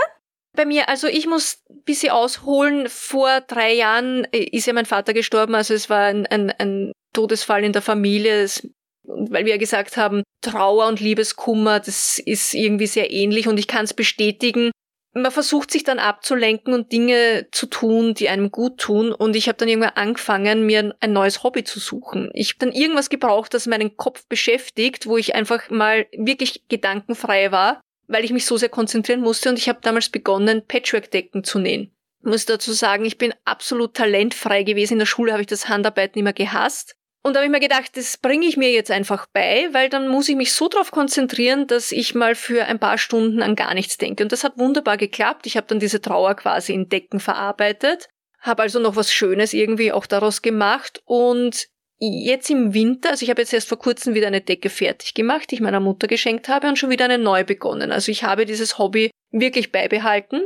Bei 0.52 0.64
mir, 0.64 0.88
also 0.88 1.08
ich 1.08 1.26
muss 1.26 1.58
ein 1.68 1.82
bisschen 1.82 2.12
ausholen. 2.12 2.88
Vor 2.88 3.40
drei 3.40 3.74
Jahren 3.74 4.24
äh, 4.32 4.44
ist 4.44 4.66
ja 4.66 4.72
mein 4.72 4.86
Vater 4.86 5.12
gestorben, 5.12 5.54
also 5.54 5.74
es 5.74 5.90
war 5.90 6.04
ein, 6.04 6.26
ein, 6.26 6.50
ein 6.52 6.92
Todesfall 7.12 7.64
in 7.64 7.72
der 7.72 7.82
Familie. 7.82 8.42
Es 8.42 8.66
weil 9.06 9.44
wir 9.44 9.52
ja 9.52 9.58
gesagt 9.58 9.96
haben, 9.96 10.22
Trauer 10.40 10.86
und 10.88 11.00
Liebeskummer, 11.00 11.80
das 11.80 12.18
ist 12.18 12.54
irgendwie 12.54 12.86
sehr 12.86 13.12
ähnlich 13.12 13.48
und 13.48 13.58
ich 13.58 13.68
kann 13.68 13.84
es 13.84 13.94
bestätigen. 13.94 14.70
Man 15.16 15.30
versucht 15.30 15.70
sich 15.70 15.84
dann 15.84 16.00
abzulenken 16.00 16.74
und 16.74 16.90
Dinge 16.90 17.46
zu 17.52 17.66
tun, 17.66 18.14
die 18.14 18.28
einem 18.28 18.50
gut 18.50 18.78
tun. 18.78 19.12
Und 19.12 19.36
ich 19.36 19.46
habe 19.46 19.56
dann 19.56 19.68
irgendwann 19.68 19.92
angefangen, 19.94 20.66
mir 20.66 20.92
ein 20.98 21.12
neues 21.12 21.44
Hobby 21.44 21.62
zu 21.62 21.78
suchen. 21.78 22.30
Ich 22.34 22.50
habe 22.50 22.58
dann 22.58 22.72
irgendwas 22.72 23.10
gebraucht, 23.10 23.54
das 23.54 23.68
meinen 23.68 23.96
Kopf 23.96 24.26
beschäftigt, 24.26 25.06
wo 25.06 25.16
ich 25.16 25.36
einfach 25.36 25.70
mal 25.70 26.06
wirklich 26.16 26.66
gedankenfrei 26.68 27.52
war, 27.52 27.80
weil 28.08 28.24
ich 28.24 28.32
mich 28.32 28.44
so 28.44 28.56
sehr 28.56 28.68
konzentrieren 28.68 29.20
musste. 29.20 29.50
Und 29.50 29.58
ich 29.58 29.68
habe 29.68 29.78
damals 29.82 30.08
begonnen, 30.08 30.66
Patchwork-Decken 30.66 31.44
zu 31.44 31.60
nähen. 31.60 31.94
Ich 32.18 32.26
muss 32.26 32.46
dazu 32.46 32.72
sagen, 32.72 33.04
ich 33.04 33.16
bin 33.16 33.34
absolut 33.44 33.94
talentfrei 33.94 34.64
gewesen. 34.64 34.94
In 34.94 34.98
der 34.98 35.06
Schule 35.06 35.30
habe 35.30 35.42
ich 35.42 35.46
das 35.46 35.68
Handarbeiten 35.68 36.18
immer 36.18 36.32
gehasst. 36.32 36.96
Und 37.26 37.32
da 37.32 37.40
habe 37.40 37.46
ich 37.46 37.50
mir 37.50 37.60
gedacht, 37.60 37.96
das 37.96 38.18
bringe 38.18 38.46
ich 38.46 38.58
mir 38.58 38.70
jetzt 38.70 38.90
einfach 38.90 39.26
bei, 39.32 39.68
weil 39.72 39.88
dann 39.88 40.08
muss 40.08 40.28
ich 40.28 40.36
mich 40.36 40.52
so 40.52 40.68
darauf 40.68 40.90
konzentrieren, 40.90 41.66
dass 41.66 41.90
ich 41.90 42.14
mal 42.14 42.34
für 42.34 42.66
ein 42.66 42.78
paar 42.78 42.98
Stunden 42.98 43.40
an 43.40 43.56
gar 43.56 43.72
nichts 43.72 43.96
denke. 43.96 44.22
Und 44.22 44.30
das 44.30 44.44
hat 44.44 44.58
wunderbar 44.58 44.98
geklappt. 44.98 45.46
Ich 45.46 45.56
habe 45.56 45.66
dann 45.66 45.80
diese 45.80 46.02
Trauer 46.02 46.34
quasi 46.34 46.74
in 46.74 46.90
Decken 46.90 47.20
verarbeitet, 47.20 48.08
habe 48.40 48.62
also 48.62 48.78
noch 48.78 48.96
was 48.96 49.10
Schönes 49.10 49.54
irgendwie 49.54 49.90
auch 49.90 50.04
daraus 50.04 50.42
gemacht 50.42 51.02
und 51.06 51.68
jetzt 51.98 52.50
im 52.50 52.74
Winter, 52.74 53.10
also 53.10 53.22
ich 53.22 53.30
habe 53.30 53.40
jetzt 53.40 53.54
erst 53.54 53.68
vor 53.68 53.78
kurzem 53.78 54.14
wieder 54.14 54.26
eine 54.26 54.42
Decke 54.42 54.68
fertig 54.68 55.14
gemacht, 55.14 55.50
die 55.50 55.54
ich 55.54 55.60
meiner 55.62 55.80
Mutter 55.80 56.08
geschenkt 56.08 56.48
habe 56.48 56.68
und 56.68 56.78
schon 56.78 56.90
wieder 56.90 57.06
eine 57.06 57.16
neu 57.16 57.44
begonnen. 57.44 57.90
Also 57.90 58.12
ich 58.12 58.24
habe 58.24 58.44
dieses 58.44 58.76
Hobby 58.76 59.10
wirklich 59.30 59.72
beibehalten 59.72 60.42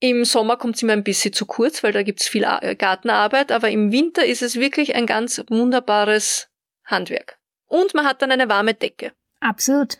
im 0.00 0.24
Sommer 0.24 0.56
kommt 0.56 0.76
es 0.76 0.82
immer 0.82 0.92
ein 0.92 1.04
bisschen 1.04 1.32
zu 1.32 1.46
kurz, 1.46 1.82
weil 1.82 1.92
da 1.92 2.02
gibt's 2.02 2.28
viel 2.28 2.42
Gartenarbeit, 2.42 3.52
aber 3.52 3.70
im 3.70 3.92
Winter 3.92 4.24
ist 4.24 4.42
es 4.42 4.56
wirklich 4.56 4.94
ein 4.94 5.06
ganz 5.06 5.42
wunderbares 5.48 6.48
Handwerk. 6.84 7.38
Und 7.66 7.94
man 7.94 8.04
hat 8.04 8.20
dann 8.22 8.30
eine 8.30 8.48
warme 8.48 8.74
Decke. 8.74 9.12
Absolut. 9.40 9.98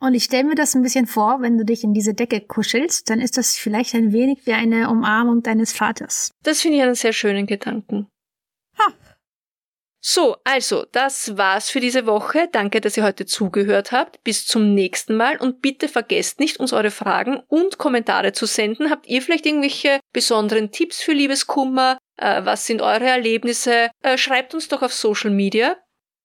Und 0.00 0.14
ich 0.14 0.24
stelle 0.24 0.44
mir 0.44 0.54
das 0.54 0.74
ein 0.74 0.82
bisschen 0.82 1.06
vor, 1.06 1.40
wenn 1.40 1.56
du 1.56 1.64
dich 1.64 1.84
in 1.84 1.94
diese 1.94 2.14
Decke 2.14 2.40
kuschelst, 2.40 3.08
dann 3.08 3.20
ist 3.20 3.38
das 3.38 3.56
vielleicht 3.56 3.94
ein 3.94 4.12
wenig 4.12 4.44
wie 4.44 4.52
eine 4.52 4.90
Umarmung 4.90 5.42
deines 5.42 5.72
Vaters. 5.72 6.32
Das 6.42 6.60
finde 6.60 6.78
ich 6.78 6.82
einen 6.82 6.94
sehr 6.94 7.12
schönen 7.12 7.46
Gedanken. 7.46 8.08
Ha, 8.78 8.92
so, 10.06 10.36
also, 10.44 10.84
das 10.92 11.38
war's 11.38 11.70
für 11.70 11.80
diese 11.80 12.04
Woche. 12.04 12.50
Danke, 12.52 12.82
dass 12.82 12.94
ihr 12.98 13.04
heute 13.04 13.24
zugehört 13.24 13.90
habt. 13.90 14.22
Bis 14.22 14.44
zum 14.44 14.74
nächsten 14.74 15.16
Mal 15.16 15.38
und 15.38 15.62
bitte 15.62 15.88
vergesst 15.88 16.40
nicht, 16.40 16.58
uns 16.60 16.74
eure 16.74 16.90
Fragen 16.90 17.40
und 17.48 17.78
Kommentare 17.78 18.32
zu 18.32 18.44
senden. 18.44 18.90
Habt 18.90 19.06
ihr 19.06 19.22
vielleicht 19.22 19.46
irgendwelche 19.46 20.00
besonderen 20.12 20.72
Tipps 20.72 21.00
für 21.00 21.12
Liebeskummer? 21.12 21.96
Äh, 22.18 22.44
was 22.44 22.66
sind 22.66 22.82
eure 22.82 23.06
Erlebnisse? 23.06 23.88
Äh, 24.02 24.18
schreibt 24.18 24.52
uns 24.52 24.68
doch 24.68 24.82
auf 24.82 24.92
Social 24.92 25.30
Media 25.30 25.78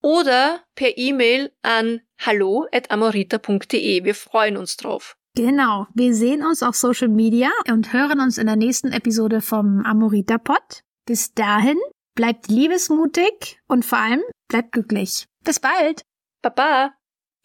oder 0.03 0.59
per 0.75 0.97
E-Mail 0.97 1.53
an 1.61 2.01
hallo@amorita.de. 2.19 4.03
Wir 4.03 4.15
freuen 4.15 4.57
uns 4.57 4.75
drauf. 4.75 5.15
Genau, 5.38 5.88
wir 5.93 6.13
sehen 6.13 6.45
uns 6.45 6.63
auf 6.63 6.75
Social 6.75 7.07
Media 7.07 7.49
und 7.69 7.93
hören 7.93 8.19
uns 8.19 8.38
in 8.38 8.47
der 8.47 8.57
nächsten 8.57 8.91
Episode 8.91 9.39
vom 9.39 9.86
Amorita 9.86 10.38
Pod. 10.38 10.84
Bis 11.05 11.34
dahin 11.34 11.77
bleibt 12.20 12.49
liebesmutig 12.49 13.61
und 13.70 13.86
vor 13.86 13.99
allem 13.99 14.22
bleibt 14.49 14.74
glücklich. 14.74 15.26
Bis 15.45 15.61
bald. 15.61 16.01
Baba. 16.41 16.91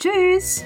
Tschüss. 0.03 0.65